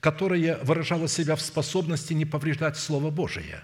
которое 0.05 0.59
выражало 0.61 1.07
себя 1.07 1.35
в 1.35 1.41
способности 1.41 2.13
не 2.13 2.25
повреждать 2.25 2.77
Слово 2.77 3.09
Божие. 3.09 3.63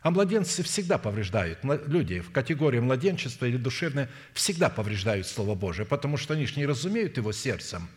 А 0.00 0.10
младенцы 0.10 0.62
всегда 0.62 0.96
повреждают. 0.96 1.58
Люди 1.86 2.20
в 2.20 2.30
категории 2.32 2.78
младенчества 2.78 3.44
или 3.44 3.58
душевное 3.58 4.08
всегда 4.32 4.70
повреждают 4.70 5.26
Слово 5.26 5.54
Божие, 5.54 5.84
потому 5.84 6.16
что 6.16 6.32
они 6.32 6.46
же 6.46 6.58
не 6.58 6.64
разумеют 6.64 7.18
его 7.18 7.32
сердцем 7.32 7.90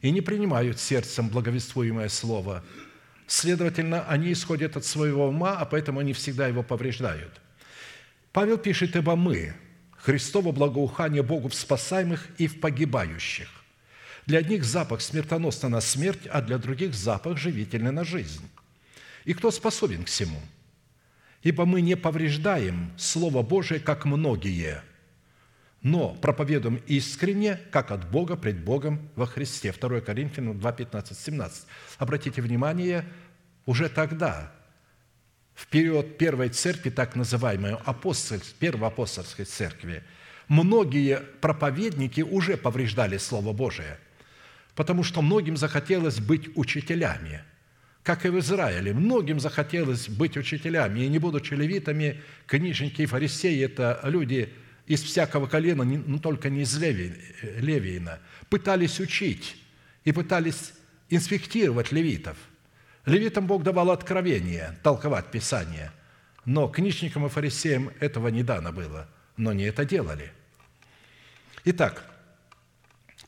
и 0.00 0.12
не 0.12 0.20
принимают 0.20 0.78
сердцем 0.78 1.28
благовествуемое 1.28 2.08
Слово. 2.08 2.64
Следовательно, 3.26 4.04
они 4.04 4.32
исходят 4.32 4.76
от 4.76 4.84
своего 4.84 5.26
ума, 5.26 5.58
а 5.58 5.64
поэтому 5.64 5.98
они 5.98 6.12
всегда 6.12 6.46
его 6.46 6.62
повреждают. 6.62 7.32
Павел 8.30 8.58
пишет, 8.58 8.94
«Ибо 8.94 9.16
мы, 9.16 9.54
Христово 9.96 10.52
благоухание 10.52 11.24
Богу 11.24 11.48
в 11.48 11.54
спасаемых 11.56 12.28
и 12.38 12.46
в 12.46 12.60
погибающих». 12.60 13.57
Для 14.28 14.40
одних 14.40 14.62
запах 14.62 15.00
смертоносный 15.00 15.70
на 15.70 15.80
смерть, 15.80 16.28
а 16.30 16.42
для 16.42 16.58
других 16.58 16.92
запах 16.92 17.38
живительный 17.38 17.92
на 17.92 18.04
жизнь. 18.04 18.46
И 19.24 19.32
кто 19.32 19.50
способен 19.50 20.04
к 20.04 20.08
всему? 20.08 20.38
Ибо 21.42 21.64
мы 21.64 21.80
не 21.80 21.96
повреждаем 21.96 22.92
Слово 22.98 23.42
Божие, 23.42 23.80
как 23.80 24.04
многие, 24.04 24.82
но 25.80 26.10
проповедуем 26.10 26.82
искренне, 26.86 27.58
как 27.70 27.90
от 27.90 28.10
Бога 28.10 28.36
пред 28.36 28.62
Богом 28.62 29.08
во 29.16 29.24
Христе. 29.24 29.72
2 29.72 30.02
Коринфянам 30.02 30.60
2, 30.60 30.72
15, 30.72 31.18
17. 31.18 31.66
Обратите 31.96 32.42
внимание, 32.42 33.06
уже 33.64 33.88
тогда, 33.88 34.52
в 35.54 35.66
период 35.68 36.18
первой 36.18 36.50
церкви, 36.50 36.90
так 36.90 37.16
называемой 37.16 37.76
апостольской, 37.76 38.54
первой 38.58 38.88
апостольской 38.88 39.46
церкви, 39.46 40.04
многие 40.48 41.20
проповедники 41.40 42.20
уже 42.20 42.58
повреждали 42.58 43.16
Слово 43.16 43.54
Божие– 43.54 43.98
потому 44.78 45.02
что 45.02 45.22
многим 45.22 45.56
захотелось 45.56 46.20
быть 46.20 46.56
учителями, 46.56 47.42
как 48.04 48.24
и 48.24 48.28
в 48.28 48.38
Израиле. 48.38 48.94
Многим 48.94 49.40
захотелось 49.40 50.08
быть 50.08 50.36
учителями, 50.36 51.00
и 51.00 51.08
не 51.08 51.18
будучи 51.18 51.54
левитами, 51.54 52.22
книжники 52.46 53.02
и 53.02 53.06
фарисеи– 53.06 53.64
это 53.64 53.98
люди 54.04 54.54
из 54.86 55.02
всякого 55.02 55.48
колена, 55.48 55.82
ну, 55.82 56.20
только 56.20 56.48
не 56.48 56.62
из 56.62 56.78
Левиина, 56.78 58.20
пытались 58.50 59.00
учить 59.00 59.56
и 60.04 60.12
пытались 60.12 60.72
инспектировать 61.10 61.90
левитов. 61.90 62.36
Левитам 63.04 63.48
Бог 63.48 63.64
давал 63.64 63.90
откровение, 63.90 64.78
толковать 64.84 65.32
Писание, 65.32 65.90
но 66.44 66.68
книжникам 66.68 67.26
и 67.26 67.28
фарисеям 67.28 67.90
этого 67.98 68.28
не 68.28 68.44
дано 68.44 68.72
было, 68.72 69.08
но 69.36 69.50
они 69.50 69.64
это 69.64 69.84
делали. 69.84 70.30
Итак, 71.64 72.04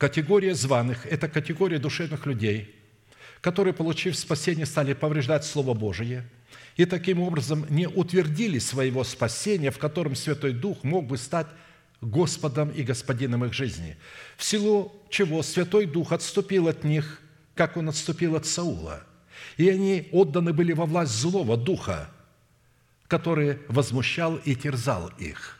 Категория 0.00 0.54
званых– 0.54 1.04
это 1.10 1.28
категория 1.28 1.78
душевных 1.78 2.24
людей, 2.24 2.74
которые, 3.42 3.74
получив 3.74 4.16
спасение, 4.16 4.64
стали 4.64 4.94
повреждать 4.94 5.44
Слово 5.44 5.74
Божие 5.74 6.26
и 6.76 6.86
таким 6.86 7.20
образом 7.20 7.66
не 7.68 7.86
утвердили 7.86 8.58
своего 8.60 9.04
спасения, 9.04 9.70
в 9.70 9.76
котором 9.76 10.16
Святой 10.16 10.54
Дух 10.54 10.84
мог 10.84 11.06
бы 11.06 11.18
стать 11.18 11.48
Господом 12.00 12.70
и 12.70 12.82
Господином 12.82 13.44
их 13.44 13.52
жизни, 13.52 13.98
в 14.38 14.44
силу 14.44 14.90
чего 15.10 15.42
Святой 15.42 15.84
Дух 15.84 16.12
отступил 16.12 16.68
от 16.68 16.82
них, 16.82 17.20
как 17.54 17.76
Он 17.76 17.90
отступил 17.90 18.36
от 18.36 18.46
Саула. 18.46 19.04
И 19.58 19.68
они 19.68 20.08
отданы 20.12 20.54
были 20.54 20.72
во 20.72 20.86
власть 20.86 21.12
злого 21.12 21.58
духа, 21.58 22.10
который 23.06 23.58
возмущал 23.68 24.36
и 24.46 24.54
терзал 24.54 25.10
их. 25.18 25.58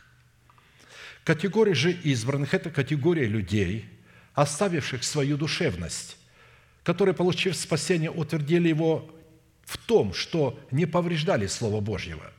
Категория 1.23 1.75
же 1.75 1.91
избранных– 1.91 2.53
это 2.55 2.71
категория 2.71 3.27
людей– 3.27 3.85
оставивших 4.33 5.03
свою 5.03 5.37
душевность, 5.37 6.17
которые, 6.83 7.13
получив 7.13 7.55
спасение, 7.55 8.09
утвердили 8.09 8.69
его 8.69 9.13
в 9.63 9.77
том, 9.77 10.13
что 10.13 10.59
не 10.71 10.85
повреждали 10.85 11.47
Слово 11.47 11.81
Божьего, 11.81 12.31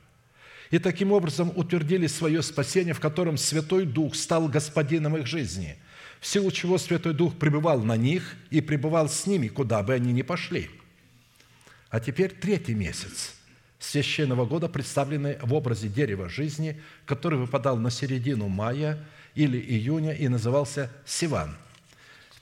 и 0.71 0.79
таким 0.79 1.11
образом 1.11 1.51
утвердили 1.55 2.07
свое 2.07 2.41
спасение, 2.41 2.93
в 2.93 2.99
котором 2.99 3.37
Святой 3.37 3.85
Дух 3.85 4.15
стал 4.15 4.47
господином 4.47 5.17
их 5.17 5.27
жизни, 5.27 5.77
в 6.19 6.27
силу 6.27 6.51
чего 6.51 6.77
Святой 6.77 7.13
Дух 7.13 7.37
пребывал 7.37 7.81
на 7.83 7.95
них 7.95 8.35
и 8.49 8.59
пребывал 8.61 9.07
с 9.09 9.25
ними, 9.27 9.47
куда 9.47 9.83
бы 9.83 9.93
они 9.93 10.11
ни 10.13 10.21
пошли. 10.23 10.69
А 11.89 11.99
теперь 11.99 12.31
третий 12.31 12.73
месяц 12.73 13.35
священного 13.77 14.45
года, 14.45 14.69
представленный 14.69 15.37
в 15.41 15.53
образе 15.53 15.89
дерева 15.89 16.29
жизни, 16.29 16.81
который 17.05 17.37
выпадал 17.37 17.77
на 17.77 17.91
середину 17.91 18.47
мая 18.47 19.05
или 19.35 19.59
июня 19.59 20.13
и 20.13 20.27
назывался 20.27 20.89
Сиван– 21.05 21.55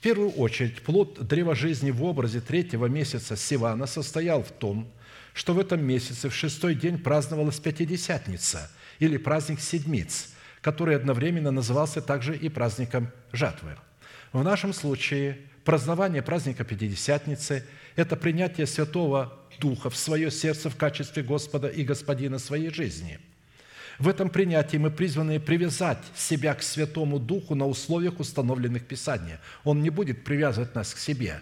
первую 0.02 0.30
очередь, 0.32 0.82
плод 0.82 1.26
древа 1.26 1.54
жизни 1.54 1.90
в 1.90 2.02
образе 2.04 2.40
третьего 2.40 2.86
месяца 2.86 3.36
Сивана 3.36 3.86
состоял 3.86 4.42
в 4.42 4.50
том, 4.50 4.92
что 5.32 5.54
в 5.54 5.58
этом 5.58 5.82
месяце 5.82 6.28
в 6.28 6.34
шестой 6.34 6.74
день 6.74 6.98
праздновалась 6.98 7.60
Пятидесятница 7.60 8.70
или 8.98 9.16
праздник 9.16 9.60
Седмиц, 9.60 10.30
который 10.60 10.96
одновременно 10.96 11.52
назывался 11.52 12.02
также 12.02 12.36
и 12.36 12.48
праздником 12.48 13.10
жатвы. 13.32 13.76
В 14.32 14.42
нашем 14.42 14.72
случае 14.72 15.38
празднование 15.64 16.22
праздника 16.22 16.64
Пятидесятницы– 16.64 17.64
это 17.96 18.16
принятие 18.16 18.66
Святого 18.66 19.38
Духа 19.60 19.88
в 19.88 19.96
свое 19.96 20.30
сердце 20.30 20.68
в 20.68 20.76
качестве 20.76 21.22
Господа 21.22 21.68
и 21.68 21.84
Господина 21.84 22.38
своей 22.38 22.70
жизни– 22.70 23.20
в 24.02 24.08
этом 24.08 24.30
принятии 24.30 24.78
мы 24.78 24.90
призваны 24.90 25.38
привязать 25.38 26.02
себя 26.16 26.54
к 26.54 26.62
Святому 26.64 27.20
Духу 27.20 27.54
на 27.54 27.68
условиях, 27.68 28.18
установленных 28.18 28.84
Писанием. 28.84 29.38
Он 29.62 29.80
не 29.80 29.90
будет 29.90 30.24
привязывать 30.24 30.74
нас 30.74 30.92
к 30.92 30.98
себе, 30.98 31.40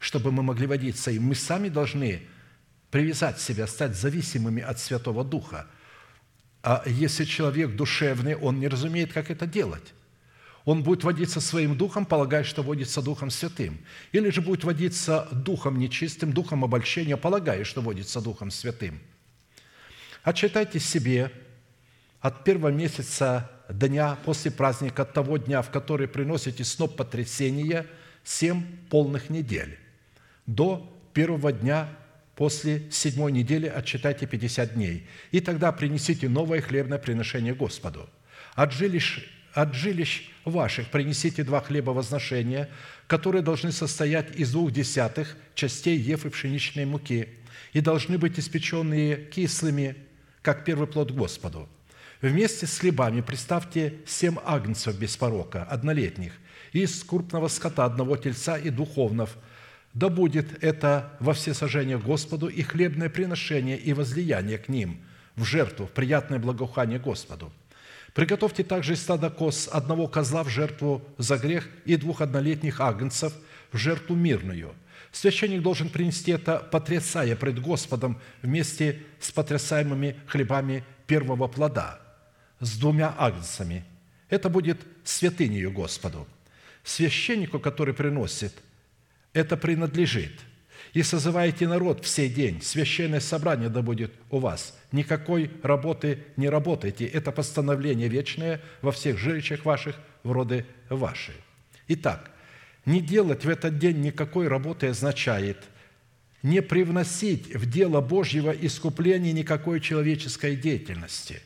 чтобы 0.00 0.32
мы 0.32 0.42
могли 0.42 0.66
водиться 0.66 1.12
им. 1.12 1.22
Мы 1.22 1.36
сами 1.36 1.68
должны 1.68 2.22
привязать 2.90 3.40
себя, 3.40 3.68
стать 3.68 3.94
зависимыми 3.94 4.64
от 4.64 4.80
Святого 4.80 5.24
Духа. 5.24 5.68
А 6.64 6.82
если 6.86 7.24
человек 7.24 7.76
душевный, 7.76 8.34
он 8.34 8.58
не 8.58 8.66
разумеет, 8.66 9.12
как 9.12 9.30
это 9.30 9.46
делать. 9.46 9.94
Он 10.64 10.82
будет 10.82 11.04
водиться 11.04 11.40
своим 11.40 11.78
духом, 11.78 12.04
полагая, 12.04 12.42
что 12.42 12.64
водится 12.64 13.00
Духом 13.00 13.30
Святым. 13.30 13.78
Или 14.10 14.30
же 14.30 14.40
будет 14.40 14.64
водиться 14.64 15.28
духом 15.30 15.78
нечистым, 15.78 16.32
духом 16.32 16.64
обольщения, 16.64 17.16
полагая, 17.16 17.62
что 17.62 17.80
водится 17.80 18.20
Духом 18.20 18.50
Святым. 18.50 18.98
Отчитайте 20.24 20.80
себе 20.80 21.30
от 22.26 22.42
первого 22.42 22.72
месяца 22.72 23.48
дня 23.68 24.18
после 24.24 24.50
праздника, 24.50 25.02
от 25.02 25.12
того 25.12 25.36
дня, 25.36 25.62
в 25.62 25.70
который 25.70 26.08
приносите 26.08 26.64
сноп 26.64 26.96
потрясения, 26.96 27.86
семь 28.24 28.64
полных 28.90 29.30
недель. 29.30 29.78
До 30.44 30.92
первого 31.12 31.52
дня 31.52 31.88
после 32.34 32.90
седьмой 32.90 33.30
недели 33.30 33.68
отчитайте 33.68 34.26
50 34.26 34.74
дней. 34.74 35.08
И 35.30 35.38
тогда 35.38 35.70
принесите 35.70 36.28
новое 36.28 36.60
хлебное 36.60 36.98
приношение 36.98 37.54
Господу. 37.54 38.10
От 38.56 38.72
жилищ, 38.72 39.24
от 39.52 39.74
жилищ 39.74 40.28
ваших 40.44 40.88
принесите 40.88 41.44
два 41.44 41.60
хлеба 41.60 41.92
возношения, 41.92 42.68
которые 43.06 43.42
должны 43.42 43.70
состоять 43.70 44.34
из 44.34 44.50
двух 44.50 44.72
десятых 44.72 45.36
частей 45.54 45.96
ефы 45.96 46.30
пшеничной 46.30 46.86
муки 46.86 47.28
и 47.72 47.80
должны 47.80 48.18
быть 48.18 48.36
испеченные 48.36 49.16
кислыми, 49.16 49.94
как 50.42 50.64
первый 50.64 50.88
плод 50.88 51.12
Господу– 51.12 51.68
Вместе 52.22 52.66
с 52.66 52.78
хлебами 52.78 53.20
представьте 53.20 53.98
семь 54.06 54.36
агнцев 54.42 54.98
без 54.98 55.16
порока, 55.18 55.64
однолетних, 55.64 56.32
из 56.72 57.04
крупного 57.04 57.48
скота 57.48 57.84
одного 57.84 58.16
тельца 58.16 58.56
и 58.56 58.70
духовнов. 58.70 59.36
Да 59.92 60.08
будет 60.08 60.64
это 60.64 61.12
во 61.20 61.34
всесожжение 61.34 61.98
Господу 61.98 62.48
и 62.48 62.62
хлебное 62.62 63.10
приношение 63.10 63.78
и 63.78 63.92
возлияние 63.92 64.56
к 64.56 64.68
ним 64.68 65.02
в 65.36 65.44
жертву, 65.44 65.86
в 65.86 65.90
приятное 65.90 66.38
благоухание 66.38 66.98
Господу. 66.98 67.52
Приготовьте 68.14 68.64
также 68.64 68.94
из 68.94 69.02
стада 69.02 69.28
коз 69.28 69.68
одного 69.70 70.08
козла 70.08 70.42
в 70.42 70.48
жертву 70.48 71.02
за 71.18 71.36
грех 71.36 71.68
и 71.84 71.96
двух 71.96 72.22
однолетних 72.22 72.80
агнцев 72.80 73.34
в 73.72 73.76
жертву 73.76 74.16
мирную. 74.16 74.74
Священник 75.12 75.60
должен 75.60 75.90
принести 75.90 76.32
это, 76.32 76.60
потрясая 76.60 77.36
пред 77.36 77.60
Господом 77.60 78.18
вместе 78.40 79.02
с 79.20 79.30
потрясаемыми 79.32 80.16
хлебами 80.26 80.82
первого 81.06 81.46
плода– 81.46 82.00
с 82.60 82.78
двумя 82.78 83.14
агнцами. 83.16 83.84
Это 84.28 84.48
будет 84.48 84.80
святынею 85.04 85.70
Господу. 85.70 86.26
Священнику, 86.84 87.58
который 87.58 87.94
приносит, 87.94 88.54
это 89.32 89.56
принадлежит. 89.56 90.32
И 90.92 91.02
созываете 91.02 91.68
народ 91.68 92.04
в 92.04 92.08
сей 92.08 92.28
день. 92.28 92.62
Священное 92.62 93.20
собрание 93.20 93.68
да 93.68 93.82
будет 93.82 94.12
у 94.30 94.38
вас. 94.38 94.78
Никакой 94.92 95.50
работы 95.62 96.20
не 96.36 96.48
работайте. 96.48 97.04
Это 97.06 97.32
постановление 97.32 98.08
вечное 98.08 98.62
во 98.82 98.92
всех 98.92 99.18
жилищах 99.18 99.64
ваших, 99.64 99.96
в 100.22 100.32
роды 100.32 100.64
ваши. 100.88 101.32
Итак, 101.88 102.30
не 102.86 103.00
делать 103.00 103.44
в 103.44 103.48
этот 103.48 103.78
день 103.78 104.00
никакой 104.00 104.48
работы 104.48 104.88
означает 104.88 105.58
не 106.42 106.62
привносить 106.62 107.54
в 107.54 107.68
дело 107.68 108.00
Божьего 108.00 108.50
искупления 108.52 109.32
никакой 109.32 109.80
человеческой 109.80 110.56
деятельности 110.56 111.42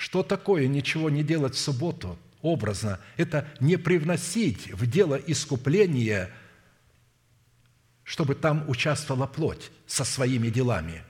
что 0.00 0.22
такое 0.22 0.66
ничего 0.66 1.10
не 1.10 1.22
делать 1.22 1.54
в 1.54 1.58
субботу? 1.58 2.18
Образно, 2.40 3.00
это 3.18 3.46
не 3.60 3.76
привносить 3.76 4.72
в 4.72 4.90
дело 4.90 5.14
искупления, 5.14 6.30
чтобы 8.02 8.34
там 8.34 8.64
участвовала 8.66 9.26
плоть 9.26 9.70
со 9.86 10.04
своими 10.04 10.48
делами. 10.48 11.02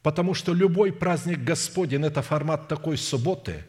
Потому 0.00 0.34
что 0.34 0.54
любой 0.54 0.92
праздник 0.92 1.40
Господень– 1.40 2.04
это 2.06 2.22
формат 2.22 2.68
такой 2.68 2.98
субботы, 2.98 3.64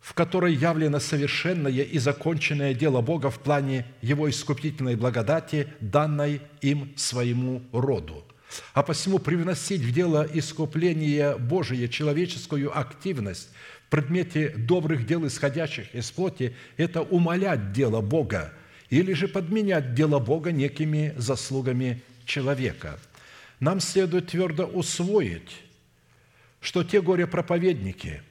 в 0.00 0.14
которой 0.14 0.52
явлено 0.52 0.98
совершенное 0.98 1.70
и 1.70 1.98
законченное 1.98 2.74
дело 2.74 3.02
Бога 3.02 3.30
в 3.30 3.38
плане 3.38 3.86
Его 4.02 4.28
искупительной 4.28 4.96
благодати, 4.96 5.72
данной 5.78 6.42
им 6.60 6.92
своему 6.96 7.62
роду– 7.70 8.24
а 8.74 8.82
посему 8.82 9.18
привносить 9.18 9.82
в 9.82 9.92
дело 9.92 10.26
искупления 10.32 11.36
Божие 11.36 11.88
человеческую 11.88 12.76
активность 12.76 13.50
в 13.86 13.90
предмете 13.90 14.50
добрых 14.50 15.06
дел, 15.06 15.26
исходящих 15.26 15.94
из 15.94 16.10
плоти, 16.10 16.54
это 16.76 17.02
умолять 17.02 17.72
дело 17.72 18.00
Бога 18.00 18.52
или 18.90 19.12
же 19.12 19.28
подменять 19.28 19.94
дело 19.94 20.18
Бога 20.18 20.52
некими 20.52 21.14
заслугами 21.16 22.02
человека. 22.24 22.98
Нам 23.60 23.80
следует 23.80 24.28
твердо 24.28 24.66
усвоить, 24.66 25.62
что 26.60 26.84
те 26.84 27.00
горе-проповедники, 27.00 28.22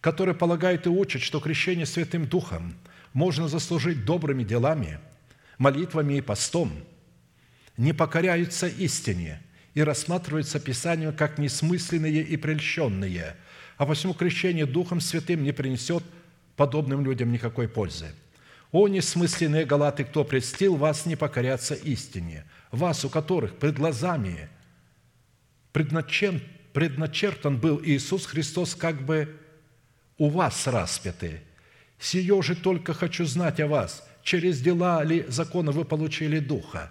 которые 0.00 0.34
полагают 0.34 0.86
и 0.86 0.90
учат, 0.90 1.22
что 1.22 1.40
крещение 1.40 1.86
Святым 1.86 2.26
Духом 2.26 2.74
можно 3.12 3.48
заслужить 3.48 4.04
добрыми 4.04 4.44
делами, 4.44 5.00
молитвами 5.58 6.14
и 6.14 6.20
постом, 6.20 6.72
не 7.76 7.92
покоряются 7.92 8.68
истине– 8.68 9.42
и 9.78 9.82
рассматриваются 9.84 10.58
Писанием 10.58 11.12
как 11.12 11.38
несмысленные 11.38 12.24
и 12.24 12.36
прельщенные, 12.36 13.36
а 13.76 13.86
посему 13.86 14.12
крещение 14.12 14.66
Духом 14.66 15.00
Святым 15.00 15.44
не 15.44 15.52
принесет 15.52 16.02
подобным 16.56 17.04
людям 17.04 17.30
никакой 17.30 17.68
пользы. 17.68 18.06
«О, 18.72 18.88
несмысленные 18.88 19.64
галаты, 19.64 20.02
кто 20.02 20.24
предстил 20.24 20.74
вас 20.74 21.06
не 21.06 21.14
покоряться 21.14 21.74
истине, 21.74 22.44
вас, 22.72 23.04
у 23.04 23.08
которых 23.08 23.56
пред 23.58 23.76
глазами 23.76 24.48
предначертан, 25.70 26.42
предначертан 26.72 27.56
был 27.56 27.80
Иисус 27.84 28.26
Христос 28.26 28.74
как 28.74 29.00
бы 29.02 29.38
у 30.16 30.28
вас 30.28 30.66
распятый. 30.66 31.38
Сие 32.00 32.42
же 32.42 32.56
только 32.56 32.94
хочу 32.94 33.24
знать 33.26 33.60
о 33.60 33.68
вас, 33.68 34.04
через 34.24 34.60
дела 34.60 35.04
ли 35.04 35.24
закона 35.28 35.70
вы 35.70 35.84
получили 35.84 36.40
Духа, 36.40 36.90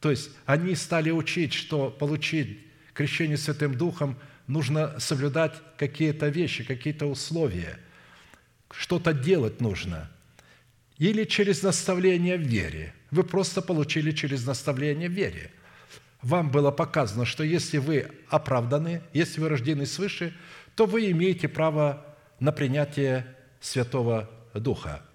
то 0.00 0.10
есть 0.10 0.30
они 0.46 0.74
стали 0.74 1.10
учить, 1.10 1.52
что 1.52 1.90
получить 1.90 2.58
крещение 2.94 3.36
Святым 3.36 3.76
Духом 3.76 4.18
нужно 4.46 4.98
соблюдать 4.98 5.54
какие-то 5.76 6.28
вещи, 6.28 6.64
какие-то 6.64 7.06
условия, 7.06 7.78
что-то 8.70 9.12
делать 9.12 9.60
нужно. 9.60 10.10
Или 10.96 11.24
через 11.24 11.62
наставление 11.62 12.36
в 12.36 12.42
вере. 12.42 12.94
Вы 13.10 13.24
просто 13.24 13.62
получили 13.62 14.10
через 14.10 14.46
наставление 14.46 15.08
в 15.08 15.12
вере. 15.12 15.50
Вам 16.22 16.50
было 16.50 16.70
показано, 16.70 17.24
что 17.24 17.42
если 17.42 17.78
вы 17.78 18.10
оправданы, 18.28 19.02
если 19.14 19.40
вы 19.40 19.48
рождены 19.48 19.86
свыше, 19.86 20.34
то 20.74 20.84
вы 20.84 21.10
имеете 21.10 21.48
право 21.48 22.06
на 22.38 22.52
принятие 22.52 23.26
Святого 23.60 24.30
Духа– 24.54 25.02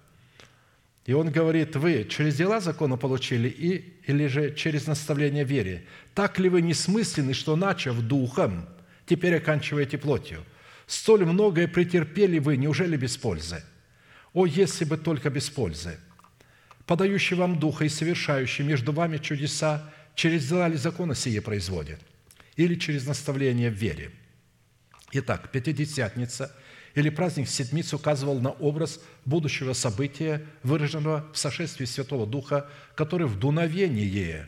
и 1.06 1.12
он 1.12 1.30
говорит, 1.30 1.76
вы 1.76 2.04
через 2.04 2.34
дела 2.34 2.60
закона 2.60 2.96
получили 2.96 3.48
и, 3.48 3.94
или 4.06 4.26
же 4.26 4.52
через 4.54 4.88
наставление 4.88 5.44
вере? 5.44 5.86
Так 6.14 6.40
ли 6.40 6.48
вы 6.48 6.62
несмысленны, 6.62 7.32
что, 7.32 7.54
начав 7.54 8.00
духом, 8.00 8.68
теперь 9.06 9.36
оканчиваете 9.36 9.98
плотью? 9.98 10.44
Столь 10.88 11.24
многое 11.24 11.68
претерпели 11.68 12.40
вы, 12.40 12.56
неужели 12.56 12.96
без 12.96 13.16
пользы? 13.16 13.62
О, 14.32 14.46
если 14.46 14.84
бы 14.84 14.96
только 14.96 15.30
без 15.30 15.48
пользы! 15.48 15.96
Подающий 16.86 17.36
вам 17.36 17.60
духа 17.60 17.84
и 17.84 17.88
совершающий 17.88 18.64
между 18.64 18.92
вами 18.92 19.18
чудеса 19.18 19.92
через 20.16 20.48
дела 20.48 20.66
ли 20.66 20.76
закона 20.76 21.14
сие 21.14 21.40
производит? 21.40 22.00
Или 22.56 22.74
через 22.74 23.06
наставление 23.06 23.70
в 23.70 23.74
вере? 23.74 24.10
Итак, 25.12 25.52
Пятидесятница 25.52 26.52
или 26.96 27.10
праздник 27.10 27.46
Седмиц 27.46 27.92
указывал 27.92 28.40
на 28.40 28.50
образ 28.50 29.00
будущего 29.26 29.74
события, 29.74 30.42
выраженного 30.62 31.26
в 31.34 31.38
сошествии 31.38 31.84
Святого 31.84 32.26
Духа, 32.26 32.68
который 32.94 33.26
в 33.26 33.38
дуновении 33.38 34.46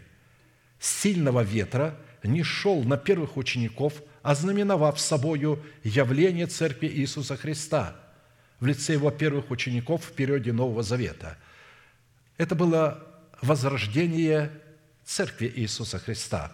сильного 0.81 1.43
ветра 1.43 1.95
не 2.25 2.43
шел 2.43 2.83
на 2.85 2.97
первых 2.97 3.37
учеников, 3.37 4.03
ознаменовав 4.23 4.99
собою 4.99 5.63
явление 5.85 6.47
Церкви 6.47 6.87
Иисуса 6.87 7.37
Христа 7.37 7.95
в 8.61 8.67
лице 8.67 8.95
Его 8.95 9.11
первых 9.11 9.51
учеников 9.51 10.07
в 10.07 10.13
периоде 10.13 10.53
Нового 10.55 10.83
Завета. 10.83 11.37
Это 12.39 12.55
было 12.55 13.07
возрождение 13.43 14.51
Церкви 15.05 15.53
Иисуса 15.55 15.99
Христа. 15.99 16.53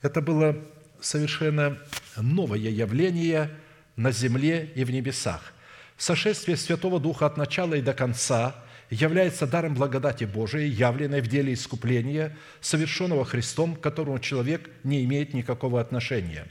Это 0.00 0.22
было 0.22 0.56
совершенно 1.00 1.78
новое 2.16 2.58
явление 2.58 3.50
на 3.96 4.12
земле 4.12 4.70
и 4.74 4.84
в 4.84 4.90
небесах. 4.90 5.52
Сошествие 5.96 6.56
Святого 6.56 6.98
Духа 6.98 7.26
от 7.26 7.36
начала 7.36 7.74
и 7.74 7.82
до 7.82 7.94
конца 7.94 8.56
является 8.90 9.46
даром 9.46 9.74
благодати 9.74 10.24
Божией, 10.24 10.68
явленной 10.68 11.20
в 11.20 11.28
деле 11.28 11.54
искупления, 11.54 12.36
совершенного 12.60 13.24
Христом, 13.24 13.76
к 13.76 13.80
которому 13.80 14.18
человек 14.18 14.70
не 14.82 15.04
имеет 15.04 15.34
никакого 15.34 15.80
отношения. 15.80 16.46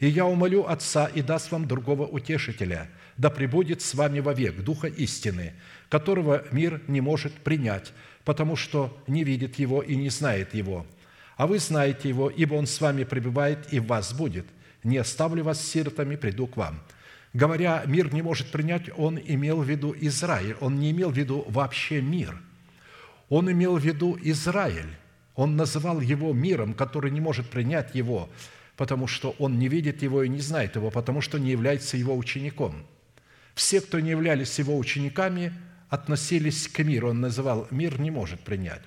«И 0.00 0.08
я 0.08 0.26
умолю 0.26 0.66
Отца 0.66 1.06
и 1.06 1.22
даст 1.22 1.50
вам 1.50 1.66
другого 1.66 2.06
утешителя, 2.06 2.88
да 3.16 3.30
пребудет 3.30 3.82
с 3.82 3.94
вами 3.94 4.20
вовек 4.20 4.62
Духа 4.62 4.86
истины, 4.86 5.54
которого 5.88 6.44
мир 6.52 6.80
не 6.86 7.00
может 7.00 7.32
принять, 7.32 7.92
потому 8.24 8.54
что 8.54 8.96
не 9.06 9.24
видит 9.24 9.58
Его 9.58 9.82
и 9.82 9.96
не 9.96 10.08
знает 10.08 10.54
Его. 10.54 10.86
А 11.36 11.46
вы 11.46 11.58
знаете 11.58 12.08
Его, 12.08 12.30
ибо 12.30 12.54
Он 12.54 12.66
с 12.66 12.80
вами 12.80 13.04
пребывает 13.04 13.72
и 13.72 13.80
в 13.80 13.86
вас 13.86 14.12
будет. 14.12 14.46
Не 14.84 14.98
оставлю 14.98 15.44
вас 15.44 15.60
сиротами, 15.60 16.16
приду 16.16 16.46
к 16.46 16.56
вам». 16.56 16.80
Говоря, 17.34 17.82
мир 17.86 18.12
не 18.12 18.22
может 18.22 18.50
принять, 18.50 18.90
он 18.96 19.18
имел 19.18 19.60
в 19.60 19.68
виду 19.68 19.94
Израиль. 20.00 20.56
Он 20.60 20.76
не 20.80 20.90
имел 20.90 21.10
в 21.10 21.16
виду 21.16 21.44
вообще 21.48 22.00
мир. 22.00 22.40
Он 23.28 23.52
имел 23.52 23.76
в 23.76 23.84
виду 23.84 24.18
Израиль. 24.22 24.96
Он 25.34 25.54
называл 25.54 26.00
его 26.00 26.32
миром, 26.32 26.74
который 26.74 27.10
не 27.10 27.20
может 27.20 27.48
принять 27.48 27.94
его, 27.94 28.28
потому 28.76 29.06
что 29.06 29.36
он 29.38 29.58
не 29.58 29.68
видит 29.68 30.02
его 30.02 30.22
и 30.22 30.28
не 30.28 30.40
знает 30.40 30.74
его, 30.76 30.90
потому 30.90 31.20
что 31.20 31.38
не 31.38 31.50
является 31.50 31.96
его 31.96 32.16
учеником. 32.16 32.86
Все, 33.54 33.80
кто 33.80 34.00
не 34.00 34.10
являлись 34.10 34.58
его 34.58 34.76
учениками, 34.76 35.52
относились 35.90 36.66
к 36.66 36.82
миру. 36.82 37.10
Он 37.10 37.20
называл 37.20 37.68
«мир 37.70 38.00
не 38.00 38.10
может 38.10 38.40
принять». 38.40 38.82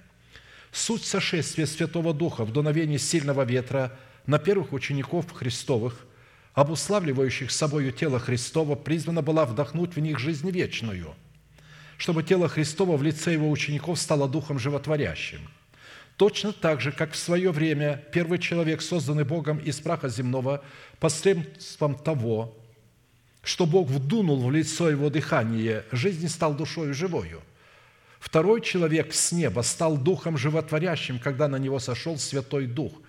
Суть 0.71 1.05
сошествия 1.05 1.65
Святого 1.65 2.13
Духа 2.13 2.45
в 2.45 2.51
дуновении 2.51 2.97
сильного 2.97 3.43
ветра 3.43 3.97
на 4.25 4.39
первых 4.39 4.73
учеников 4.73 5.31
Христовых– 5.31 6.05
обуславливающих 6.53 7.51
собою 7.51 7.91
тело 7.91 8.19
Христово, 8.19 8.75
призвана 8.75 9.21
была 9.21 9.45
вдохнуть 9.45 9.95
в 9.95 9.99
них 9.99 10.19
жизнь 10.19 10.49
вечную, 10.49 11.13
чтобы 11.97 12.23
тело 12.23 12.47
Христово 12.49 12.97
в 12.97 13.03
лице 13.03 13.33
его 13.33 13.49
учеников 13.49 13.99
стало 13.99 14.27
духом 14.27 14.59
животворящим. 14.59 15.39
Точно 16.17 16.51
так 16.51 16.81
же, 16.81 16.91
как 16.91 17.13
в 17.13 17.15
свое 17.15 17.51
время 17.51 18.03
первый 18.11 18.37
человек, 18.37 18.81
созданный 18.81 19.23
Богом 19.23 19.57
из 19.57 19.79
праха 19.79 20.09
земного, 20.09 20.63
посредством 20.99 21.95
того, 21.95 22.55
что 23.41 23.65
Бог 23.65 23.89
вдунул 23.89 24.45
в 24.45 24.51
лицо 24.51 24.89
его 24.89 25.09
дыхание, 25.09 25.83
жизнь 25.91 26.27
стал 26.27 26.53
душою 26.53 26.93
живою. 26.93 27.41
Второй 28.19 28.61
человек 28.61 29.13
с 29.15 29.31
неба 29.31 29.61
стал 29.61 29.97
духом 29.97 30.37
животворящим, 30.37 31.17
когда 31.17 31.47
на 31.47 31.55
него 31.55 31.79
сошел 31.79 32.17
Святой 32.17 32.67
Дух– 32.67 32.93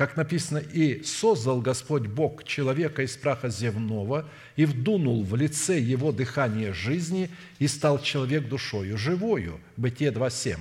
как 0.00 0.16
написано, 0.16 0.56
«И 0.56 1.02
создал 1.02 1.60
Господь 1.60 2.06
Бог 2.06 2.44
человека 2.44 3.02
из 3.02 3.18
праха 3.18 3.50
земного, 3.50 4.26
и 4.56 4.64
вдунул 4.64 5.22
в 5.24 5.36
лице 5.36 5.78
его 5.78 6.10
дыхание 6.10 6.72
жизни, 6.72 7.28
и 7.58 7.68
стал 7.68 8.00
человек 8.00 8.48
душою 8.48 8.96
живою». 8.96 9.60
Бытие 9.76 10.10
2.7. 10.10 10.56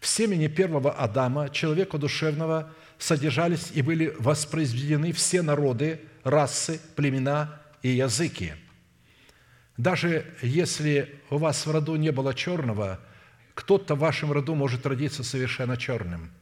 В 0.00 0.06
семени 0.06 0.48
первого 0.48 0.92
Адама, 0.92 1.48
человека 1.48 1.96
душевного, 1.96 2.70
содержались 2.98 3.70
и 3.72 3.80
были 3.80 4.14
воспроизведены 4.18 5.12
все 5.12 5.40
народы, 5.40 6.02
расы, 6.22 6.78
племена 6.94 7.62
и 7.82 7.88
языки. 7.88 8.52
Даже 9.78 10.26
если 10.42 11.18
у 11.30 11.38
вас 11.38 11.64
в 11.64 11.70
роду 11.70 11.96
не 11.96 12.12
было 12.12 12.34
черного, 12.34 13.00
кто-то 13.54 13.94
в 13.94 14.00
вашем 14.00 14.30
роду 14.30 14.54
может 14.54 14.84
родиться 14.84 15.24
совершенно 15.24 15.78
черным– 15.78 16.32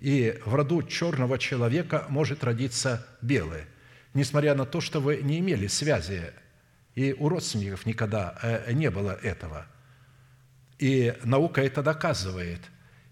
и 0.00 0.40
в 0.46 0.54
роду 0.54 0.82
черного 0.82 1.38
человека 1.38 2.06
может 2.08 2.42
родиться 2.42 3.06
белый, 3.20 3.64
несмотря 4.14 4.54
на 4.54 4.64
то, 4.64 4.80
что 4.80 5.00
вы 5.00 5.18
не 5.18 5.38
имели 5.38 5.66
связи, 5.66 6.32
и 6.94 7.12
у 7.12 7.28
родственников 7.28 7.86
никогда 7.86 8.38
э, 8.42 8.72
не 8.72 8.90
было 8.90 9.12
этого. 9.22 9.66
И 10.78 11.14
наука 11.22 11.60
это 11.60 11.82
доказывает. 11.82 12.60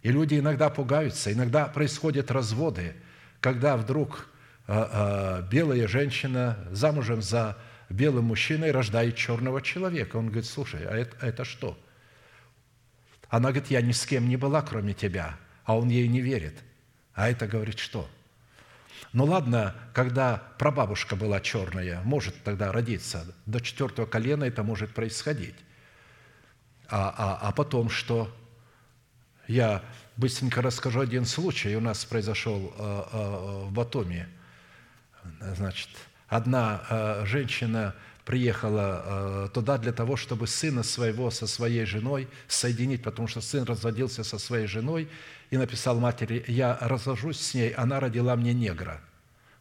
И 0.03 0.11
люди 0.11 0.39
иногда 0.39 0.71
пугаются, 0.71 1.33
иногда 1.33 1.67
происходят 1.67 2.31
разводы, 2.31 2.95
когда 3.41 3.77
вдруг 3.77 4.27
э, 4.67 4.73
э, 4.73 5.49
белая 5.51 5.87
женщина 5.87 6.59
замужем 6.71 7.21
за 7.21 7.59
белым 7.91 8.27
мужчиной 8.27 8.71
рождает 8.71 9.17
черного 9.17 9.61
человека. 9.61 10.17
Он 10.17 10.27
говорит, 10.27 10.47
слушай, 10.47 10.85
а 10.87 10.97
это, 10.97 11.25
это 11.25 11.45
что? 11.45 11.79
Она 13.29 13.51
говорит, 13.51 13.71
я 13.71 13.83
ни 13.83 13.93
с 13.93 14.07
кем 14.07 14.29
не 14.29 14.37
была, 14.37 14.63
кроме 14.63 14.95
тебя. 14.95 15.37
А 15.65 15.77
он 15.77 15.89
ей 15.89 16.09
не 16.09 16.23
верит. 16.23 16.55
А 17.19 17.29
это 17.29 17.49
говорит 17.49 17.81
что? 17.81 18.09
Ну 19.13 19.25
ладно, 19.25 19.75
когда 19.93 20.37
прабабушка 20.57 21.17
была 21.17 21.41
черная, 21.41 22.01
может 22.03 22.45
тогда 22.45 22.71
родиться. 22.71 23.35
До 23.45 23.61
четвертого 23.61 24.07
колена 24.07 24.45
это 24.45 24.63
может 24.63 24.95
происходить. 24.95 25.57
А, 26.89 27.13
а, 27.19 27.49
а 27.49 27.51
потом 27.51 27.91
что? 27.91 28.33
Я 29.49 29.83
быстренько 30.17 30.63
расскажу 30.63 31.01
один 31.01 31.25
случай. 31.25 31.75
У 31.75 31.81
нас 31.81 32.05
произошел 32.05 32.73
э, 32.79 33.03
э, 33.13 33.65
в 33.65 33.73
Батуми. 33.73 34.29
Значит, 35.57 35.89
одна 36.29 36.85
э, 36.89 37.25
женщина 37.27 37.97
приехала 38.25 39.51
туда 39.55 39.79
для 39.79 39.93
того, 39.93 40.17
чтобы 40.17 40.47
сына 40.47 40.83
своего 40.83 41.31
со 41.31 41.47
своей 41.47 41.87
женой 41.87 42.29
соединить, 42.47 43.03
потому 43.03 43.27
что 43.27 43.41
сын 43.41 43.65
разводился 43.65 44.23
со 44.23 44.39
своей 44.39 44.67
женой, 44.67 45.09
и 45.51 45.57
написал 45.57 45.99
матери, 45.99 46.45
я 46.47 46.77
разложусь 46.81 47.41
с 47.41 47.55
ней, 47.55 47.71
она 47.71 48.01
родила 48.01 48.37
мне 48.37 48.53
негра. 48.53 49.01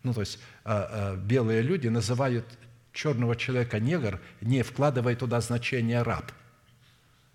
Ну, 0.04 0.14
то 0.14 0.22
есть 0.22 0.40
а, 0.64 0.90
а, 0.90 1.16
белые 1.16 1.62
люди 1.62 1.88
называют 1.88 2.46
черного 2.94 3.36
человека 3.36 3.80
негр, 3.80 4.20
не 4.42 4.64
вкладывая 4.64 5.16
туда 5.16 5.40
значение 5.42 6.02
раб. 6.02 6.32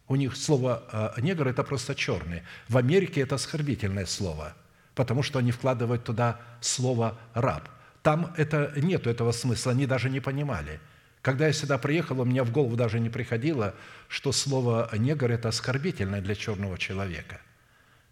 У 0.08 0.16
них 0.16 0.36
слово 0.36 0.82
а, 0.92 1.20
негр– 1.20 1.48
это 1.48 1.62
просто 1.62 1.94
черный. 1.94 2.42
В 2.68 2.76
Америке 2.76 3.22
это 3.22 3.36
оскорбительное 3.36 4.06
слово, 4.06 4.54
потому 4.94 5.22
что 5.22 5.38
они 5.38 5.52
вкладывают 5.52 6.04
туда 6.04 6.40
слово 6.60 7.18
раб. 7.34 7.68
Там 8.02 8.34
это, 8.36 8.72
нету 8.76 9.08
этого 9.08 9.32
смысла, 9.32 9.72
они 9.72 9.86
даже 9.86 10.10
не 10.10 10.20
понимали. 10.20 10.80
Когда 11.22 11.46
я 11.46 11.52
сюда 11.52 11.78
приехал, 11.78 12.20
у 12.20 12.24
меня 12.24 12.42
в 12.42 12.50
голову 12.50 12.74
даже 12.74 12.98
не 12.98 13.08
приходило, 13.08 13.74
что 14.08 14.32
слово 14.32 14.90
«негр»– 14.92 15.30
это 15.32 15.50
оскорбительное 15.50 16.20
для 16.20 16.34
черного 16.34 16.76
человека– 16.76 17.40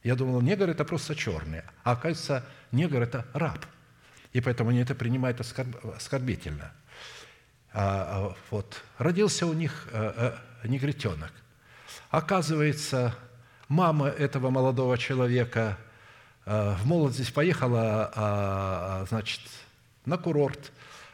я 0.03 0.15
думал, 0.15 0.41
негр– 0.41 0.71
это 0.71 0.85
просто 0.85 1.15
черный, 1.15 1.63
а 1.85 1.93
оказывается, 1.93 2.45
негр– 2.73 3.03
это 3.03 3.27
раб. 3.35 3.67
И 4.33 4.41
поэтому 4.41 4.71
они 4.71 4.81
это 4.81 4.95
принимают 4.95 5.41
оскорбительно. 5.41 6.73
А, 7.73 8.33
а, 8.33 8.37
вот, 8.51 8.83
родился 8.99 9.47
у 9.47 9.53
них 9.53 9.89
а, 9.93 10.39
а, 10.63 10.69
негритенок. 10.69 11.33
Оказывается, 12.11 13.15
мама 13.69 14.09
этого 14.09 14.51
молодого 14.51 14.97
человека 14.97 15.77
а, 16.47 16.77
в 16.77 16.87
молодость 16.87 17.35
поехала, 17.35 18.11
а, 18.15 19.03
а, 19.03 19.07
значит, 19.07 19.41
на 20.07 20.17
курорт. 20.17 20.73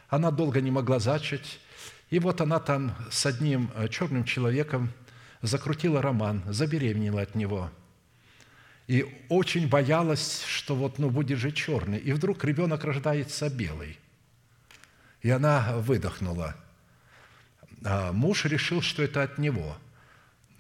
Она 0.09 0.31
долго 0.31 0.61
не 0.61 0.71
могла 0.71 1.01
зачать. 1.01 1.59
И 2.11 2.21
вот 2.21 2.41
она 2.41 2.61
там 2.61 2.95
с 3.11 3.27
одним 3.27 3.69
черным 3.91 4.23
человеком 4.23 4.93
закрутила 5.43 6.01
роман, 6.01 6.45
забеременела 6.47 7.23
от 7.23 7.35
него– 7.35 7.69
и 8.87 9.05
очень 9.29 9.69
боялась, 9.69 10.45
что 10.47 10.77
вот, 10.77 10.99
ну, 10.99 11.11
будет 11.11 11.39
же 11.39 11.51
черный. 11.51 11.99
И 11.99 12.13
вдруг 12.13 12.45
ребенок 12.45 12.85
рождается 12.85 13.51
белый. 13.51 13.99
И 15.23 15.31
она 15.31 15.77
выдохнула. 15.79 16.55
А 17.85 18.13
муж 18.13 18.45
решил, 18.45 18.83
что 18.83 19.03
это 19.03 19.23
от 19.23 19.39
него. 19.39 19.77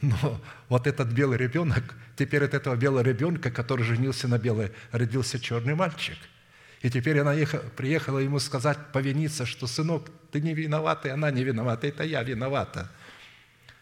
Но 0.00 0.40
вот 0.68 0.86
этот 0.86 1.08
белый 1.08 1.38
ребенок, 1.38 1.94
теперь 2.16 2.44
от 2.44 2.54
этого 2.54 2.74
белого 2.74 3.02
ребенка, 3.02 3.50
который 3.50 3.84
женился 3.84 4.26
на 4.28 4.38
белой, 4.38 4.72
родился 4.90 5.38
черный 5.38 5.74
мальчик. 5.74 6.18
И 6.82 6.90
теперь 6.90 7.20
она 7.20 7.34
приехала 7.76 8.18
ему 8.18 8.38
сказать, 8.38 8.78
повиниться, 8.92 9.46
что, 9.46 9.66
сынок, 9.66 10.10
ты 10.32 10.40
не 10.40 10.52
виноват, 10.52 11.06
и 11.06 11.08
она 11.08 11.30
не 11.30 11.44
виновата, 11.44 11.86
это 11.86 12.04
я 12.04 12.22
виновата. 12.22 12.90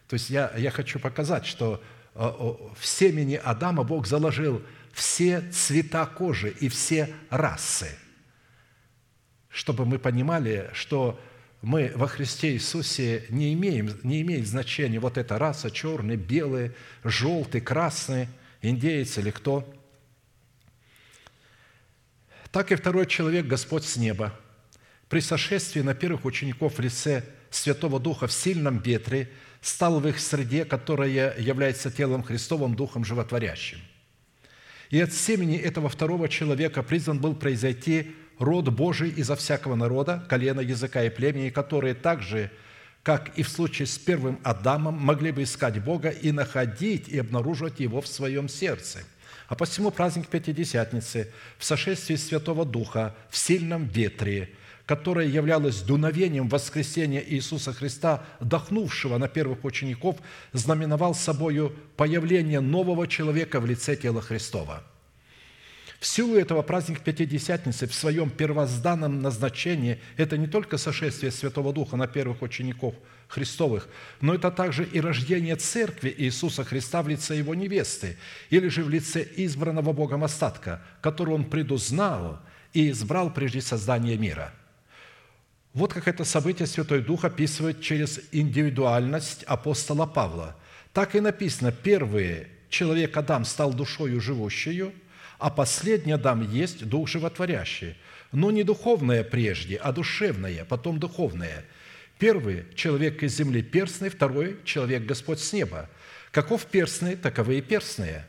То 0.07 0.15
есть 0.15 0.31
я, 0.31 0.53
я 0.57 0.71
хочу 0.71 0.99
показать, 0.99 1.47
что 1.47 1.83
в 2.15 2.79
семени 2.83 3.35
Адама 3.35 3.83
Бог 3.83 4.07
заложил 4.07 4.63
все 4.93 5.41
цвета 5.51 6.07
кожи 6.07 6.51
и 6.61 6.69
все 6.69 7.13
расы. 7.31 7.91
Чтобы 9.49 9.85
мы 9.85 9.99
понимали, 9.99 10.71
что 10.73 11.21
мы 11.63 11.93
во 11.95 12.07
Христе 12.07 12.53
Иисусе 12.53 13.25
не 13.31 13.53
имеем, 13.55 13.99
не 14.03 14.21
имеет 14.23 14.47
значения 14.47 15.01
вот 15.01 15.19
эта 15.19 15.39
раса, 15.39 15.71
черный, 15.71 16.17
белый, 16.17 16.73
желтый, 17.03 17.61
красный, 17.61 18.29
индеец 18.63 19.19
или 19.19 19.31
кто. 19.31 19.73
Так 22.51 22.71
и 22.71 22.77
второй 22.77 23.07
человек, 23.07 23.47
Господь 23.47 23.85
с 23.85 23.97
неба, 23.97 24.39
при 25.09 25.21
сошествии 25.21 25.81
на 25.81 25.95
первых 25.95 26.25
учеников 26.25 26.79
в 26.79 26.81
лице 26.81 27.25
Святого 27.51 27.99
Духа 27.99 28.27
в 28.27 28.33
сильном 28.33 28.79
ветре 28.79 29.31
стал 29.65 29.99
в 29.99 30.07
их 30.07 30.21
среде, 30.21 30.65
которая 30.67 31.37
является 31.39 31.91
телом 31.91 32.23
Христовым 32.23 32.77
Духом 32.77 33.05
Животворящим. 33.05 33.79
И 34.91 35.01
от 35.01 35.13
семени 35.13 35.57
этого 35.57 35.89
второго 35.89 36.29
человека 36.29 36.83
призван 36.83 37.19
был 37.19 37.35
произойти 37.35 38.15
род 38.39 38.69
Божий 38.69 39.09
изо 39.09 39.37
всякого 39.37 39.75
народа, 39.75 40.25
колена, 40.29 40.61
языка 40.61 41.03
и 41.03 41.09
племени, 41.09 41.49
которые 41.49 41.95
также, 41.95 42.51
как 43.03 43.39
и 43.39 43.43
в 43.43 43.49
случае 43.49 43.87
с 43.87 43.97
первым 43.97 44.39
Адамом, 44.45 44.95
могли 44.95 45.33
бы 45.33 45.43
искать 45.43 45.83
Бога 45.83 46.11
и 46.11 46.31
находить 46.31 47.09
и 47.09 47.19
обнаруживать 47.19 47.81
Его 47.81 48.03
в 48.03 48.07
своем 48.07 48.51
сердце. 48.51 49.01
А 49.49 49.55
посему 49.55 49.91
праздник 49.91 50.29
Пятидесятницы 50.29 51.33
в 51.59 51.65
сошествии 51.65 52.17
Святого 52.17 52.67
Духа 52.67 53.15
в 53.31 53.39
сильном 53.39 53.87
ветре, 53.87 54.51
которое 54.87 55.27
являлось 55.27 55.83
дуновением 55.83 56.49
воскресения 56.49 57.23
Иисуса 57.27 57.73
Христа, 57.73 58.25
дохнувшего 58.41 59.19
на 59.19 59.29
первых 59.29 59.65
учеников, 59.65 60.17
знаменовал 60.53 61.15
собою 61.15 61.75
появление 61.97 62.61
нового 62.61 63.07
человека 63.07 63.61
в 63.61 63.67
лице 63.67 63.97
тела 63.97 64.21
Христова– 64.21 64.83
в 66.05 66.07
силу 66.07 66.37
этого 66.37 66.61
праздник 66.61 67.01
Пятидесятницы 67.01 67.87
в 67.87 67.95
своем 67.95 68.29
первозданном 68.29 69.23
назначении– 69.23 69.99
это 70.19 70.37
не 70.37 70.47
только 70.47 70.77
сошествие 70.77 71.33
Святого 71.33 71.73
Духа 71.73 71.97
на 71.97 72.07
первых 72.07 72.43
учеников 72.43 72.95
Христовых, 73.27 73.89
но 74.21 74.35
это 74.35 74.51
также 74.51 74.85
и 74.85 75.01
рождение 75.01 75.57
Церкви 75.57 76.15
Иисуса 76.19 76.63
Христа 76.63 77.03
в 77.03 77.09
лице 77.09 77.39
Его 77.39 77.55
невесты 77.55 78.19
или 78.51 78.69
же 78.69 78.85
в 78.85 78.91
лице 78.91 79.27
избранного 79.37 79.95
Богом 79.95 80.25
остатка, 80.25 80.83
который 81.01 81.35
Он 81.35 81.47
предузнал 81.47 82.39
и 82.75 82.91
избрал 82.91 83.33
прежде 83.33 83.63
создания 83.63 84.19
мира– 84.19 84.53
вот 85.75 85.93
как 85.93 86.09
это 86.09 86.25
событие 86.25 86.67
Святой 86.67 87.03
Дух 87.03 87.25
описывает 87.25 87.83
через 87.83 88.21
индивидуальность 88.33 89.45
апостола 89.45 90.07
Павла. 90.07 90.57
Так 90.93 91.15
и 91.15 91.21
написано, 91.21 91.73
первый 91.73 92.47
человек 92.71 93.17
Адам 93.17 93.45
стал 93.45 93.75
душою 93.75 94.21
живущую– 94.21 94.93
а 95.39 95.51
последний 95.51 96.13
Адам 96.13 96.49
есть 96.51 96.87
Дух 96.87 97.09
Животворящий, 97.09 97.97
но 98.33 98.51
не 98.51 98.63
духовное 98.63 99.23
прежде, 99.25 99.77
а 99.77 99.93
душевное, 99.93 100.65
потом 100.65 100.99
духовное. 100.99 101.65
Первый– 102.19 102.65
человек 102.75 103.23
из 103.23 103.37
земли 103.37 103.63
перстный, 103.63 104.09
второй– 104.09 104.57
человек 104.65 105.05
Господь 105.05 105.41
с 105.41 105.53
неба. 105.53 105.91
Каков 106.31 106.65
перстный, 106.67 107.17
таковы 107.17 107.59
и 107.59 107.61
перстные. 107.61 108.27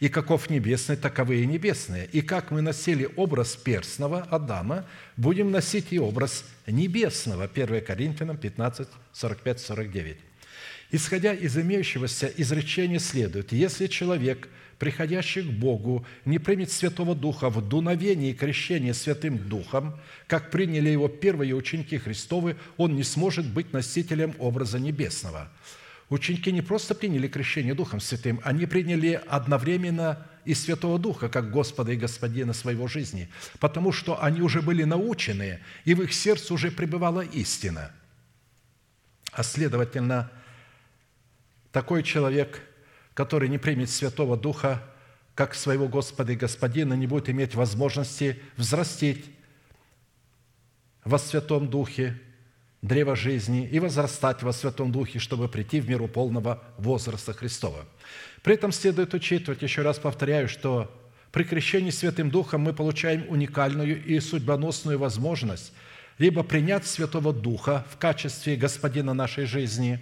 И 0.00 0.08
каков 0.08 0.50
небесный, 0.50 0.96
таковы 0.96 1.42
и 1.42 1.46
небесные. 1.46 2.08
И 2.12 2.20
как 2.22 2.50
мы 2.50 2.62
носили 2.62 3.08
образ 3.16 3.56
перстного 3.56 4.22
Адама, 4.22 4.84
будем 5.16 5.50
носить 5.50 5.86
и 5.90 5.98
образ 5.98 6.44
небесного. 6.66 7.50
1 7.52 7.84
Коринфянам 7.84 8.36
15, 8.36 8.88
45, 9.12 9.60
49. 9.60 10.16
Исходя 10.92 11.34
из 11.34 11.56
имеющегося 11.56 12.32
изречения 12.36 12.98
следует, 12.98 13.52
если 13.52 13.86
человек– 13.86 14.48
приходящий 14.78 15.42
к 15.42 15.50
Богу, 15.50 16.04
не 16.24 16.38
примет 16.38 16.70
Святого 16.70 17.14
Духа 17.14 17.48
в 17.48 17.66
дуновении 17.66 18.32
крещения 18.32 18.92
Святым 18.92 19.38
Духом, 19.38 19.98
как 20.26 20.50
приняли 20.50 20.90
его 20.90 21.08
первые 21.08 21.54
ученики 21.54 21.98
Христовы, 21.98 22.56
он 22.76 22.94
не 22.94 23.02
сможет 23.02 23.46
быть 23.46 23.72
носителем 23.72 24.34
образа 24.38 24.78
небесного. 24.78 25.50
Ученики 26.08 26.52
не 26.52 26.62
просто 26.62 26.94
приняли 26.94 27.26
крещение 27.28 27.74
Духом 27.74 28.00
Святым, 28.00 28.40
они 28.44 28.66
приняли 28.66 29.20
одновременно 29.26 30.26
и 30.44 30.54
Святого 30.54 30.98
Духа, 30.98 31.28
как 31.28 31.50
Господа 31.50 31.92
и 31.92 31.96
Господина 31.96 32.52
своего 32.52 32.86
жизни, 32.86 33.28
потому 33.58 33.90
что 33.90 34.22
они 34.22 34.40
уже 34.40 34.62
были 34.62 34.84
научены, 34.84 35.60
и 35.84 35.94
в 35.94 36.02
их 36.02 36.12
сердце 36.12 36.54
уже 36.54 36.70
пребывала 36.70 37.22
истина. 37.22 37.90
А 39.32 39.42
следовательно, 39.42 40.30
такой 41.72 42.02
человек– 42.02 42.62
который 43.16 43.48
не 43.48 43.56
примет 43.56 43.88
Святого 43.88 44.36
Духа 44.36 44.82
как 45.34 45.54
своего 45.54 45.88
Господа 45.88 46.32
и 46.32 46.36
Господина, 46.36 46.92
не 46.92 47.06
будет 47.06 47.30
иметь 47.30 47.54
возможности 47.54 48.38
взрастить 48.58 49.24
во 51.02 51.18
Святом 51.18 51.70
Духе 51.70 52.20
древо 52.86 53.16
жизни 53.16 53.66
и 53.66 53.78
возрастать 53.78 54.42
во 54.42 54.52
Святом 54.52 54.92
Духе, 54.92 55.18
чтобы 55.18 55.48
прийти 55.48 55.80
в 55.80 55.88
миру 55.88 56.08
полного 56.08 56.62
возраста 56.78 57.32
Христова. 57.32 57.86
При 58.42 58.54
этом 58.54 58.72
следует 58.72 59.14
учитывать, 59.14 59.62
еще 59.62 59.82
раз 59.82 59.98
повторяю, 59.98 60.48
что 60.48 60.90
при 61.32 61.44
крещении 61.44 61.90
Святым 61.90 62.30
Духом 62.30 62.62
мы 62.62 62.72
получаем 62.72 63.26
уникальную 63.28 64.04
и 64.04 64.20
судьбоносную 64.20 64.98
возможность 64.98 65.72
либо 66.18 66.42
принять 66.42 66.86
Святого 66.86 67.32
Духа 67.32 67.84
в 67.90 67.98
качестве 67.98 68.56
Господина 68.56 69.12
нашей 69.12 69.44
жизни, 69.44 70.00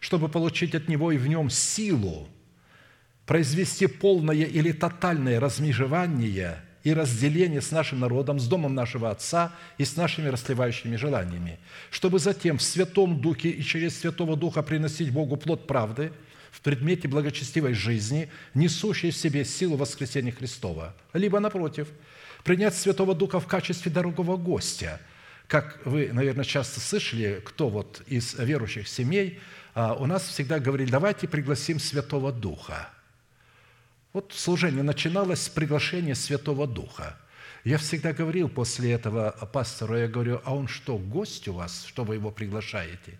чтобы 0.00 0.28
получить 0.28 0.74
от 0.74 0.88
Него 0.88 1.12
и 1.12 1.18
в 1.18 1.26
нем 1.26 1.50
силу– 1.50 2.28
произвести 3.30 3.86
полное 3.86 4.34
или 4.34 4.72
тотальное 4.72 5.38
размежевание 5.38 6.64
и 6.82 6.92
разделение 6.92 7.60
с 7.60 7.70
нашим 7.70 8.00
народом, 8.00 8.40
с 8.40 8.46
домом 8.46 8.74
нашего 8.74 9.10
Отца 9.10 9.52
и 9.78 9.84
с 9.84 9.96
нашими 9.96 10.28
расливающими 10.28 10.96
желаниями, 10.96 11.58
чтобы 11.90 12.18
затем 12.18 12.58
в 12.58 12.62
Святом 12.62 13.20
Духе 13.20 13.50
и 13.50 13.62
через 13.62 13.98
Святого 13.98 14.36
Духа 14.36 14.62
приносить 14.62 15.12
Богу 15.12 15.36
плод 15.36 15.66
правды 15.66 16.12
в 16.50 16.62
предмете 16.62 17.06
благочестивой 17.06 17.74
жизни, 17.74 18.30
несущей 18.54 19.10
в 19.10 19.16
себе 19.16 19.44
силу 19.44 19.76
воскресения 19.76 20.32
Христова. 20.32 20.94
Либо, 21.12 21.38
напротив, 21.38 21.88
принять 22.44 22.74
Святого 22.74 23.14
Духа 23.14 23.40
в 23.40 23.46
качестве 23.46 23.92
дорогого 23.92 24.36
гостя. 24.36 25.00
Как 25.46 25.80
вы, 25.84 26.10
наверное, 26.12 26.44
часто 26.44 26.80
слышали, 26.80 27.42
кто 27.44 27.68
вот 27.68 28.02
из 28.06 28.34
верующих 28.34 28.88
семей, 28.88 29.40
а, 29.74 29.94
у 29.94 30.06
нас 30.06 30.26
всегда 30.26 30.58
говорили, 30.58 30.90
давайте 30.90 31.28
пригласим 31.28 31.78
Святого 31.78 32.32
Духа– 32.32 32.88
вот 34.12 34.32
служение 34.34 34.82
начиналось 34.82 35.42
с 35.42 35.48
приглашения 35.48 36.14
Святого 36.14 36.66
Духа. 36.66 37.16
Я 37.64 37.78
всегда 37.78 38.12
говорил 38.12 38.48
после 38.48 38.92
этого 38.92 39.30
пастору, 39.52 39.96
я 39.96 40.08
говорю, 40.08 40.40
а 40.44 40.54
он 40.54 40.66
что, 40.66 40.96
гость 40.96 41.46
у 41.48 41.52
вас, 41.52 41.84
что 41.84 42.04
вы 42.04 42.14
его 42.14 42.30
приглашаете? 42.30 43.18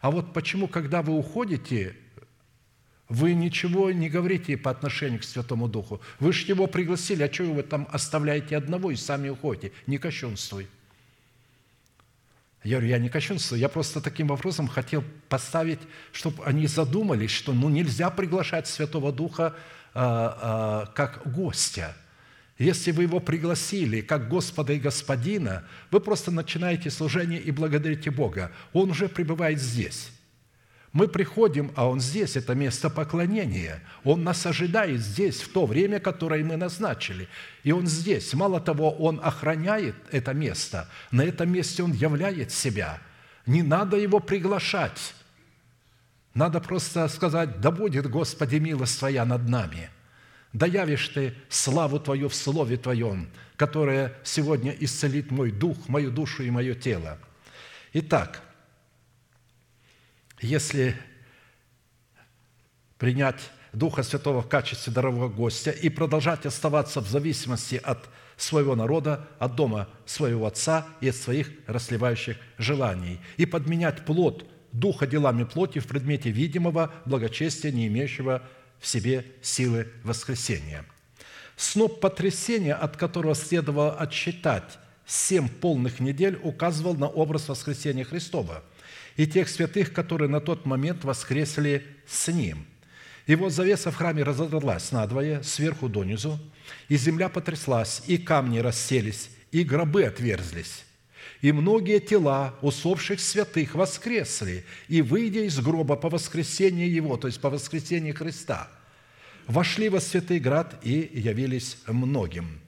А 0.00 0.10
вот 0.10 0.32
почему, 0.32 0.68
когда 0.68 1.02
вы 1.02 1.12
уходите, 1.12 1.96
вы 3.08 3.34
ничего 3.34 3.90
не 3.90 4.08
говорите 4.08 4.56
по 4.56 4.70
отношению 4.70 5.20
к 5.20 5.24
Святому 5.24 5.68
Духу? 5.68 6.00
Вы 6.20 6.32
же 6.32 6.46
его 6.46 6.68
пригласили, 6.68 7.24
а 7.24 7.32
что 7.32 7.44
вы 7.44 7.62
там 7.64 7.88
оставляете 7.90 8.56
одного 8.56 8.92
и 8.92 8.96
сами 8.96 9.28
уходите? 9.28 9.72
Не 9.86 9.98
кощунствуй. 9.98 10.68
Я 12.62 12.76
говорю, 12.76 12.88
я 12.88 12.98
не 12.98 13.08
кощунствую, 13.08 13.58
я 13.58 13.68
просто 13.68 14.00
таким 14.00 14.28
вопросом 14.28 14.68
хотел 14.68 15.02
поставить, 15.28 15.80
чтобы 16.12 16.44
они 16.44 16.66
задумались, 16.66 17.30
что 17.30 17.52
ну, 17.54 17.70
нельзя 17.70 18.10
приглашать 18.10 18.68
Святого 18.68 19.12
Духа 19.12 19.56
как 19.92 21.22
гостя. 21.24 21.96
Если 22.58 22.90
вы 22.92 23.04
его 23.04 23.20
пригласили 23.20 24.02
как 24.02 24.28
Господа 24.28 24.74
и 24.74 24.78
Господина, 24.78 25.64
вы 25.90 26.00
просто 26.00 26.30
начинаете 26.30 26.90
служение 26.90 27.40
и 27.40 27.50
благодарите 27.50 28.10
Бога. 28.10 28.52
Он 28.74 28.90
уже 28.90 29.08
пребывает 29.08 29.58
здесь. 29.60 30.10
Мы 30.92 31.06
приходим, 31.06 31.70
а 31.76 31.88
Он 31.88 32.00
здесь, 32.00 32.36
это 32.36 32.54
место 32.54 32.90
поклонения. 32.90 33.80
Он 34.02 34.24
нас 34.24 34.44
ожидает 34.44 35.00
здесь, 35.00 35.40
в 35.40 35.52
то 35.52 35.64
время, 35.64 36.00
которое 36.00 36.42
мы 36.42 36.56
назначили. 36.56 37.28
И 37.62 37.70
Он 37.70 37.86
здесь. 37.86 38.34
Мало 38.34 38.60
того, 38.60 38.90
Он 38.90 39.20
охраняет 39.22 39.94
это 40.10 40.34
место. 40.34 40.88
На 41.12 41.22
этом 41.22 41.50
месте 41.50 41.84
Он 41.84 41.92
являет 41.92 42.50
себя. 42.50 42.98
Не 43.46 43.62
надо 43.62 43.96
Его 43.96 44.18
приглашать. 44.18 45.14
Надо 46.34 46.60
просто 46.60 47.08
сказать, 47.08 47.60
да 47.60 47.70
будет, 47.70 48.08
Господи, 48.08 48.56
милость 48.56 48.98
Твоя 48.98 49.24
над 49.24 49.48
нами. 49.48 49.90
Да 50.52 50.66
явишь 50.66 51.08
Ты 51.08 51.34
славу 51.48 51.98
Твою 51.98 52.28
в 52.28 52.34
Слове 52.34 52.76
Твоем, 52.76 53.28
которое 53.56 54.14
сегодня 54.22 54.72
исцелит 54.72 55.30
мой 55.30 55.50
дух, 55.50 55.88
мою 55.88 56.10
душу 56.10 56.42
и 56.42 56.50
мое 56.50 56.74
тело. 56.74 57.18
Итак, 57.92 58.42
если 60.40 60.96
принять 62.98 63.50
Духа 63.72 64.02
Святого 64.02 64.42
в 64.42 64.48
качестве 64.48 64.92
дорогого 64.92 65.28
гостя 65.28 65.70
и 65.70 65.88
продолжать 65.88 66.44
оставаться 66.46 67.00
в 67.00 67.08
зависимости 67.08 67.80
от 67.82 68.08
своего 68.36 68.74
народа, 68.74 69.28
от 69.38 69.54
дома 69.54 69.88
своего 70.06 70.46
отца 70.46 70.86
и 71.00 71.08
от 71.08 71.16
своих 71.16 71.50
расливающих 71.66 72.36
желаний, 72.58 73.20
и 73.36 73.46
подменять 73.46 74.04
плод 74.04 74.49
духа 74.72 75.06
делами 75.06 75.44
плоти 75.44 75.78
в 75.78 75.86
предмете 75.86 76.30
видимого 76.30 76.92
благочестия, 77.04 77.70
не 77.70 77.86
имеющего 77.88 78.42
в 78.78 78.86
себе 78.86 79.26
силы 79.42 79.88
воскресения. 80.04 80.84
Сноп 81.56 82.00
потрясения, 82.00 82.74
от 82.74 82.96
которого 82.96 83.34
следовало 83.34 83.94
отсчитать 83.94 84.78
семь 85.06 85.48
полных 85.48 86.00
недель, 86.00 86.38
указывал 86.42 86.94
на 86.94 87.06
образ 87.06 87.48
воскресения 87.48 88.04
Христова 88.04 88.62
и 89.16 89.26
тех 89.26 89.48
святых, 89.48 89.92
которые 89.92 90.28
на 90.28 90.40
тот 90.40 90.64
момент 90.64 91.04
воскресли 91.04 91.86
с 92.06 92.28
Ним. 92.28 92.66
Вот 93.26 93.52
завеса 93.52 93.90
в 93.90 93.96
храме 93.96 94.22
разодралась 94.22 94.90
надвое, 94.92 95.42
сверху 95.42 95.88
донизу, 95.88 96.38
и 96.88 96.96
земля 96.96 97.28
потряслась, 97.28 98.02
и 98.06 98.18
камни 98.18 98.58
расселись, 98.58 99.30
и 99.52 99.62
гробы 99.62 100.04
отверзлись. 100.04 100.84
И 101.40 101.52
многие 101.52 102.00
тела 102.00 102.54
усопших 102.60 103.18
святых 103.18 103.74
воскресли, 103.74 104.64
и, 104.88 105.00
выйдя 105.00 105.40
из 105.40 105.58
гроба 105.58 105.96
по 105.96 106.10
воскресении 106.10 106.88
Его, 106.88 107.16
то 107.16 107.28
есть 107.28 107.40
по 107.40 107.48
воскресении 107.48 108.12
Христа, 108.12 108.68
вошли 109.46 109.88
во 109.88 110.00
святый 110.00 110.38
град 110.38 110.78
и 110.82 111.10
явились 111.12 111.78
многим». 111.86 112.60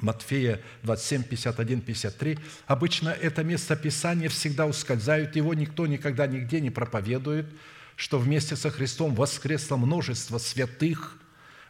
Матфея 0.00 0.60
27, 0.82 1.24
51, 1.24 1.80
53. 1.82 2.38
Обычно 2.66 3.10
это 3.10 3.44
место 3.44 3.76
Писания 3.76 4.28
всегда 4.28 4.66
ускользают, 4.66 5.36
его 5.36 5.52
никто 5.54 5.86
никогда 5.86 6.26
нигде 6.26 6.60
не 6.60 6.70
проповедует, 6.70 7.46
что 7.96 8.18
вместе 8.18 8.56
со 8.56 8.70
Христом 8.70 9.14
воскресло 9.14 9.76
множество 9.76 10.38
святых, 10.38 11.18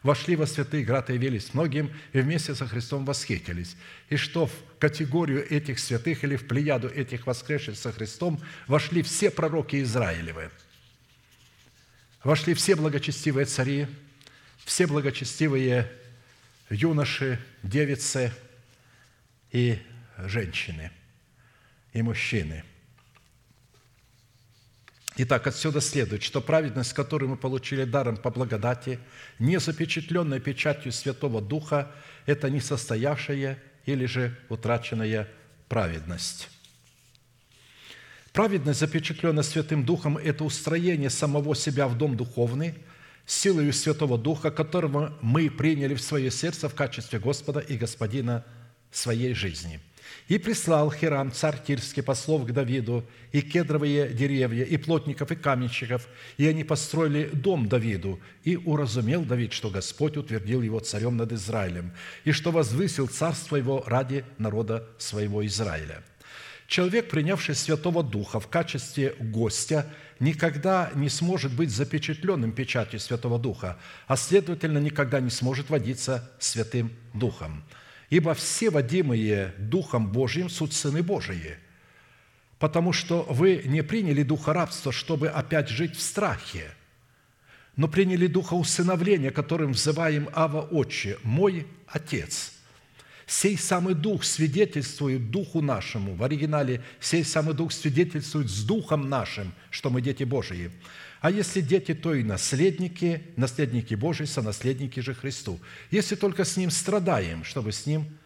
вошли 0.03 0.37
во 0.37 0.47
святые 0.47 0.85
град 0.85 1.11
и 1.11 1.15
явились 1.15 1.55
многим, 1.55 1.93
и 2.13 2.21
вместе 2.21 2.55
со 2.55 2.67
Христом 2.67 3.05
восхитились. 3.05 3.77
И 4.09 4.17
что 4.17 4.47
в 4.47 4.53
категорию 4.79 5.47
этих 5.49 5.79
святых 5.79 6.25
или 6.25 6.37
в 6.37 6.47
плеяду 6.47 6.89
этих 6.89 7.27
воскресших 7.27 7.77
со 7.77 7.93
Христом 7.93 8.41
вошли 8.67 9.03
все 9.03 9.31
пророки 9.31 9.83
Израилевы. 9.83 10.51
Вошли 12.25 12.55
все 12.55 12.77
благочестивые 12.77 13.47
цари, 13.47 13.87
все 14.65 14.87
благочестивые 14.87 15.91
юноши, 16.69 17.39
девицы 17.63 18.33
и 19.53 19.79
женщины, 20.19 20.91
и 21.93 22.03
мужчины– 22.03 22.65
Итак, 25.23 25.47
отсюда 25.47 25.83
следует, 25.83 26.23
что 26.23 26.41
праведность, 26.41 26.95
которую 26.95 27.29
мы 27.29 27.37
получили 27.37 27.85
даром 27.85 28.17
по 28.17 28.31
благодати, 28.31 28.99
не 29.39 29.61
запечатленная 29.61 30.41
печатью 30.41 30.93
Святого 30.93 31.43
Духа, 31.43 31.93
это 32.25 32.49
несостоявшая 32.49 33.59
или 33.85 34.07
же 34.07 34.35
утраченная 34.49 35.29
праведность. 35.69 36.49
Праведность, 38.33 38.81
запечатленная 38.81 39.43
Святым 39.43 39.85
Духом, 39.85 40.17
это 40.17 40.43
устроение 40.43 41.11
самого 41.11 41.55
себя 41.55 41.87
в 41.87 41.99
дом 41.99 42.17
духовный, 42.17 42.77
силою 43.27 43.75
Святого 43.75 44.17
Духа, 44.17 44.51
которого 44.51 45.19
мы 45.21 45.51
приняли 45.51 45.97
в 45.97 46.01
свое 46.01 46.31
сердце 46.31 46.71
в 46.71 46.75
качестве 46.75 47.19
Господа 47.19 47.61
и 47.61 47.77
Господина 47.77 48.43
своей 48.91 49.35
жизни– 49.35 49.81
и 50.31 50.39
прислал 50.39 50.93
Хирам, 50.93 51.33
царь 51.33 51.61
Тирский, 51.67 52.05
послов 52.05 52.47
к 52.47 52.53
Давиду, 52.53 53.05
и 53.33 53.43
кедровые 53.43 54.11
деревья, 54.11 54.63
и 54.63 54.77
плотников, 54.77 55.33
и 55.33 55.35
каменщиков, 55.35 56.07
и 56.37 56.47
они 56.47 56.63
построили 56.63 57.29
дом 57.33 57.69
Давиду. 57.69 58.21
И 58.45 58.57
уразумел 58.57 59.25
Давид, 59.25 59.53
что 59.53 59.71
Господь 59.71 60.17
утвердил 60.17 60.63
его 60.63 60.79
царем 60.79 61.17
над 61.17 61.33
Израилем, 61.33 61.91
и 62.25 62.31
что 62.31 62.53
возвысил 62.53 63.09
царство 63.09 63.57
его 63.57 63.83
ради 63.89 64.25
народа 64.39 64.87
своего 64.99 65.45
Израиля. 65.47 66.05
Человек, 66.69 67.11
принявший 67.11 67.57
Святого 67.57 68.05
Духа 68.05 68.39
в 68.39 68.47
качестве 68.47 69.17
гостя, 69.19 69.85
никогда 70.21 70.93
не 70.95 71.09
сможет 71.09 71.53
быть 71.53 71.73
запечатленным 71.73 72.53
печатью 72.53 73.01
Святого 73.01 73.41
Духа, 73.41 73.79
а 74.07 74.17
следовательно, 74.17 74.79
никогда 74.79 75.19
не 75.19 75.31
сможет 75.31 75.71
водиться 75.71 76.31
Святым 76.39 76.93
Духом– 77.15 77.65
Ибо 78.11 78.35
все 78.35 78.71
водимые 78.71 79.55
Духом 79.57 80.11
Божьим 80.11 80.51
суть 80.51 80.73
сыны 80.73 81.03
Божии, 81.03 81.57
потому 82.59 82.93
что 82.93 83.23
вы 83.23 83.63
не 83.65 83.83
приняли 83.83 84.25
духа 84.25 84.53
рабства, 84.53 84.93
чтобы 84.93 85.29
опять 85.29 85.69
жить 85.69 85.97
в 85.97 86.03
страхе, 86.03 86.73
но 87.77 87.87
приняли 87.87 88.27
духа 88.27 88.55
усыновления, 88.55 89.31
которым 89.31 89.73
взываем 89.73 90.29
Ава 90.35 90.61
Отче, 90.61 91.19
мой 91.23 91.67
Отец. 91.87 92.53
Сей 93.27 93.57
самый 93.57 93.95
Дух 93.95 94.25
свидетельствует 94.25 95.31
Духу 95.31 95.63
нашему, 95.63 96.17
в 96.17 96.25
оригинале 96.25 96.83
«сей 96.99 97.25
самый 97.25 97.55
Дух 97.55 97.71
свидетельствует 97.71 98.51
с 98.51 98.65
Духом 98.65 99.09
нашим, 99.09 99.53
что 99.71 99.89
мы 99.89 100.03
дети 100.03 100.25
Божии». 100.25 100.73
А 101.21 101.31
если 101.31 101.61
дети, 101.61 101.95
то 101.95 102.15
и 102.15 102.23
наследники, 102.23 103.23
наследники 103.37 103.95
Божии, 103.95 104.25
сонаследники 104.25 105.01
же 105.01 105.15
Христу. 105.15 105.61
Если 105.91 106.15
только 106.15 106.45
с 106.45 106.57
Ним 106.57 106.71
страдаем, 106.71 107.45
чтобы 107.45 107.73
с 107.73 107.85
Ним 107.85 108.19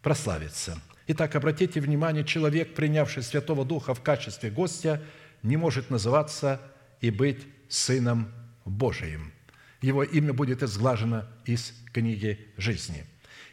прославиться. 0.00 0.80
Итак, 1.08 1.34
обратите 1.34 1.80
внимание, 1.80 2.24
человек, 2.24 2.74
принявший 2.74 3.24
Святого 3.24 3.64
Духа 3.64 3.94
в 3.94 4.02
качестве 4.02 4.50
гостя, 4.50 5.02
не 5.42 5.56
может 5.56 5.90
называться 5.90 6.60
и 7.00 7.10
быть 7.10 7.42
Сыном 7.68 8.32
Божиим. 8.64 9.32
Его 9.80 10.04
имя 10.04 10.32
будет 10.32 10.62
изглажено 10.62 11.24
из 11.44 11.72
книги 11.92 12.46
жизни. 12.56 13.04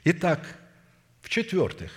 Итак, 0.03 0.59
в-четвертых, 1.21 1.91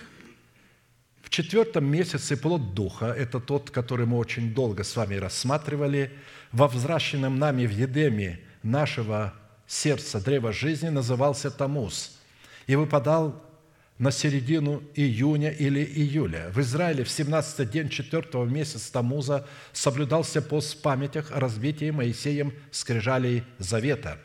в 1.27 1.29
четвертом 1.29 1.85
месяце 1.85 2.37
плод 2.37 2.73
Духа, 2.73 3.07
это 3.07 3.39
тот, 3.39 3.69
который 3.69 4.05
мы 4.05 4.17
очень 4.17 4.53
долго 4.53 4.83
с 4.83 4.95
вами 4.95 5.15
рассматривали– 5.15 6.11
во 6.51 6.67
взращенном 6.67 7.39
нами 7.39 7.65
в 7.65 7.71
Едеме 7.71 8.39
нашего 8.63 9.33
сердца 9.67 10.19
древа 10.19 10.51
жизни 10.51 10.89
назывался 10.89 11.51
Тамуз 11.51 12.17
и 12.67 12.75
выпадал 12.75 13.43
на 13.97 14.11
середину 14.11 14.83
июня 14.95 15.49
или 15.49 15.83
июля. 15.83 16.51
В 16.53 16.61
Израиле 16.61 17.03
в 17.03 17.09
17 17.09 17.69
день 17.69 17.89
4 17.89 18.45
месяца 18.45 18.93
Тамуза 18.93 19.47
соблюдался 19.73 20.41
пост 20.41 20.77
в 20.77 20.81
памятях 20.81 21.31
о 21.31 21.39
разбитии 21.39 21.89
Моисеем 21.89 22.53
скрижалей 22.71 23.43
Завета. 23.57 24.19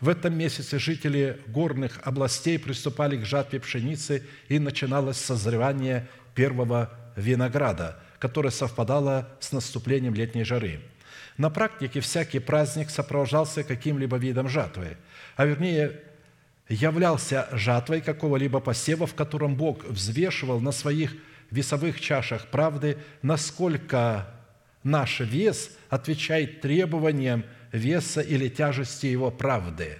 В 0.00 0.08
этом 0.08 0.36
месяце 0.36 0.80
жители 0.80 1.40
горных 1.46 2.00
областей 2.02 2.58
приступали 2.58 3.16
к 3.16 3.24
жатве 3.24 3.60
пшеницы 3.60 4.24
и 4.48 4.58
начиналось 4.58 5.18
созревание 5.18 6.08
первого 6.34 6.90
винограда, 7.16 7.98
которое 8.18 8.50
совпадало 8.50 9.28
с 9.40 9.52
наступлением 9.52 10.14
летней 10.14 10.44
жары– 10.44 10.80
на 11.38 11.50
практике 11.50 12.00
всякий 12.00 12.38
праздник 12.38 12.90
сопровождался 12.90 13.64
каким-либо 13.64 14.16
видом 14.16 14.48
жатвы, 14.48 14.96
а 15.36 15.46
вернее 15.46 16.00
являлся 16.68 17.48
жатвой 17.52 18.00
какого-либо 18.00 18.60
посева, 18.60 19.06
в 19.06 19.14
котором 19.14 19.56
Бог 19.56 19.84
взвешивал 19.84 20.60
на 20.60 20.72
своих 20.72 21.14
весовых 21.50 22.00
чашах 22.00 22.48
правды, 22.48 22.98
насколько 23.22 24.28
наш 24.82 25.20
вес 25.20 25.70
отвечает 25.88 26.60
требованиям 26.60 27.44
веса 27.72 28.20
или 28.20 28.48
тяжести 28.48 29.06
его 29.06 29.30
правды. 29.30 29.98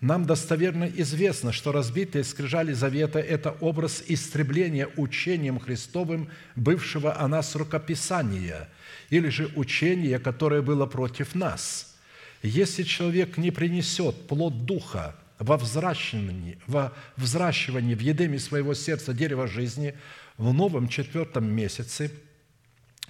Нам 0.00 0.26
достоверно 0.26 0.84
известно, 0.84 1.52
что 1.52 1.72
разбитые 1.72 2.24
скрижали 2.24 2.72
завета– 2.72 3.18
это 3.20 3.52
образ 3.60 4.02
истребления 4.06 4.88
учением 4.96 5.58
Христовым 5.58 6.28
бывшего 6.54 7.18
о 7.18 7.28
нас 7.28 7.54
рукописания– 7.56 8.68
или 9.10 9.28
же 9.28 9.50
учение, 9.56 10.18
которое 10.18 10.62
было 10.62 10.86
против 10.86 11.34
нас. 11.34 11.96
Если 12.42 12.82
человек 12.82 13.36
не 13.38 13.50
принесет 13.50 14.26
плод 14.26 14.66
Духа 14.66 15.16
во 15.38 15.56
взращивании, 15.56 16.58
во 16.66 16.92
взращивании 17.16 17.94
в 17.94 18.00
едеме 18.00 18.38
своего 18.38 18.74
сердца 18.74 19.12
дерева 19.12 19.46
жизни 19.46 19.94
в 20.38 20.52
новом 20.52 20.88
четвертом 20.88 21.50
месяце, 21.50 22.10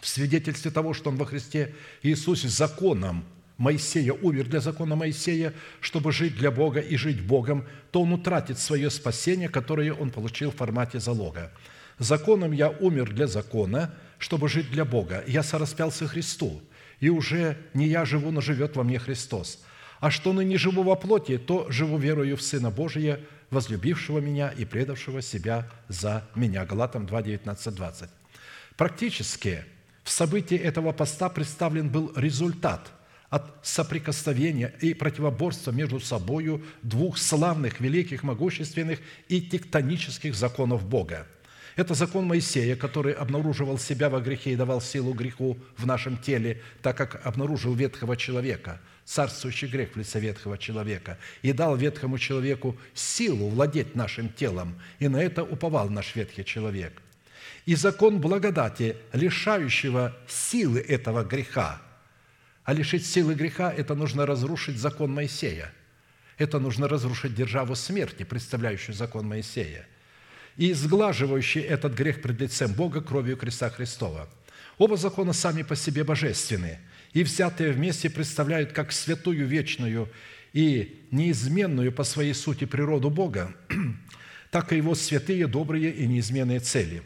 в 0.01 0.09
свидетельстве 0.09 0.71
того, 0.71 0.95
что 0.95 1.11
он 1.11 1.17
во 1.17 1.27
Христе 1.27 1.75
Иисусе 2.03 2.49
законом 2.49 3.25
Моисея 3.59 4.13
умер 4.13 4.49
для 4.49 4.61
закона 4.61 4.97
Моисея, 4.97 5.55
чтобы 5.81 6.13
жить 6.13 6.37
для 6.37 6.51
Бога 6.51 6.81
и 6.81 6.97
жить 6.97 7.23
Богом, 7.23 7.67
то 7.91 8.03
он 8.03 8.13
утратит 8.13 8.59
свое 8.59 8.91
спасение, 8.91 9.49
которое 9.49 9.93
он 9.93 10.11
получил 10.11 10.51
в 10.51 10.57
формате 10.57 11.01
залога. 11.01 11.53
Законом 11.99 12.53
я 12.53 12.71
умер 12.71 13.13
для 13.13 13.27
закона– 13.27 13.95
чтобы 14.19 14.49
жить 14.49 14.71
для 14.71 14.85
Бога. 14.85 15.23
Я 15.27 15.43
сораспялся 15.43 16.07
Христу, 16.07 16.63
и 17.01 17.09
уже 17.09 17.57
не 17.75 17.87
я 17.87 18.05
живу, 18.05 18.31
но 18.31 18.41
живет 18.41 18.77
во 18.77 18.83
мне 18.83 18.99
Христос. 18.99 19.65
А 20.01 20.11
что 20.11 20.33
ныне 20.33 20.59
живу 20.59 20.83
во 20.83 20.97
плоти, 20.97 21.39
то 21.39 21.67
живу 21.71 21.99
верою 21.99 22.37
в 22.37 22.43
Сына 22.43 22.71
Божия, 22.71 23.21
возлюбившего 23.51 24.19
меня 24.19 24.51
и 24.51 24.65
предавшего 24.65 25.23
себя 25.23 25.69
за 25.89 26.27
меня». 26.35 26.65
Галатам 26.65 27.07
2, 27.07 27.23
19, 27.23 27.75
20. 27.75 28.11
Практически 28.77 29.65
в 30.03 30.11
событии 30.11 30.57
этого 30.57 30.93
поста 30.93 31.29
представлен 31.29 31.89
был 31.89 32.13
результат 32.17 32.93
от 33.31 33.55
соприкосновения 33.63 34.75
и 34.81 34.95
противоборства 34.95 35.73
между 35.73 36.01
собою 36.01 36.65
двух 36.83 37.19
славных, 37.19 37.81
великих, 37.81 38.23
могущественных 38.23 39.01
и 39.29 39.41
тектонических 39.41 40.35
законов 40.35 40.87
Бога– 40.87 41.27
это 41.77 41.93
закон 41.93 42.25
Моисея, 42.25 42.75
который 42.75 43.13
обнаруживал 43.13 43.79
себя 43.79 44.09
во 44.09 44.21
грехе 44.21 44.53
и 44.53 44.57
давал 44.57 44.81
силу 44.81 45.13
греху 45.13 45.59
в 45.77 45.87
нашем 45.87 46.17
теле, 46.17 46.63
так 46.81 46.97
как 46.97 47.25
обнаружил 47.27 47.75
ветхого 47.75 48.17
человека, 48.17 48.81
царствующий 49.05 49.69
грех 49.69 49.91
в 49.93 49.99
лице 49.99 50.19
ветхого 50.19 50.57
человека, 50.57 51.19
и 51.43 51.53
дал 51.53 51.77
ветхому 51.77 52.19
человеку 52.19 52.79
силу 52.95 53.51
владеть 53.51 53.95
нашим 53.95 54.31
телом, 54.31 54.81
и 55.01 55.09
на 55.09 55.19
это 55.19 55.45
уповал 55.45 55.91
наш 55.91 56.17
ветхий 56.17 56.47
человек. 56.47 56.95
И 57.67 57.75
закон 57.75 58.23
благодати, 58.23 58.97
лишающего 59.13 60.17
силы 60.27 60.81
этого 60.81 61.25
греха, 61.25 61.83
а 62.67 62.75
лишить 62.75 63.07
силы 63.07 63.35
греха– 63.35 63.73
это 63.77 63.95
нужно 63.95 64.27
разрушить 64.27 64.77
закон 64.77 65.11
Моисея. 65.15 65.73
Это 66.37 66.59
нужно 66.59 66.87
разрушить 66.87 67.35
державу 67.35 67.75
смерти, 67.75 68.25
представляющую 68.25 68.95
закон 68.95 69.27
Моисея, 69.27 69.87
и 70.59 70.75
сглаживающий 70.75 71.63
этот 71.63 71.95
грех 71.95 72.21
пред 72.21 72.39
лицем 72.43 72.75
Бога 72.75 73.01
кровью 73.01 73.39
креста 73.39 73.71
Христова. 73.71 74.29
Оба 74.77 74.99
закона 74.99 75.33
сами 75.33 75.63
по 75.63 75.75
себе 75.75 76.05
божественны– 76.05 76.81
и 77.17 77.23
взятые 77.23 77.73
вместе 77.73 78.11
представляют 78.11 78.73
как 78.73 78.93
святую, 78.93 79.47
вечную 79.47 80.11
и 80.53 81.07
неизменную 81.11 81.91
по 81.91 82.05
своей 82.05 82.35
сути 82.35 82.67
природу 82.67 83.09
Бога, 83.09 83.55
так 84.51 84.71
и 84.71 84.77
Его 84.77 84.95
святые, 84.95 85.47
добрые 85.47 85.93
и 85.93 86.07
неизменные 86.07 86.61
цели. 86.61 87.03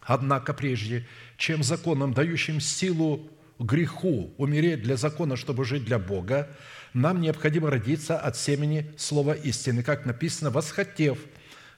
Однако 0.00 0.54
прежде, 0.54 1.06
чем 1.36 1.62
законом, 1.62 2.14
дающим 2.14 2.58
силу 2.58 3.30
греху 3.58 4.32
умереть 4.36 4.82
для 4.82 4.96
закона, 4.96 5.36
чтобы 5.36 5.64
жить 5.64 5.84
для 5.84 5.98
Бога, 5.98 6.48
нам 6.94 7.20
необходимо 7.20 7.70
родиться 7.70 8.18
от 8.18 8.36
семени 8.36 8.90
слова 8.96 9.32
истины, 9.32 9.82
как 9.82 10.06
написано, 10.06 10.50
«восхотев, 10.50 11.18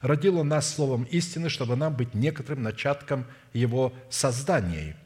родил 0.01 0.39
Он 0.39 0.47
нас 0.47 0.73
словом 0.73 1.03
истины, 1.03 1.49
чтобы 1.49 1.75
нам 1.75 1.95
быть 1.95 2.13
некоторым 2.13 2.63
начатком 2.63 3.25
Его 3.53 3.93
создания». 4.09 4.97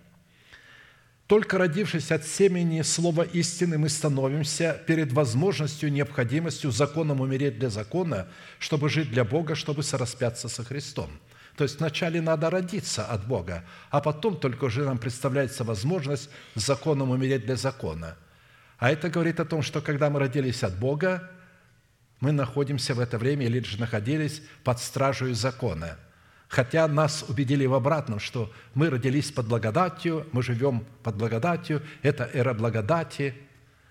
Только 1.28 1.58
родившись 1.58 2.12
от 2.12 2.24
семени 2.28 2.84
слова 2.84 3.24
истины, 3.24 3.80
мы 3.80 3.90
становимся 3.90 4.80
перед 4.86 5.12
возможностью, 5.12 5.92
необходимостью 5.92 6.70
законом 6.70 7.20
умереть 7.20 7.58
для 7.58 7.72
закона, 7.72 8.28
чтобы 8.60 8.90
жить 8.90 9.10
для 9.10 9.24
Бога, 9.24 9.56
чтобы 9.56 9.82
сораспяться 9.82 10.50
со 10.50 10.64
Христом. 10.64 11.10
То 11.58 11.64
есть 11.64 11.80
вначале 11.80 12.22
надо 12.22 12.50
родиться 12.50 13.06
от 13.06 13.26
Бога, 13.28 13.64
а 13.90 14.02
потом 14.02 14.38
только 14.38 14.66
уже 14.66 14.84
нам 14.84 14.98
представляется 14.98 15.64
возможность 15.64 16.30
законом 16.56 17.12
умереть 17.12 17.46
для 17.46 17.56
закона. 17.56 18.18
А 18.78 18.92
это 18.92 19.10
говорит 19.10 19.40
о 19.40 19.46
том, 19.46 19.62
что 19.62 19.82
когда 19.82 20.10
мы 20.10 20.20
родились 20.20 20.64
от 20.64 20.78
Бога, 20.78 21.32
мы 22.20 22.32
находимся 22.32 22.94
в 22.94 23.00
это 23.00 23.18
время 23.18 23.46
или 23.46 23.60
же 23.62 23.80
находились 23.80 24.42
под 24.64 24.80
стражей 24.80 25.34
закона– 25.34 25.98
Хотя 26.48 26.88
нас 26.88 27.26
убедили 27.28 27.66
в 27.66 27.74
обратном, 27.74 28.20
что 28.20 28.52
мы 28.74 28.90
родились 28.90 29.32
под 29.32 29.48
благодатью, 29.48 30.28
мы 30.32 30.44
живем 30.44 30.86
под 31.04 31.16
благодатью, 31.16 31.82
это 32.02 32.30
эра 32.34 32.54
благодати, 32.54 33.36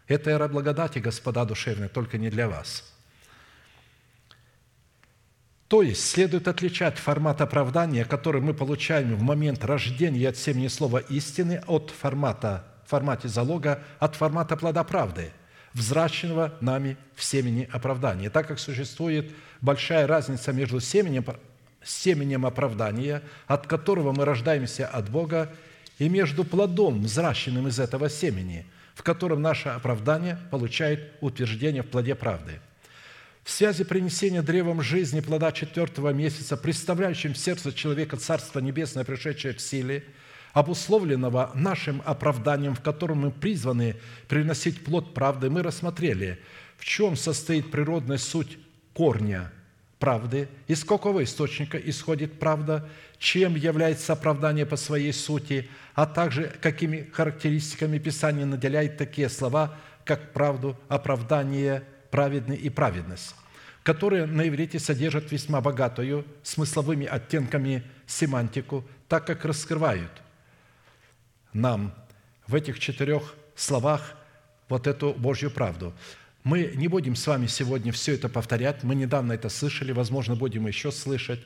это 0.07 0.31
эра 0.31 0.49
благодати, 0.49 0.99
господа 0.99 1.45
душевные, 1.45 1.89
только 1.89 2.17
не 2.17 2.31
для 2.31 2.49
вас. 2.49 2.94
То 5.69 5.83
есть 5.83 6.09
следует 6.09 6.47
отличать 6.47 6.99
формат 6.99 7.41
оправдания, 7.41 8.05
который 8.05 8.41
мы 8.41 8.55
получаем 8.55 9.17
в 9.17 9.23
момент 9.23 9.65
рождения 9.65 10.29
от 10.29 10.37
семени 10.37 10.69
слова 10.69 10.99
истины, 10.99 11.63
от 11.67 11.91
формата, 11.91 12.65
формате 12.87 13.29
залога, 13.29 13.83
от 13.99 14.15
формата 14.15 14.57
плода 14.57 14.85
правды, 14.85 15.31
взращенного 15.73 16.55
нами 16.61 16.97
в 17.15 17.25
семени 17.25 17.69
оправдания. 17.73 18.29
Так 18.29 18.49
как 18.49 18.59
существует 18.59 19.33
большая 19.61 20.07
разница 20.07 20.53
между 20.53 20.81
семенем 20.81 21.25
семенем 21.83 22.47
оправдания, 22.47 23.23
от 23.47 23.67
которого 23.67 24.13
мы 24.13 24.25
рождаемся 24.25 24.87
от 24.87 25.11
Бога, 25.11 25.55
и 25.99 26.09
между 26.09 26.45
плодом, 26.45 27.03
взращенным 27.03 27.69
из 27.69 27.79
этого 27.79 28.09
семени, 28.09 28.67
в 28.95 29.03
котором 29.03 29.43
наше 29.43 29.69
оправдание 29.69 30.39
получает 30.51 31.13
утверждение 31.21 31.83
в 31.83 31.89
плоде 31.89 32.15
правды. 32.15 32.61
В 33.45 33.51
связи 33.51 33.85
принесения 33.85 34.43
древом 34.43 34.81
жизни 34.81 35.21
плода 35.21 35.53
четвертого 35.53 36.15
месяца, 36.15 36.57
представляющим 36.57 37.35
в 37.35 37.39
сердце 37.39 37.73
человека 37.73 38.17
Царство 38.17 38.59
Небесное, 38.59 39.05
пришедшее 39.05 39.55
в 39.55 39.61
силе, 39.61 40.03
обусловленного 40.55 41.51
нашим 41.55 42.01
оправданием, 42.07 42.75
в 42.75 42.81
котором 42.81 43.19
мы 43.19 43.31
призваны 43.31 43.97
приносить 44.29 44.83
плод 44.83 45.13
правды, 45.13 45.51
мы 45.51 45.63
рассмотрели, 45.63 46.39
в 46.79 46.85
чем 46.85 47.17
состоит 47.17 47.71
природная 47.71 48.19
суть 48.19 48.59
корня– 48.95 49.53
правды, 50.05 50.49
из 50.67 50.85
какого 50.85 51.25
источника 51.25 51.79
исходит 51.79 52.39
правда, 52.39 52.87
чем 53.19 53.55
является 53.55 54.13
оправдание 54.13 54.67
по 54.67 54.77
своей 54.77 55.15
сути, 55.15 55.67
а 55.95 56.05
также 56.05 56.53
какими 56.61 57.09
характеристиками 57.11 57.97
Писание 57.97 58.45
наделяет 58.45 58.99
такие 58.99 59.31
слова, 59.31 59.75
как 60.05 60.35
правду, 60.35 60.79
оправдание, 60.89 61.85
праведный 62.15 62.55
и 62.57 62.71
праведность, 62.71 63.35
которые 63.83 64.27
на 64.27 64.49
иврите 64.49 64.79
содержат 64.79 65.33
весьма 65.33 65.61
богатую 65.61 66.25
смысловыми 66.45 67.07
оттенками 67.07 67.83
семантику, 68.07 68.85
так 69.09 69.27
как 69.27 69.45
раскрывают 69.45 70.13
нам 71.53 71.93
в 72.47 72.55
этих 72.55 72.79
четырех 72.79 73.35
словах 73.57 74.15
вот 74.69 74.87
эту 74.87 75.13
Божью 75.15 75.51
правду– 75.51 75.93
мы 76.45 76.73
не 76.77 76.89
будем 76.89 77.17
с 77.17 77.27
вами 77.27 77.47
сегодня 77.47 77.91
все 77.91 78.13
это 78.17 78.29
повторять. 78.29 78.83
Мы 78.83 78.95
недавно 78.95 79.33
это 79.33 79.49
слышали, 79.49 79.93
возможно, 79.93 80.37
будем 80.37 80.67
еще 80.67 80.93
слышать. 80.93 81.41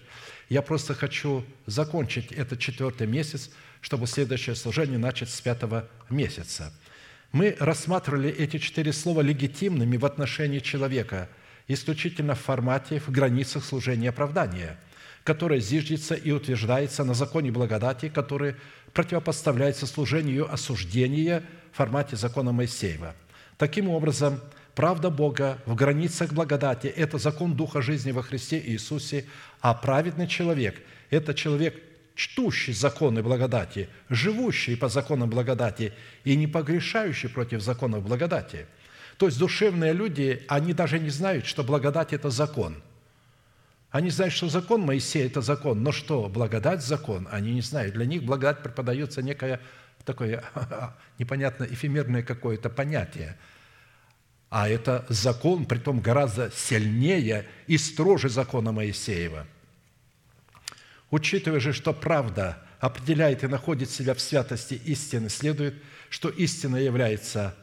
Я 0.48 0.60
просто 0.60 0.92
хочу 0.92 1.44
закончить 1.66 2.32
этот 2.32 2.58
четвертый 2.58 3.06
месяц, 3.06 3.48
чтобы 3.80 4.08
следующее 4.08 4.56
служение 4.56 4.98
начать 4.98 5.30
с 5.30 5.40
пятого 5.40 5.88
месяца. 6.10 6.72
Мы 7.32 7.56
рассматривали 7.60 8.30
эти 8.30 8.58
четыре 8.58 8.92
слова 8.92 9.20
легитимными 9.20 9.96
в 9.96 10.06
отношении 10.06 10.60
человека, 10.60 11.28
исключительно 11.66 12.34
в 12.34 12.40
формате, 12.40 13.00
в 13.00 13.10
границах 13.10 13.64
служения 13.64 14.08
оправдания, 14.08 14.78
которое 15.24 15.60
зиждется 15.60 16.14
и 16.14 16.30
утверждается 16.30 17.04
на 17.04 17.12
законе 17.12 17.50
благодати, 17.50 18.08
который 18.08 18.56
противопоставляется 18.94 19.86
служению 19.86 20.50
осуждения 20.52 21.42
в 21.72 21.76
формате 21.76 22.16
закона 22.16 22.52
Моисеева. 22.52 23.14
Таким 23.58 23.90
образом, 23.90 24.40
Правда 24.78 25.10
Бога 25.10 25.58
в 25.66 25.74
границах 25.74 26.32
благодати– 26.32 26.86
это 26.96 27.18
закон 27.18 27.56
Духа 27.56 27.82
жизни 27.82 28.12
во 28.12 28.22
Христе 28.22 28.62
Иисусе, 28.64 29.24
а 29.60 29.74
праведный 29.74 30.28
человек– 30.28 30.80
это 31.10 31.34
человек, 31.34 31.82
чтущий 32.18 32.74
законы 32.74 33.22
благодати, 33.22 33.88
живущий 34.10 34.76
по 34.76 34.88
законам 34.88 35.30
благодати 35.30 35.92
и 36.24 36.36
не 36.36 36.48
погрешающий 36.48 37.28
против 37.28 37.62
законов 37.62 38.02
благодати. 38.02 38.66
То 39.18 39.26
есть 39.26 39.38
душевные 39.38 39.92
люди, 39.92 40.44
они 40.48 40.74
даже 40.74 40.98
не 40.98 41.10
знают, 41.10 41.46
что 41.46 41.62
благодать– 41.62 42.12
это 42.12 42.30
закон. 42.30 42.82
Они 43.90 44.10
знают, 44.10 44.34
что 44.34 44.48
закон 44.48 44.80
Моисея– 44.82 45.26
это 45.28 45.40
закон, 45.42 45.82
но 45.82 45.92
что 45.92 46.28
благодать– 46.28 46.82
закон, 46.84 47.28
они 47.30 47.52
не 47.54 47.62
знают. 47.62 47.94
Для 47.94 48.04
них 48.04 48.24
благодать 48.24 48.62
преподается 48.62 49.22
некое 49.22 49.60
такое 50.04 50.42
непонятно 51.18 51.64
эфемерное 51.64 52.22
какое-то 52.22 52.68
понятие– 52.68 53.36
а 54.50 54.66
это 54.66 55.04
закон, 55.10 55.66
притом 55.66 56.00
гораздо 56.00 56.50
сильнее 56.50 57.46
и 57.66 57.76
строже 57.76 58.30
закона 58.30 58.72
Моисеева. 58.72 59.46
Учитывая 61.10 61.60
же, 61.60 61.72
что 61.72 61.92
правда 61.92 62.62
определяет 62.80 63.42
и 63.42 63.48
находит 63.48 63.90
себя 63.90 64.14
в 64.14 64.20
святости 64.20 64.74
истины, 64.74 65.28
следует, 65.28 65.74
что 66.10 66.28
истина 66.28 66.76
является 66.76 67.54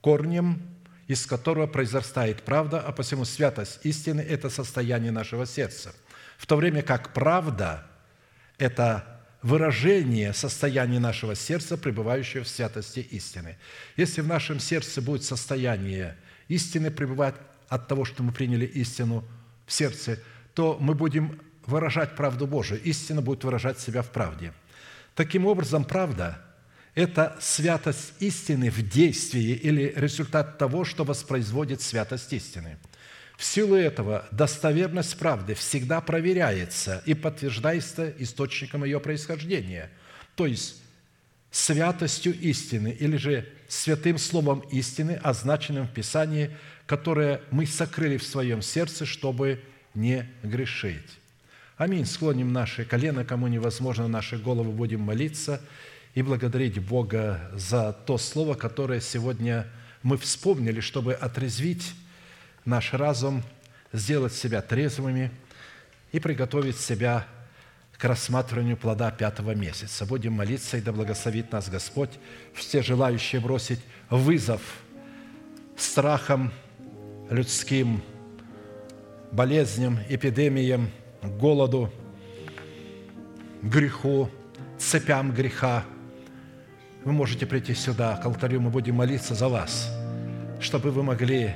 корнем, 0.00 0.62
из 1.06 1.24
которого 1.24 1.66
произрастает 1.66 2.42
правда, 2.42 2.80
а 2.80 2.92
посему 2.92 3.24
святость 3.24 3.80
истины– 3.84 4.20
это 4.28 4.50
состояние 4.50 5.10
нашего 5.10 5.46
сердца. 5.46 5.94
В 6.36 6.46
то 6.46 6.56
время 6.56 6.82
как 6.82 7.14
правда– 7.14 7.86
это 8.58 9.18
выражение 9.42 10.32
состояния 10.34 10.98
нашего 10.98 11.34
сердца, 11.34 11.76
пребывающего 11.76 12.44
в 12.44 12.48
святости 12.48 13.00
истины. 13.00 13.56
Если 13.96 14.20
в 14.20 14.26
нашем 14.26 14.60
сердце 14.60 15.00
будет 15.00 15.22
состояние 15.22 16.16
истины 16.48 16.90
пребывает 16.90 17.36
от 17.68 17.88
того, 17.88 18.04
что 18.04 18.22
мы 18.22 18.32
приняли 18.32 18.66
истину 18.66 19.24
в 19.66 19.72
сердце, 19.72 20.18
то 20.54 20.76
мы 20.80 20.94
будем 20.94 21.40
выражать 21.68 22.16
правду 22.16 22.46
Божию. 22.46 22.82
Истина 22.82 23.20
будет 23.20 23.44
выражать 23.44 23.78
себя 23.78 24.02
в 24.02 24.10
правде. 24.10 24.52
Таким 25.14 25.46
образом, 25.46 25.84
правда– 25.84 26.42
это 26.94 27.36
святость 27.40 28.14
истины 28.20 28.70
в 28.70 28.88
действии 28.88 29.52
или 29.52 29.92
результат 29.94 30.58
того, 30.58 30.84
что 30.84 31.04
воспроизводит 31.04 31.82
святость 31.82 32.32
истины. 32.32 32.78
В 33.36 33.44
силу 33.44 33.76
этого 33.76 34.26
достоверность 34.32 35.16
правды 35.16 35.54
всегда 35.54 36.00
проверяется 36.00 37.02
и 37.06 37.14
подтверждается 37.14 38.12
источником 38.18 38.82
ее 38.82 38.98
происхождения, 38.98 39.90
то 40.34 40.46
есть 40.46 40.82
святостью 41.50 42.34
истины 42.40 42.96
или 42.98 43.16
же 43.16 43.48
святым 43.68 44.18
словом 44.18 44.60
истины, 44.72 45.20
означенным 45.22 45.86
в 45.86 45.92
Писании, 45.92 46.56
которое 46.86 47.42
мы 47.50 47.66
сокрыли 47.66 48.16
в 48.16 48.24
своем 48.24 48.62
сердце, 48.62 49.06
чтобы 49.06 49.62
не 49.94 50.28
грешить. 50.42 51.17
Аминь. 51.78 52.06
Склоним 52.06 52.52
наши 52.52 52.84
колено, 52.84 53.24
кому 53.24 53.46
невозможно, 53.46 54.08
наши 54.08 54.36
головы 54.36 54.72
будем 54.72 55.00
молиться 55.00 55.60
и 56.12 56.22
благодарить 56.22 56.84
Бога 56.84 57.52
за 57.54 57.92
то 57.92 58.18
слово, 58.18 58.54
которое 58.54 59.00
сегодня 59.00 59.64
мы 60.02 60.18
вспомнили, 60.18 60.80
чтобы 60.80 61.14
отрезвить 61.14 61.92
наш 62.64 62.94
разум, 62.94 63.44
сделать 63.92 64.32
себя 64.32 64.60
трезвыми 64.60 65.30
и 66.10 66.18
приготовить 66.18 66.80
себя 66.80 67.24
к 67.96 68.04
рассматриванию 68.04 68.76
плода 68.76 69.12
пятого 69.12 69.54
месяца. 69.54 70.04
Будем 70.04 70.32
молиться, 70.32 70.78
и 70.78 70.80
да 70.80 70.90
благословит 70.90 71.52
нас 71.52 71.68
Господь, 71.68 72.10
все 72.54 72.82
желающие 72.82 73.40
бросить 73.40 73.80
вызов 74.10 74.62
страхам 75.76 76.52
людским, 77.30 78.02
болезням, 79.30 80.00
эпидемиям, 80.08 80.90
голоду, 81.22 81.90
греху, 83.62 84.30
цепям 84.78 85.32
греха. 85.32 85.84
Вы 87.04 87.12
можете 87.12 87.46
прийти 87.46 87.74
сюда, 87.74 88.16
к 88.16 88.26
алтарю, 88.26 88.60
мы 88.60 88.70
будем 88.70 88.96
молиться 88.96 89.34
за 89.34 89.48
вас, 89.48 89.90
чтобы 90.60 90.90
вы 90.90 91.02
могли 91.02 91.54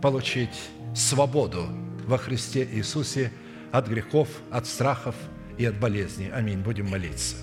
получить 0.00 0.70
свободу 0.94 1.66
во 2.06 2.18
Христе 2.18 2.64
Иисусе 2.72 3.32
от 3.72 3.88
грехов, 3.88 4.28
от 4.50 4.66
страхов 4.66 5.14
и 5.58 5.64
от 5.64 5.78
болезней. 5.78 6.30
Аминь. 6.32 6.60
Будем 6.60 6.88
молиться. 6.88 7.36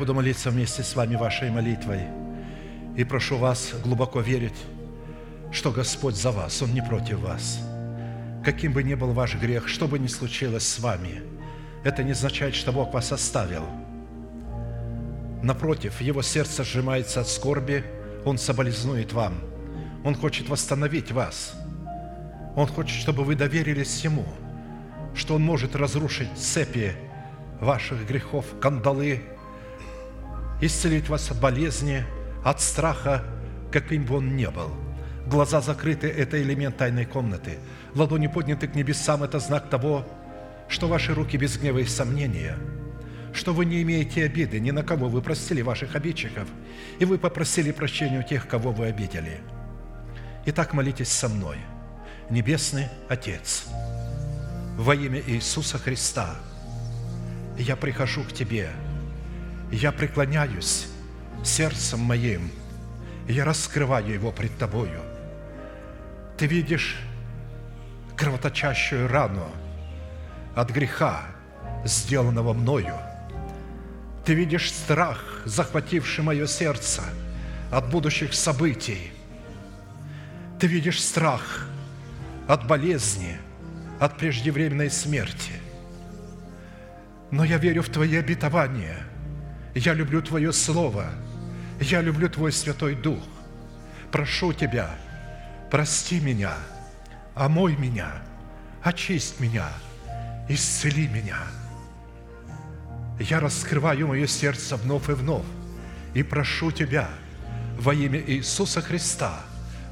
Буду 0.00 0.14
молиться 0.14 0.50
вместе 0.50 0.82
с 0.82 0.96
вами 0.96 1.14
вашей 1.14 1.50
молитвой. 1.50 2.00
И 2.96 3.04
прошу 3.04 3.36
вас 3.36 3.74
глубоко 3.84 4.20
верить, 4.20 4.56
что 5.52 5.72
Господь 5.72 6.16
за 6.16 6.30
вас, 6.30 6.62
Он 6.62 6.72
не 6.72 6.80
против 6.80 7.18
вас. 7.18 7.60
Каким 8.42 8.72
бы 8.72 8.82
ни 8.82 8.94
был 8.94 9.12
ваш 9.12 9.34
грех, 9.34 9.68
что 9.68 9.86
бы 9.86 9.98
ни 9.98 10.06
случилось 10.06 10.66
с 10.66 10.78
вами, 10.78 11.20
это 11.84 12.02
не 12.02 12.12
означает, 12.12 12.54
что 12.54 12.72
Бог 12.72 12.94
вас 12.94 13.12
оставил. 13.12 13.62
Напротив, 15.42 16.00
Его 16.00 16.22
сердце 16.22 16.64
сжимается 16.64 17.20
от 17.20 17.28
скорби, 17.28 17.84
Он 18.24 18.38
соболезнует 18.38 19.12
вам. 19.12 19.34
Он 20.02 20.14
хочет 20.14 20.48
восстановить 20.48 21.12
вас. 21.12 21.52
Он 22.56 22.66
хочет, 22.66 22.98
чтобы 22.98 23.24
вы 23.24 23.34
доверились 23.34 24.02
Ему, 24.02 24.24
что 25.14 25.34
Он 25.34 25.42
может 25.42 25.76
разрушить 25.76 26.30
цепи 26.38 26.94
ваших 27.60 28.06
грехов, 28.06 28.46
кандалы, 28.62 29.20
исцелить 30.60 31.08
вас 31.08 31.30
от 31.30 31.40
болезни, 31.40 32.04
от 32.44 32.60
страха, 32.60 33.24
каким 33.72 34.04
бы 34.04 34.16
он 34.16 34.36
ни 34.36 34.46
был. 34.46 34.70
Глаза 35.26 35.60
закрыты– 35.60 36.08
это 36.08 36.40
элемент 36.42 36.76
тайной 36.76 37.04
комнаты. 37.04 37.58
Ладони 37.94 38.26
подняты 38.26 38.68
к 38.68 38.74
небесам– 38.74 39.22
это 39.24 39.38
знак 39.38 39.68
того, 39.68 40.06
что 40.68 40.88
ваши 40.88 41.14
руки 41.14 41.36
без 41.36 41.58
гнева 41.58 41.78
и 41.78 41.84
сомнения, 41.84 42.56
что 43.32 43.52
вы 43.52 43.64
не 43.64 43.82
имеете 43.82 44.24
обиды 44.24 44.60
ни 44.60 44.70
на 44.70 44.82
кого, 44.82 45.08
вы 45.08 45.22
простили 45.22 45.62
ваших 45.62 45.94
обидчиков, 45.94 46.48
и 46.98 47.04
вы 47.04 47.18
попросили 47.18 47.70
прощения 47.70 48.20
у 48.20 48.22
тех, 48.22 48.46
кого 48.46 48.72
вы 48.72 48.86
обидели. 48.86 49.40
Итак, 50.46 50.72
молитесь 50.72 51.10
со 51.10 51.28
мной. 51.28 51.58
Небесный 52.28 52.86
Отец, 53.08 53.66
во 54.76 54.94
имя 54.94 55.20
Иисуса 55.26 55.78
Христа, 55.78 56.36
я 57.58 57.76
прихожу 57.76 58.22
к 58.24 58.32
Тебе– 58.32 58.70
я 59.70 59.92
преклоняюсь 59.92 60.88
сердцем 61.44 62.00
моим, 62.00 62.50
я 63.28 63.44
раскрываю 63.44 64.12
его 64.12 64.32
пред 64.32 64.56
Тобою. 64.58 65.00
Ты 66.36 66.46
видишь 66.46 66.98
кровоточащую 68.16 69.08
рану 69.08 69.46
от 70.54 70.70
греха, 70.70 71.22
сделанного 71.84 72.52
мною. 72.52 72.94
Ты 74.24 74.34
видишь 74.34 74.72
страх, 74.72 75.42
захвативший 75.44 76.24
мое 76.24 76.46
сердце 76.46 77.02
от 77.70 77.88
будущих 77.88 78.34
событий. 78.34 79.12
Ты 80.58 80.66
видишь 80.66 81.02
страх 81.02 81.68
от 82.48 82.66
болезни, 82.66 83.38
от 84.00 84.18
преждевременной 84.18 84.90
смерти. 84.90 85.52
Но 87.30 87.44
я 87.44 87.58
верю 87.58 87.82
в 87.82 87.88
Твои 87.88 88.16
обетования– 88.16 88.98
я 89.74 89.94
люблю 89.94 90.20
Твое 90.22 90.52
Слово. 90.52 91.06
Я 91.80 92.02
люблю 92.02 92.28
Твой 92.28 92.52
Святой 92.52 92.94
Дух. 92.94 93.22
Прошу 94.10 94.52
Тебя, 94.52 94.90
прости 95.70 96.20
меня, 96.20 96.54
омой 97.34 97.76
меня, 97.76 98.22
очисть 98.82 99.38
меня, 99.38 99.68
исцели 100.48 101.06
меня. 101.06 101.38
Я 103.20 103.38
раскрываю 103.38 104.08
мое 104.08 104.26
сердце 104.26 104.76
вновь 104.76 105.08
и 105.08 105.12
вновь 105.12 105.44
и 106.14 106.22
прошу 106.22 106.72
Тебя 106.72 107.08
во 107.78 107.94
имя 107.94 108.20
Иисуса 108.20 108.82
Христа, 108.82 109.40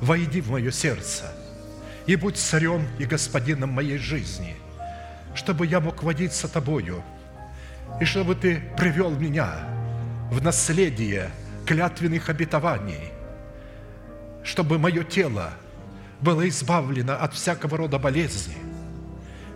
войди 0.00 0.40
в 0.40 0.50
мое 0.50 0.72
сердце 0.72 1.32
и 2.06 2.16
будь 2.16 2.36
царем 2.36 2.86
и 2.98 3.04
господином 3.04 3.70
моей 3.70 3.98
жизни, 3.98 4.56
чтобы 5.34 5.66
я 5.66 5.78
мог 5.78 6.02
водиться 6.02 6.48
Тобою– 6.48 7.04
и 8.00 8.04
чтобы 8.04 8.34
Ты 8.34 8.62
привел 8.76 9.10
меня 9.10 9.68
в 10.30 10.42
наследие 10.42 11.30
клятвенных 11.66 12.28
обетований, 12.28 13.12
чтобы 14.44 14.78
мое 14.78 15.04
тело 15.04 15.52
было 16.20 16.48
избавлено 16.48 17.14
от 17.14 17.34
всякого 17.34 17.76
рода 17.76 17.98
болезни, 17.98 18.56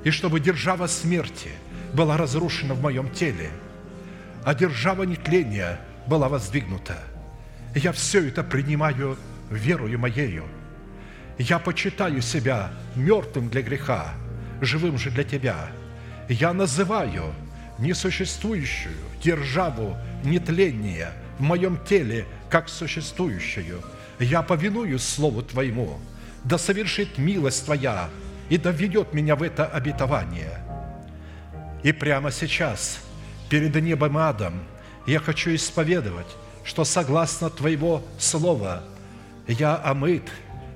и 0.05 0.10
чтобы 0.10 0.40
держава 0.40 0.86
смерти 0.86 1.51
была 1.93 2.16
разрушена 2.16 2.74
в 2.74 2.82
моем 2.82 3.10
теле, 3.10 3.51
а 4.44 4.55
держава 4.55 5.05
нетления 5.05 5.81
была 6.06 6.28
воздвигнута. 6.28 6.98
Я 7.74 7.93
все 7.93 8.27
это 8.28 8.43
принимаю 8.43 9.16
верою 9.51 9.98
моею. 9.98 10.44
Я 11.39 11.59
почитаю 11.59 12.20
себя 12.20 12.70
мертвым 12.94 13.48
для 13.48 13.62
греха, 13.62 14.14
живым 14.60 14.98
же 14.98 15.10
для 15.10 15.24
Тебя. 15.24 15.70
Я 16.28 16.52
называю 16.52 17.32
несуществующую 17.78 18.96
державу 19.22 19.96
нетления 20.24 21.12
в 21.38 21.42
моем 21.42 21.78
теле, 21.84 22.26
как 22.48 22.68
существующую. 22.68 23.82
Я 24.18 24.42
повинуюсь 24.42 25.02
Слову 25.02 25.42
Твоему, 25.42 25.98
да 26.44 26.58
совершит 26.58 27.18
милость 27.18 27.64
Твоя 27.64 28.08
и 28.48 28.58
да 28.58 28.72
меня 29.12 29.36
в 29.36 29.42
это 29.42 29.66
обетование. 29.66 30.58
И 31.82 31.92
прямо 31.92 32.30
сейчас, 32.30 33.00
перед 33.48 33.74
небом 33.74 34.18
и 34.18 34.20
адом, 34.20 34.62
я 35.06 35.18
хочу 35.18 35.54
исповедовать, 35.54 36.26
что 36.64 36.84
согласно 36.84 37.50
Твоего 37.50 38.02
Слова 38.18 38.84
я 39.48 39.76
омыт, 39.76 40.30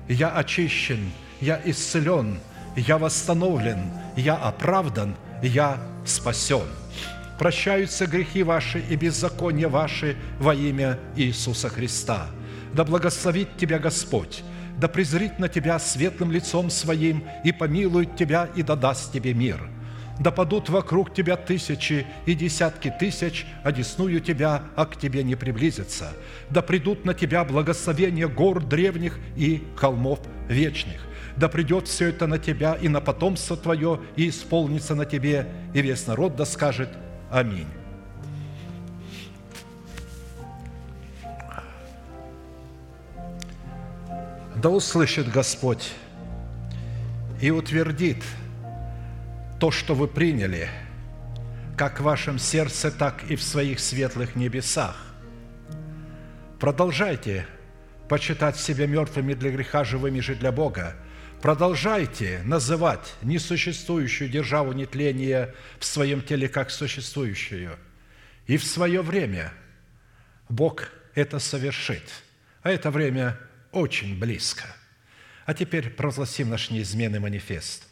я 0.09 0.29
очищен, 0.29 1.11
я 1.39 1.61
исцелен, 1.63 2.39
я 2.75 2.97
восстановлен, 2.97 3.91
я 4.17 4.35
оправдан, 4.35 5.15
я 5.41 5.77
спасен– 6.05 6.67
прощаются 7.37 8.07
грехи 8.07 8.43
ваши 8.43 8.79
и 8.79 8.95
беззакония 8.95 9.69
ваши 9.69 10.15
во 10.39 10.53
имя 10.55 10.99
Иисуса 11.15 11.69
Христа. 11.69 12.27
Да 12.73 12.83
благословит 12.83 13.57
тебя 13.57 13.79
Господь, 13.79 14.43
да 14.77 14.87
презрит 14.87 15.39
на 15.39 15.49
тебя 15.49 15.79
светлым 15.79 16.31
лицом 16.31 16.69
своим 16.69 17.23
и 17.43 17.51
помилует 17.51 18.15
тебя 18.15 18.49
и 18.55 18.63
да 18.63 18.75
даст 18.75 19.11
тебе 19.11 19.33
мир. 19.33 19.69
Да 20.19 20.31
падут 20.31 20.69
вокруг 20.69 21.13
тебя 21.13 21.37
тысячи 21.37 22.07
и 22.25 22.33
десятки 22.33 22.91
тысяч, 22.99 23.45
а 23.63 23.71
десную 23.71 24.19
тебя, 24.19 24.63
а 24.75 24.85
к 24.85 24.97
тебе 24.97 25.21
не 25.23 25.35
приблизятся. 25.35 26.11
Да 26.49 26.63
придут 26.63 27.05
на 27.05 27.13
тебя 27.13 27.43
благословения 27.43 28.27
гор 28.27 28.63
древних 28.63 29.19
и 29.35 29.63
холмов 29.75 30.19
вечных. 30.49 31.01
Да 31.35 31.49
придет 31.49 31.87
все 31.87 32.07
это 32.09 32.25
на 32.25 32.39
тебя 32.39 32.73
и 32.81 32.89
на 32.89 32.99
потомство 32.99 33.55
твое, 33.55 33.99
и 34.15 34.29
исполнится 34.29 34.95
на 34.95 35.05
тебе, 35.05 35.47
и 35.75 35.83
весь 35.83 36.07
народ 36.07 36.35
да 36.35 36.45
скажет– 36.45 36.89
Аминь. 37.29 37.67
Да 44.55 44.69
услышит 44.69 45.29
Господь 45.31 45.93
и 47.41 47.51
утвердит 47.51 48.23
то, 49.59 49.71
что 49.71 49.93
вы 49.93 50.07
приняли, 50.07 50.69
как 51.77 51.99
в 51.99 52.03
вашем 52.03 52.39
сердце, 52.39 52.91
так 52.91 53.23
и 53.25 53.35
в 53.35 53.43
своих 53.43 53.79
светлых 53.79 54.35
небесах. 54.35 54.95
Продолжайте 56.59 57.45
почитать 58.09 58.57
себя 58.57 58.87
мертвыми 58.87 59.33
для 59.33 59.51
греха, 59.51 59.83
живыми 59.83 60.21
же 60.21 60.33
для 60.33 60.51
Бога– 60.51 60.95
Продолжайте 61.41 62.41
называть 62.45 63.13
несуществующую 63.21 64.27
державу 64.27 64.73
нетления 64.73 65.53
в 65.77 65.85
своем 65.85 66.23
теле 66.23 66.49
как 66.49 66.71
существующую. 66.71 67.77
И 68.47 68.57
в 68.57 68.63
свое 68.65 69.03
время 69.03 69.53
Бог 70.49 70.89
это 71.13 71.37
совершит. 71.37 72.03
А 72.63 72.71
это 72.71 72.89
время 72.89 73.37
очень 73.71 74.17
близко. 74.17 74.63
А 75.45 75.53
теперь 75.53 75.91
провозгласим 75.91 76.49
наш 76.49 76.71
неизменный 76.71 77.19
манифест. 77.19 77.83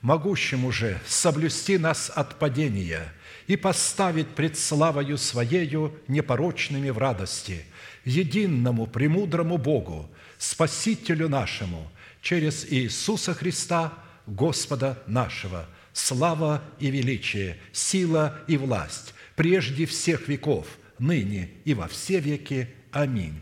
«Могущему 0.00 0.72
же 0.72 0.98
соблюсти 1.06 1.78
нас 1.78 2.10
от 2.12 2.40
падения 2.40 3.12
и 3.46 3.54
поставить 3.54 4.28
пред 4.34 4.58
славою 4.58 5.16
Своею 5.18 6.00
непорочными 6.08 6.90
в 6.90 6.98
радости, 6.98 7.64
единому 8.04 8.88
премудрому 8.88 9.58
Богу, 9.58 10.10
Спасителю 10.38 11.28
нашему, 11.28 11.91
через 12.22 12.64
Иисуса 12.70 13.34
Христа, 13.34 13.92
Господа 14.26 15.02
нашего, 15.06 15.66
слава 15.92 16.62
и 16.78 16.90
величие, 16.90 17.58
сила 17.72 18.40
и 18.46 18.56
власть, 18.56 19.12
прежде 19.34 19.84
всех 19.84 20.28
веков, 20.28 20.66
ныне 20.98 21.50
и 21.64 21.74
во 21.74 21.88
все 21.88 22.20
веки. 22.20 22.72
Аминь. 22.92 23.40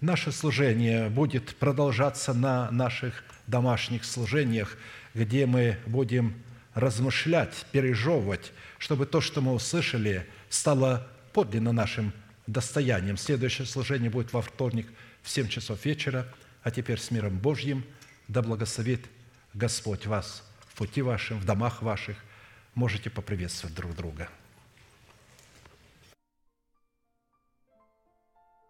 Наше 0.00 0.30
служение 0.30 1.08
будет 1.08 1.56
продолжаться 1.56 2.34
на 2.34 2.70
наших 2.70 3.24
домашних 3.46 4.04
служениях, 4.04 4.76
где 5.14 5.46
мы 5.46 5.78
будем 5.86 6.34
размышлять, 6.74 7.66
пережевывать, 7.72 8.52
чтобы 8.78 9.06
то, 9.06 9.20
что 9.20 9.40
мы 9.40 9.52
услышали, 9.52 10.26
стало 10.50 11.08
подлинно 11.32 11.72
нашим 11.72 12.12
достоянием. 12.46 13.16
Следующее 13.16 13.66
служение 13.66 14.10
будет 14.10 14.32
во 14.32 14.42
вторник 14.42 14.86
в 15.22 15.30
7 15.30 15.48
часов 15.48 15.84
вечера. 15.84 16.26
А 16.62 16.70
теперь 16.70 17.00
с 17.00 17.10
миром 17.10 17.38
Божьим 17.38 17.84
да 18.30 18.42
благословит 18.42 19.04
Господь 19.54 20.06
вас 20.06 20.44
в 20.68 20.76
пути 20.76 21.02
вашем, 21.02 21.40
в 21.40 21.44
домах 21.44 21.82
ваших. 21.82 22.16
Можете 22.74 23.10
поприветствовать 23.10 23.74
друг 23.74 23.96
друга. 23.96 24.28